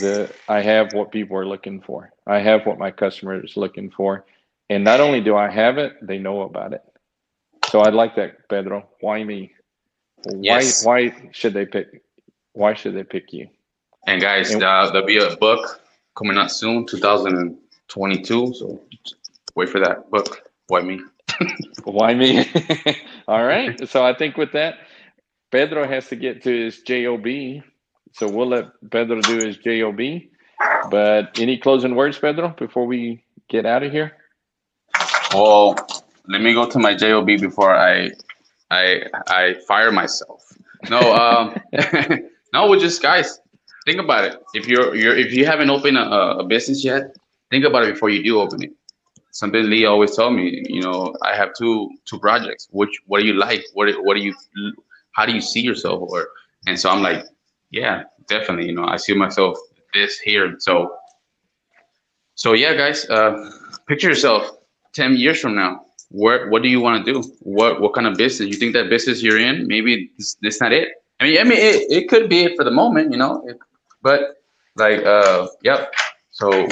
the 0.00 0.32
I 0.48 0.60
have 0.60 0.92
what 0.92 1.12
people 1.12 1.36
are 1.36 1.46
looking 1.46 1.80
for. 1.80 2.12
I 2.26 2.38
have 2.38 2.66
what 2.66 2.78
my 2.78 2.90
customer 2.90 3.42
is 3.42 3.56
looking 3.56 3.90
for. 3.90 4.24
And 4.68 4.84
not 4.84 5.00
only 5.00 5.20
do 5.20 5.36
I 5.36 5.50
have 5.50 5.78
it, 5.78 5.94
they 6.00 6.18
know 6.18 6.42
about 6.42 6.72
it. 6.72 6.82
So 7.70 7.80
I 7.80 7.90
like 7.90 8.16
that, 8.16 8.48
Pedro. 8.48 8.88
Why 9.00 9.24
me? 9.24 9.52
Why 10.24 10.38
yes. 10.40 10.84
why 10.84 11.30
should 11.32 11.54
they 11.54 11.66
pick 11.66 12.02
why 12.52 12.74
should 12.74 12.94
they 12.94 13.04
pick 13.04 13.32
you? 13.32 13.48
And 14.06 14.20
guys, 14.20 14.52
and, 14.52 14.62
uh, 14.62 14.90
there'll 14.90 15.06
be 15.06 15.18
a 15.18 15.36
book 15.36 15.82
coming 16.16 16.36
out 16.36 16.50
soon, 16.50 16.86
2022. 16.86 18.54
So 18.54 18.80
wait 19.54 19.68
for 19.68 19.80
that 19.80 20.10
book. 20.10 20.50
Why 20.68 20.80
me? 20.80 21.00
why 21.84 22.14
me? 22.14 22.46
All 23.28 23.44
right. 23.44 23.78
So 23.88 24.04
I 24.04 24.14
think 24.14 24.36
with 24.36 24.52
that, 24.52 24.76
Pedro 25.50 25.86
has 25.86 26.08
to 26.08 26.16
get 26.16 26.42
to 26.44 26.64
his 26.64 26.80
job 26.80 27.26
so 28.12 28.28
we'll 28.28 28.48
let 28.48 28.68
Pedro 28.90 29.20
do 29.20 29.36
his 29.36 29.56
job. 29.58 30.00
But 30.90 31.38
any 31.38 31.58
closing 31.58 31.94
words, 31.94 32.18
Pedro, 32.18 32.54
before 32.58 32.86
we 32.86 33.24
get 33.48 33.66
out 33.66 33.82
of 33.82 33.92
here? 33.92 34.16
Well, 35.32 35.76
let 36.26 36.40
me 36.40 36.54
go 36.54 36.68
to 36.68 36.78
my 36.78 36.94
job 36.94 37.26
before 37.26 37.74
I 37.74 38.10
I 38.70 39.02
I 39.28 39.54
fire 39.66 39.92
myself. 39.92 40.44
No, 40.88 40.98
um, 41.14 41.60
no, 42.52 42.68
we 42.68 42.78
just 42.78 43.02
guys 43.02 43.40
think 43.84 44.00
about 44.00 44.24
it. 44.24 44.42
If 44.54 44.66
you're 44.66 44.94
you're 44.94 45.16
if 45.16 45.32
you 45.32 45.46
haven't 45.46 45.70
opened 45.70 45.98
a, 45.98 46.38
a 46.38 46.44
business 46.44 46.84
yet, 46.84 47.16
think 47.50 47.64
about 47.64 47.84
it 47.84 47.94
before 47.94 48.10
you 48.10 48.22
do 48.22 48.40
open 48.40 48.62
it. 48.62 48.72
Something 49.32 49.70
Lee 49.70 49.86
always 49.86 50.16
told 50.16 50.34
me, 50.34 50.64
you 50.68 50.82
know, 50.82 51.14
I 51.22 51.36
have 51.36 51.50
two 51.56 51.90
two 52.04 52.18
projects. 52.18 52.68
Which 52.70 52.90
what 53.06 53.20
do 53.20 53.26
you 53.26 53.34
like? 53.34 53.64
What 53.74 53.88
what 54.04 54.16
do 54.16 54.22
you 54.22 54.34
how 55.12 55.26
do 55.26 55.32
you 55.32 55.40
see 55.40 55.60
yourself? 55.60 56.00
Or 56.10 56.28
and 56.66 56.78
so 56.78 56.90
I'm 56.90 57.02
like, 57.02 57.24
yeah, 57.70 58.04
definitely. 58.28 58.66
You 58.66 58.74
know, 58.74 58.84
I 58.84 58.96
see 58.96 59.14
myself 59.14 59.58
this 59.94 60.18
here. 60.18 60.56
So, 60.58 60.96
so 62.34 62.52
yeah, 62.52 62.74
guys, 62.74 63.08
uh, 63.10 63.50
picture 63.86 64.08
yourself 64.08 64.50
10 64.94 65.16
years 65.16 65.40
from 65.40 65.54
now. 65.54 65.84
Where, 66.10 66.48
what 66.48 66.62
do 66.62 66.68
you 66.68 66.80
want 66.80 67.04
to 67.04 67.12
do? 67.12 67.22
What, 67.40 67.80
what 67.80 67.94
kind 67.94 68.06
of 68.06 68.14
business? 68.14 68.48
You 68.48 68.54
think 68.56 68.72
that 68.72 68.90
business 68.90 69.22
you're 69.22 69.38
in, 69.38 69.66
maybe 69.68 70.10
this, 70.18 70.36
this 70.42 70.60
not 70.60 70.72
it. 70.72 70.88
I 71.20 71.24
mean, 71.24 71.38
I 71.40 71.44
mean, 71.44 71.58
it, 71.58 71.90
it 71.90 72.08
could 72.08 72.28
be 72.28 72.44
it 72.44 72.56
for 72.56 72.64
the 72.64 72.70
moment, 72.70 73.12
you 73.12 73.18
know, 73.18 73.44
it, 73.46 73.58
but 74.02 74.36
like, 74.76 75.04
uh, 75.04 75.46
yep. 75.62 75.92
So 76.30 76.66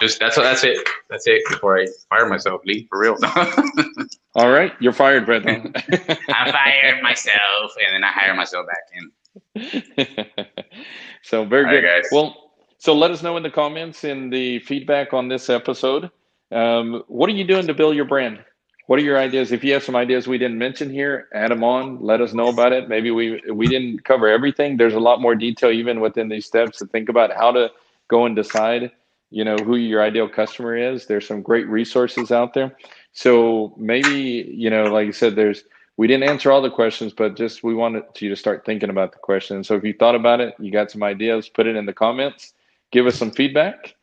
just 0.00 0.18
that's 0.18 0.36
that's 0.36 0.64
it. 0.64 0.86
That's 1.08 1.26
it 1.26 1.42
before 1.48 1.78
I 1.78 1.86
fire 2.10 2.28
myself, 2.28 2.60
Lee, 2.66 2.86
for 2.90 2.98
real. 2.98 3.16
All 4.34 4.50
right, 4.50 4.72
you're 4.80 4.92
fired, 4.92 5.24
Brett. 5.24 5.46
I 5.46 6.50
fired 6.50 7.02
myself, 7.02 7.72
and 7.84 7.94
then 7.94 8.04
I 8.04 8.10
hire 8.10 8.34
myself 8.34 8.66
back 8.66 8.82
in. 8.96 9.10
so 11.22 11.44
very 11.44 11.68
good. 11.68 11.82
guys. 11.82 12.04
Well, 12.10 12.52
so 12.78 12.94
let 12.94 13.10
us 13.10 13.22
know 13.22 13.36
in 13.36 13.42
the 13.42 13.50
comments 13.50 14.04
in 14.04 14.30
the 14.30 14.58
feedback 14.60 15.12
on 15.14 15.28
this 15.28 15.48
episode. 15.48 16.10
Um, 16.52 17.02
what 17.08 17.28
are 17.30 17.32
you 17.32 17.44
doing 17.44 17.66
to 17.66 17.74
build 17.74 17.96
your 17.96 18.04
brand? 18.04 18.44
What 18.86 18.98
are 18.98 19.02
your 19.02 19.18
ideas? 19.18 19.50
If 19.50 19.64
you 19.64 19.72
have 19.72 19.82
some 19.82 19.96
ideas 19.96 20.26
we 20.26 20.36
didn't 20.36 20.58
mention 20.58 20.90
here, 20.90 21.28
add 21.32 21.50
them 21.50 21.64
on. 21.64 22.02
Let 22.02 22.20
us 22.20 22.34
know 22.34 22.48
about 22.48 22.72
it. 22.72 22.88
Maybe 22.88 23.10
we 23.10 23.40
we 23.50 23.66
didn't 23.66 24.04
cover 24.04 24.28
everything. 24.28 24.76
There's 24.76 24.94
a 24.94 25.00
lot 25.00 25.22
more 25.22 25.34
detail 25.34 25.70
even 25.70 26.00
within 26.00 26.28
these 26.28 26.44
steps 26.44 26.78
to 26.78 26.86
think 26.86 27.08
about 27.08 27.32
how 27.34 27.50
to 27.52 27.70
go 28.08 28.26
and 28.26 28.36
decide. 28.36 28.92
You 29.30 29.44
know 29.44 29.56
who 29.56 29.76
your 29.76 30.02
ideal 30.02 30.28
customer 30.28 30.76
is. 30.76 31.06
There's 31.06 31.26
some 31.26 31.40
great 31.40 31.66
resources 31.66 32.30
out 32.30 32.52
there. 32.52 32.76
So 33.12 33.74
maybe 33.78 34.52
you 34.54 34.68
know, 34.68 34.84
like 34.84 35.08
I 35.08 35.12
said, 35.12 35.34
there's 35.34 35.64
we 35.96 36.06
didn't 36.06 36.28
answer 36.28 36.50
all 36.50 36.60
the 36.60 36.70
questions, 36.70 37.12
but 37.12 37.36
just 37.36 37.62
we 37.62 37.74
wanted 37.74 38.04
you 38.18 38.28
to 38.28 38.36
start 38.36 38.64
thinking 38.64 38.90
about 38.90 39.12
the 39.12 39.18
questions. 39.18 39.68
So 39.68 39.76
if 39.76 39.84
you 39.84 39.92
thought 39.92 40.14
about 40.14 40.40
it, 40.40 40.54
you 40.58 40.72
got 40.72 40.90
some 40.90 41.02
ideas, 41.02 41.48
put 41.48 41.66
it 41.66 41.76
in 41.76 41.86
the 41.86 41.92
comments, 41.92 42.52
give 42.90 43.06
us 43.06 43.16
some 43.16 43.30
feedback, 43.30 43.94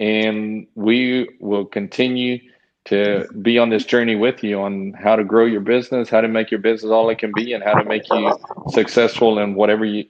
and 0.00 0.66
we 0.74 1.28
will 1.40 1.64
continue 1.64 2.38
to 2.86 3.26
be 3.42 3.58
on 3.58 3.68
this 3.68 3.84
journey 3.84 4.14
with 4.14 4.44
you 4.44 4.60
on 4.60 4.92
how 4.92 5.16
to 5.16 5.24
grow 5.24 5.44
your 5.44 5.60
business, 5.60 6.08
how 6.08 6.20
to 6.20 6.28
make 6.28 6.50
your 6.50 6.60
business 6.60 6.90
all 6.90 7.10
it 7.10 7.18
can 7.18 7.32
be, 7.34 7.52
and 7.52 7.62
how 7.62 7.74
to 7.74 7.84
make 7.84 8.08
you 8.10 8.32
successful 8.70 9.38
in 9.38 9.54
whatever 9.54 9.84
you, 9.84 10.04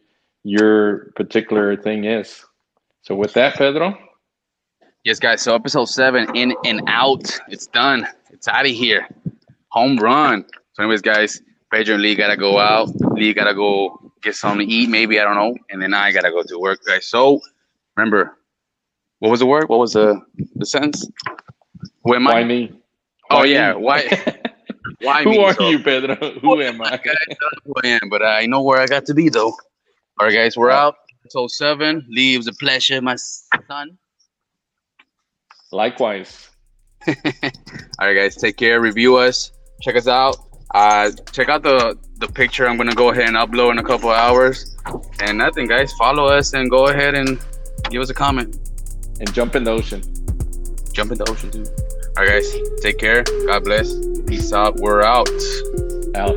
your 0.44 1.10
particular 1.16 1.76
thing 1.76 2.04
is. 2.04 2.44
So 3.02 3.14
with 3.14 3.32
that, 3.34 3.54
Pedro. 3.56 3.96
Yes, 5.04 5.18
guys. 5.20 5.40
So 5.40 5.54
episode 5.54 5.86
seven, 5.86 6.34
in 6.34 6.54
and 6.64 6.82
out. 6.86 7.38
It's 7.48 7.66
done. 7.68 8.06
It's 8.30 8.48
out 8.48 8.66
of 8.66 8.72
here. 8.72 9.08
Home 9.68 9.96
run. 9.96 10.44
So, 10.76 10.82
anyways, 10.82 11.00
guys, 11.00 11.40
Pedro 11.72 11.94
and 11.94 12.02
Lee 12.02 12.14
gotta 12.14 12.36
go 12.36 12.58
out. 12.58 12.90
Lee 13.14 13.32
gotta 13.32 13.54
go 13.54 14.12
get 14.22 14.34
something 14.34 14.68
to 14.68 14.74
eat, 14.74 14.90
maybe 14.90 15.18
I 15.18 15.24
don't 15.24 15.34
know, 15.34 15.56
and 15.70 15.80
then 15.80 15.94
I 15.94 16.12
gotta 16.12 16.30
go 16.30 16.42
to 16.42 16.58
work, 16.58 16.84
guys. 16.84 17.06
So 17.06 17.40
remember, 17.96 18.36
what 19.20 19.30
was 19.30 19.40
the 19.40 19.46
word? 19.46 19.70
What 19.70 19.78
was 19.78 19.94
the 19.94 20.20
the 20.56 20.66
sentence? 20.66 21.08
Who 22.04 22.14
am 22.14 22.24
Why 22.24 22.40
I? 22.40 22.44
me? 22.44 22.72
Oh 23.30 23.38
Why 23.38 23.44
yeah. 23.46 23.72
Me? 23.72 23.80
Why? 23.80 24.36
Why 25.00 25.22
Who 25.22 25.30
me? 25.30 25.44
are 25.44 25.54
so, 25.54 25.70
you, 25.70 25.78
Pedro? 25.78 26.14
Who 26.42 26.60
am 26.60 26.82
I? 26.82 26.90
Guys, 26.90 27.36
who 27.64 27.72
I 27.82 27.88
am, 27.88 28.10
but 28.10 28.22
I 28.22 28.44
know 28.44 28.62
where 28.62 28.78
I 28.78 28.86
got 28.86 29.06
to 29.06 29.14
be 29.14 29.30
though. 29.30 29.56
All 30.20 30.26
right, 30.26 30.34
guys, 30.34 30.58
we're 30.58 30.70
uh, 30.70 30.76
out. 30.76 30.96
So 31.30 31.46
seven. 31.46 32.04
leaves 32.10 32.48
a 32.48 32.52
pleasure, 32.52 33.00
my 33.00 33.16
son. 33.16 33.96
Likewise. 35.72 36.50
All 37.08 37.14
right, 37.98 38.14
guys, 38.14 38.36
take 38.36 38.58
care. 38.58 38.78
Review 38.78 39.16
us. 39.16 39.52
Check 39.80 39.96
us 39.96 40.06
out. 40.06 40.36
Uh, 40.76 41.10
check 41.32 41.48
out 41.48 41.62
the 41.62 41.96
the 42.18 42.28
picture. 42.28 42.68
I'm 42.68 42.76
gonna 42.76 42.94
go 42.94 43.08
ahead 43.08 43.28
and 43.28 43.36
upload 43.36 43.70
in 43.70 43.78
a 43.78 43.82
couple 43.82 44.10
hours. 44.10 44.76
And 45.20 45.38
nothing, 45.38 45.66
guys. 45.66 45.90
Follow 45.94 46.26
us 46.26 46.52
and 46.52 46.70
go 46.70 46.88
ahead 46.88 47.14
and 47.14 47.40
give 47.88 48.02
us 48.02 48.10
a 48.10 48.14
comment. 48.14 48.58
And 49.18 49.32
jump 49.32 49.56
in 49.56 49.64
the 49.64 49.70
ocean. 49.70 50.02
Jump 50.92 51.12
in 51.12 51.18
the 51.18 51.26
ocean, 51.30 51.48
dude. 51.48 51.66
All 52.18 52.24
right, 52.24 52.28
guys. 52.28 52.54
Take 52.82 52.98
care. 52.98 53.22
God 53.46 53.64
bless. 53.64 53.94
Peace 54.26 54.52
out. 54.52 54.76
We're 54.76 55.00
out. 55.00 55.30
Out. 56.14 56.36